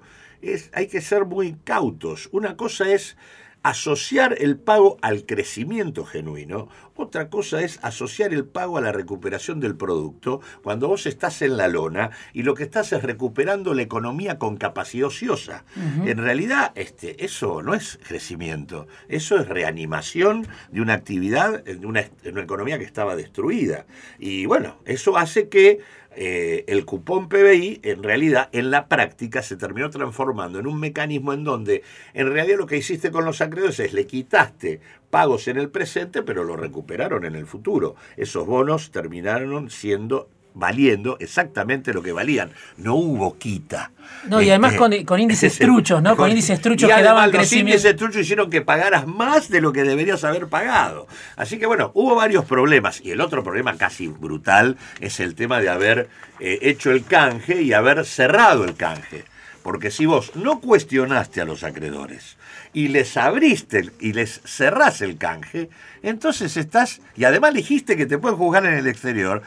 hay 0.73 0.87
que 0.87 1.01
ser 1.01 1.25
muy 1.25 1.55
cautos. 1.63 2.29
Una 2.31 2.55
cosa 2.55 2.91
es 2.91 3.15
asociar 3.63 4.35
el 4.39 4.57
pago 4.57 4.97
al 5.01 5.25
crecimiento 5.25 6.05
genuino, 6.05 6.67
otra 6.95 7.29
cosa 7.29 7.61
es 7.61 7.79
asociar 7.81 8.33
el 8.33 8.45
pago 8.45 8.77
a 8.77 8.81
la 8.81 8.91
recuperación 8.91 9.59
del 9.59 9.75
producto 9.75 10.39
cuando 10.61 10.87
vos 10.87 11.07
estás 11.07 11.41
en 11.41 11.57
la 11.57 11.67
lona 11.67 12.11
y 12.31 12.43
lo 12.43 12.53
que 12.53 12.63
estás 12.63 12.93
es 12.93 13.01
recuperando 13.01 13.73
la 13.73 13.81
economía 13.81 14.37
con 14.37 14.55
capacidad 14.55 15.07
ociosa. 15.07 15.65
En 16.05 16.17
realidad, 16.19 16.71
este, 16.75 17.25
eso 17.25 17.63
no 17.63 17.73
es 17.73 17.99
crecimiento, 18.07 18.87
eso 19.07 19.37
es 19.39 19.47
reanimación 19.47 20.47
de 20.71 20.81
una 20.81 20.93
actividad, 20.93 21.63
de 21.63 21.85
una, 21.85 22.03
de 22.21 22.29
una 22.29 22.43
economía 22.43 22.77
que 22.77 22.85
estaba 22.85 23.15
destruida. 23.15 23.87
Y 24.19 24.45
bueno, 24.45 24.77
eso 24.85 25.17
hace 25.17 25.49
que 25.49 25.79
eh, 26.13 26.65
el 26.67 26.83
cupón 26.83 27.29
PBI 27.29 27.79
en 27.83 28.03
realidad 28.03 28.49
en 28.51 28.69
la 28.69 28.87
práctica 28.87 29.41
se 29.41 29.55
terminó 29.55 29.89
transformando 29.89 30.59
en 30.59 30.67
un 30.67 30.77
mecanismo 30.77 31.31
en 31.31 31.45
donde 31.45 31.83
en 32.13 32.31
realidad 32.31 32.57
lo 32.57 32.65
que 32.65 32.77
hiciste 32.77 33.11
con 33.11 33.23
los 33.23 33.39
acreedores 33.39 33.79
es 33.79 33.93
le 33.93 34.05
quitaste 34.07 34.81
pagos 35.09 35.47
en 35.47 35.57
el 35.57 35.69
presente 35.69 36.21
pero 36.21 36.43
lo 36.43 36.57
recuperaron 36.57 37.23
en 37.23 37.35
el 37.35 37.45
futuro. 37.45 37.95
Esos 38.17 38.45
bonos 38.45 38.91
terminaron 38.91 39.69
siendo 39.69 40.27
valiendo 40.53 41.17
exactamente 41.19 41.93
lo 41.93 42.01
que 42.01 42.11
valían. 42.11 42.51
No 42.77 42.95
hubo 42.95 43.37
quita. 43.37 43.91
No, 44.27 44.41
y 44.41 44.49
además 44.49 44.73
este, 44.73 45.05
con, 45.05 45.19
índices 45.19 45.57
truchos, 45.57 46.01
¿no? 46.01 46.15
Con, 46.15 46.29
índices 46.29 46.61
truchos 46.61 46.89
que 46.89 47.01
daban 47.01 47.31
los 47.31 47.51
índices 47.53 47.95
truchos 47.95 48.21
hicieron 48.21 48.49
que 48.49 48.61
pagaras 48.61 49.07
más 49.07 49.49
de 49.49 49.61
lo 49.61 49.71
que 49.71 49.83
deberías 49.83 50.23
haber 50.23 50.47
pagado. 50.47 51.07
Así 51.35 51.57
que 51.57 51.65
bueno, 51.65 51.91
hubo 51.93 52.15
varios 52.15 52.45
problemas. 52.45 53.01
Y 53.01 53.11
el 53.11 53.21
otro 53.21 53.43
problema 53.43 53.77
casi 53.77 54.07
brutal 54.07 54.77
es 54.99 55.19
el 55.19 55.35
tema 55.35 55.59
de 55.59 55.69
haber 55.69 56.09
eh, 56.39 56.59
hecho 56.61 56.91
el 56.91 57.05
canje 57.05 57.61
y 57.61 57.73
haber 57.73 58.05
cerrado 58.05 58.63
el 58.65 58.75
canje. 58.75 59.25
Porque 59.63 59.91
si 59.91 60.05
vos 60.05 60.35
no 60.35 60.59
cuestionaste 60.59 61.41
a 61.41 61.45
los 61.45 61.63
acreedores 61.63 62.37
y 62.73 62.87
les 62.87 63.15
abriste 63.15 63.91
y 63.99 64.13
les 64.13 64.41
cerrás 64.43 65.01
el 65.01 65.17
canje, 65.17 65.69
entonces 66.01 66.57
estás, 66.57 66.99
y 67.15 67.25
además 67.25 67.53
dijiste 67.53 67.95
que 67.95 68.07
te 68.07 68.17
pueden 68.17 68.37
juzgar 68.37 68.65
en 68.65 68.73
el 68.73 68.87
exterior, 68.87 69.43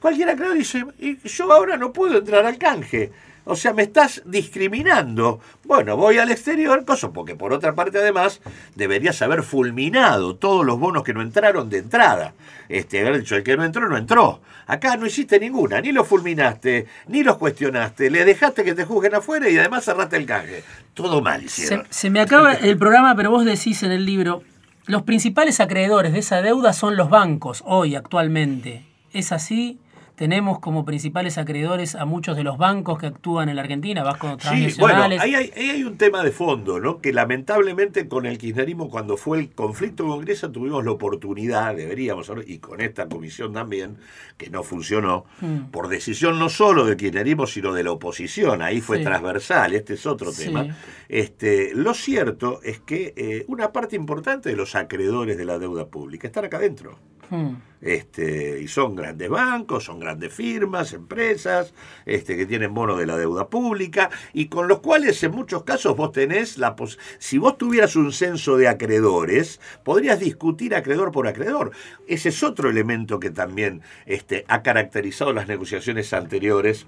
Cualquiera 0.00 0.34
claro 0.36 0.54
dice, 0.54 0.84
yo 1.24 1.52
ahora 1.52 1.76
no 1.76 1.92
puedo 1.92 2.18
entrar 2.18 2.46
al 2.46 2.58
canje. 2.58 3.10
O 3.44 3.56
sea, 3.56 3.72
me 3.72 3.82
estás 3.82 4.22
discriminando. 4.24 5.40
Bueno, 5.64 5.96
voy 5.96 6.18
al 6.18 6.30
exterior, 6.30 6.84
cosa 6.84 7.10
porque 7.10 7.34
por 7.34 7.52
otra 7.52 7.74
parte 7.74 7.98
además 7.98 8.40
deberías 8.76 9.20
haber 9.20 9.42
fulminado 9.42 10.36
todos 10.36 10.64
los 10.64 10.78
bonos 10.78 11.02
que 11.02 11.12
no 11.12 11.22
entraron 11.22 11.68
de 11.68 11.78
entrada. 11.78 12.34
Este, 12.68 13.00
haber 13.00 13.18
dicho, 13.18 13.34
el 13.34 13.42
que 13.42 13.56
no 13.56 13.64
entró, 13.64 13.88
no 13.88 13.96
entró. 13.96 14.40
Acá 14.66 14.96
no 14.96 15.06
hiciste 15.06 15.40
ninguna, 15.40 15.80
ni 15.80 15.90
los 15.90 16.06
fulminaste, 16.06 16.86
ni 17.08 17.24
los 17.24 17.36
cuestionaste, 17.36 18.10
le 18.10 18.24
dejaste 18.24 18.62
que 18.62 18.74
te 18.74 18.84
juzguen 18.84 19.16
afuera 19.16 19.48
y 19.48 19.58
además 19.58 19.84
cerraste 19.84 20.16
el 20.16 20.26
canje. 20.26 20.62
Todo 20.94 21.20
mal 21.20 21.42
hicieron. 21.42 21.84
Se, 21.90 21.92
se 21.92 22.10
me 22.10 22.20
acaba 22.20 22.54
el 22.54 22.78
programa, 22.78 23.16
pero 23.16 23.30
vos 23.30 23.44
decís 23.44 23.82
en 23.82 23.90
el 23.90 24.06
libro, 24.06 24.44
los 24.86 25.02
principales 25.02 25.58
acreedores 25.58 26.12
de 26.12 26.20
esa 26.20 26.42
deuda 26.42 26.72
son 26.72 26.96
los 26.96 27.10
bancos 27.10 27.64
hoy, 27.66 27.96
actualmente. 27.96 28.91
¿Es 29.12 29.32
así? 29.32 29.78
tenemos 30.22 30.60
como 30.60 30.84
principales 30.84 31.38
acreedores 31.38 31.94
a 31.94 32.04
muchos 32.04 32.36
de 32.36 32.44
los 32.44 32.58
bancos 32.58 32.98
que 32.98 33.06
actúan 33.06 33.48
en 33.48 33.56
la 33.56 33.62
Argentina, 33.62 34.02
bancos 34.02 34.36
sí, 34.42 34.68
Bueno, 34.78 35.02
ahí 35.02 35.34
hay, 35.34 35.82
un 35.84 35.96
tema 35.96 36.22
de 36.22 36.30
fondo, 36.30 36.78
¿no? 36.78 37.00
Que 37.00 37.12
lamentablemente 37.12 38.08
con 38.08 38.26
el 38.26 38.38
kirchnerismo, 38.38 38.88
cuando 38.88 39.16
fue 39.16 39.38
el 39.38 39.50
conflicto 39.50 40.06
con 40.06 40.20
Grecia, 40.20 40.50
tuvimos 40.50 40.84
la 40.84 40.92
oportunidad, 40.92 41.74
deberíamos, 41.74 42.30
y 42.46 42.58
con 42.58 42.80
esta 42.80 43.08
comisión 43.08 43.52
también, 43.52 43.96
que 44.36 44.50
no 44.50 44.62
funcionó, 44.62 45.24
mm. 45.40 45.70
por 45.70 45.88
decisión 45.88 46.38
no 46.38 46.48
solo 46.48 46.84
del 46.84 46.96
kirchnerismo, 46.96 47.46
sino 47.46 47.72
de 47.72 47.82
la 47.82 47.92
oposición, 47.92 48.62
ahí 48.62 48.80
fue 48.80 48.98
transversal, 49.00 49.74
este 49.74 49.94
es 49.94 50.06
otro 50.06 50.32
tema. 50.32 50.66
Este, 51.08 51.72
lo 51.74 51.94
cierto 51.94 52.60
es 52.62 52.80
que 52.80 53.14
eh, 53.16 53.44
una 53.48 53.72
parte 53.72 53.96
importante 53.96 54.50
de 54.50 54.56
los 54.56 54.74
acreedores 54.74 55.36
de 55.36 55.44
la 55.44 55.58
deuda 55.58 55.86
pública 55.86 56.26
están 56.26 56.44
acá 56.44 56.58
adentro. 56.58 56.98
Hmm. 57.30 57.54
Este, 57.82 58.60
y 58.62 58.68
son 58.68 58.94
grandes 58.94 59.28
bancos, 59.28 59.84
son 59.84 59.98
grandes 59.98 60.32
firmas, 60.32 60.92
empresas, 60.92 61.74
este, 62.06 62.36
que 62.36 62.46
tienen 62.46 62.72
bonos 62.72 62.96
de 62.96 63.06
la 63.06 63.16
deuda 63.16 63.48
pública 63.48 64.08
y 64.32 64.46
con 64.46 64.68
los 64.68 64.78
cuales 64.78 65.20
en 65.24 65.32
muchos 65.32 65.64
casos 65.64 65.96
vos 65.96 66.12
tenés 66.12 66.58
la 66.58 66.76
pos 66.76 66.96
si 67.18 67.38
vos 67.38 67.58
tuvieras 67.58 67.96
un 67.96 68.12
censo 68.12 68.56
de 68.56 68.68
acreedores, 68.68 69.60
podrías 69.82 70.20
discutir 70.20 70.76
acreedor 70.76 71.10
por 71.10 71.26
acreedor. 71.26 71.72
Ese 72.06 72.28
es 72.28 72.42
otro 72.44 72.70
elemento 72.70 73.18
que 73.18 73.30
también 73.30 73.82
este, 74.06 74.44
ha 74.46 74.62
caracterizado 74.62 75.32
las 75.32 75.48
negociaciones 75.48 76.12
anteriores 76.12 76.86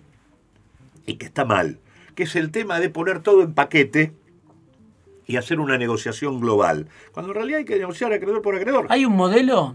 y 1.07 1.14
que 1.14 1.26
está 1.26 1.45
mal, 1.45 1.80
que 2.14 2.22
es 2.22 2.37
el 2.37 2.53
tema 2.53 2.78
de 2.78 2.89
poner 2.89 3.18
todo 3.18 3.43
en 3.43 3.53
paquete 3.53 4.12
y 5.26 5.37
hacer 5.37 5.59
una 5.59 5.76
negociación 5.76 6.41
global, 6.41 6.87
cuando 7.11 7.32
en 7.32 7.37
realidad 7.37 7.59
hay 7.59 7.64
que 7.64 7.78
negociar 7.78 8.12
acreedor 8.12 8.43
por 8.43 8.55
acreedor. 8.55 8.87
¿Hay 8.91 9.05
un 9.05 9.16
modelo 9.16 9.74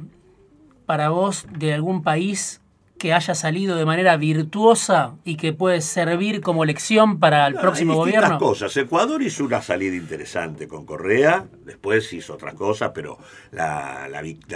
para 0.90 1.10
vos 1.10 1.46
de 1.56 1.72
algún 1.72 2.02
país 2.02 2.59
que 3.00 3.14
haya 3.14 3.34
salido 3.34 3.76
de 3.78 3.86
manera 3.86 4.16
virtuosa 4.18 5.16
y 5.24 5.38
que 5.38 5.54
puede 5.54 5.82
servir 5.82 6.42
como 6.42 6.66
lección 6.66 7.20
para 7.20 7.48
el 7.48 7.56
próximo 7.56 7.96
gobierno? 7.96 8.38
cosas. 8.38 8.76
Ecuador 8.78 9.24
hizo 9.24 9.44
una 9.44 9.62
salida 9.64 9.96
interesante 9.96 10.68
con 10.68 10.86
Correa, 10.86 11.46
Después 11.70 12.12
hizo 12.14 12.34
otras 12.34 12.56
cosas, 12.56 12.94
pero 12.96 13.20
la, 13.52 14.10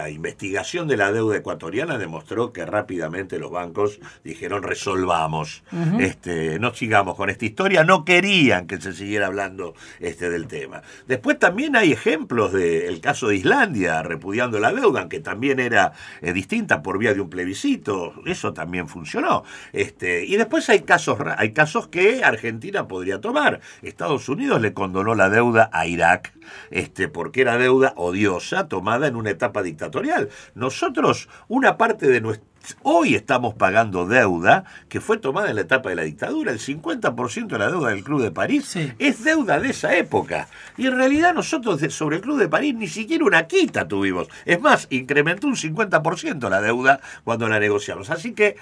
investigación 0.10 0.88
de 0.88 0.98
la 0.98 1.12
deuda 1.12 1.38
ecuatoriana 1.38 2.00
demostró 2.00 2.52
que 2.52 2.66
rápidamente 2.66 3.38
los 3.38 3.52
bancos 3.52 4.00
dijeron 4.24 4.64
resolvamos, 4.64 5.62
este, 6.00 6.58
no 6.58 6.74
sigamos 6.74 7.16
con 7.16 7.30
esta 7.30 7.46
historia, 7.46 7.84
no 7.84 8.04
querían 8.04 8.66
que 8.66 8.82
se 8.82 8.94
siguiera 8.94 9.28
hablando 9.28 9.76
este, 10.00 10.32
del 10.32 10.48
tema. 10.48 10.82
Después 11.08 11.38
también 11.38 11.76
hay 11.76 11.92
ejemplos 11.92 12.52
del 12.52 13.00
caso 13.00 13.28
de 13.28 13.36
Islandia 13.36 14.02
repudiando 14.02 14.60
la 14.60 14.74
deuda, 14.74 15.08
que 15.08 15.20
también 15.20 15.60
era 15.60 15.94
eh, 16.22 16.34
distinta 16.34 16.82
por 16.82 16.98
vía 16.98 17.14
de 17.14 17.22
un 17.22 17.30
plebiscito, 17.30 18.16
eso 18.34 18.54
también 18.54 18.88
funcionó. 18.88 19.44
Este, 19.72 20.26
y 20.26 20.36
después 20.36 20.70
hay 20.70 20.82
casos, 20.82 21.18
hay 21.38 21.54
casos 21.54 21.88
que 21.88 22.24
Argentina 22.24 22.88
podría 22.88 23.22
tomar. 23.22 23.62
Estados 23.82 24.28
Unidos 24.30 24.62
le 24.62 24.74
condonó 24.74 25.16
la 25.16 25.30
deuda 25.30 25.70
a 25.72 25.88
Irak 25.88 26.34
este, 26.70 27.08
porque 27.08 27.42
era 27.42 27.58
deuda 27.58 27.94
odiosa 27.96 28.68
tomada 28.68 29.08
en 29.08 29.16
una 29.16 29.30
etapa 29.30 29.64
dictatorial. 29.64 30.30
Nosotros, 30.56 31.30
una 31.48 31.78
parte 31.78 32.08
de 32.08 32.22
nuestro 32.22 32.53
Hoy 32.82 33.16
estamos 33.16 33.54
pagando 33.54 34.06
deuda 34.06 34.64
que 34.90 35.02
fue 35.02 35.18
tomada 35.18 35.50
en 35.50 35.56
la 35.56 35.62
etapa 35.62 35.90
de 35.90 35.96
la 35.96 36.04
dictadura. 36.04 36.52
El 36.52 36.60
50% 36.60 37.48
de 37.48 37.58
la 37.58 37.68
deuda 37.70 37.90
del 37.90 38.04
Club 38.04 38.22
de 38.22 38.32
París 38.32 38.78
es 39.00 39.24
deuda 39.24 39.60
de 39.60 39.70
esa 39.70 39.96
época. 39.96 40.48
Y 40.78 40.88
en 40.88 40.96
realidad 40.96 41.34
nosotros 41.34 41.82
sobre 41.94 42.18
el 42.18 42.22
Club 42.22 42.40
de 42.40 42.48
París 42.48 42.76
ni 42.76 42.88
siquiera 42.88 43.26
una 43.26 43.48
quita 43.48 43.88
tuvimos. 43.88 44.28
Es 44.46 44.62
más, 44.62 44.88
incrementó 44.90 45.48
un 45.48 45.56
50% 45.56 46.50
la 46.50 46.62
deuda 46.62 47.00
cuando 47.24 47.48
la 47.48 47.60
negociamos. 47.60 48.10
Así 48.10 48.34
que 48.34 48.56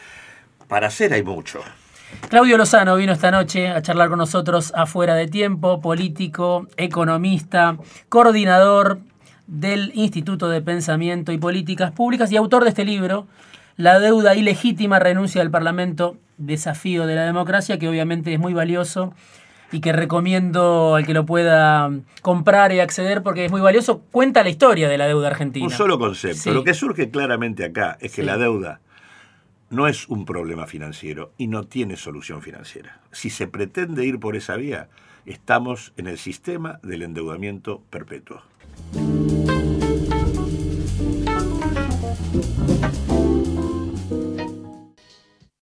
para 0.67 0.87
hacer 0.87 1.13
hay 1.13 1.23
mucho. 1.23 1.61
Claudio 2.29 2.57
Lozano 2.57 2.95
vino 2.95 3.13
esta 3.13 3.31
noche 3.31 3.69
a 3.69 3.81
charlar 3.81 4.09
con 4.09 4.17
nosotros 4.17 4.73
afuera 4.75 5.15
de 5.15 5.27
tiempo, 5.27 5.81
político, 5.81 6.67
economista, 6.77 7.77
coordinador 8.09 8.99
del 9.47 9.91
Instituto 9.95 10.49
de 10.49 10.61
Pensamiento 10.61 11.31
y 11.31 11.37
Políticas 11.37 11.91
Públicas 11.91 12.31
y 12.31 12.37
autor 12.37 12.63
de 12.63 12.69
este 12.69 12.85
libro, 12.85 13.27
La 13.81 13.99
deuda 13.99 14.35
ilegítima, 14.35 14.99
renuncia 14.99 15.41
del 15.41 15.49
Parlamento, 15.49 16.15
desafío 16.37 17.07
de 17.07 17.15
la 17.15 17.25
democracia, 17.25 17.79
que 17.79 17.89
obviamente 17.89 18.31
es 18.31 18.39
muy 18.39 18.53
valioso 18.53 19.11
y 19.71 19.81
que 19.81 19.91
recomiendo 19.91 20.93
al 20.93 21.03
que 21.07 21.15
lo 21.15 21.25
pueda 21.25 21.89
comprar 22.21 22.71
y 22.73 22.79
acceder 22.79 23.23
porque 23.23 23.45
es 23.45 23.49
muy 23.49 23.59
valioso. 23.59 24.03
Cuenta 24.11 24.43
la 24.43 24.51
historia 24.51 24.87
de 24.87 24.99
la 24.99 25.07
deuda 25.07 25.29
argentina. 25.29 25.65
Un 25.65 25.71
solo 25.71 25.97
concepto. 25.97 26.53
Lo 26.53 26.63
que 26.63 26.75
surge 26.75 27.09
claramente 27.09 27.65
acá 27.65 27.97
es 28.01 28.13
que 28.13 28.21
la 28.21 28.37
deuda 28.37 28.81
no 29.71 29.87
es 29.87 30.07
un 30.09 30.25
problema 30.25 30.67
financiero 30.67 31.31
y 31.39 31.47
no 31.47 31.63
tiene 31.63 31.95
solución 31.95 32.43
financiera. 32.43 32.99
Si 33.11 33.31
se 33.31 33.47
pretende 33.47 34.05
ir 34.05 34.19
por 34.19 34.35
esa 34.35 34.57
vía, 34.57 34.89
estamos 35.25 35.91
en 35.97 36.05
el 36.05 36.19
sistema 36.19 36.79
del 36.83 37.01
endeudamiento 37.01 37.81
perpetuo. 37.89 38.43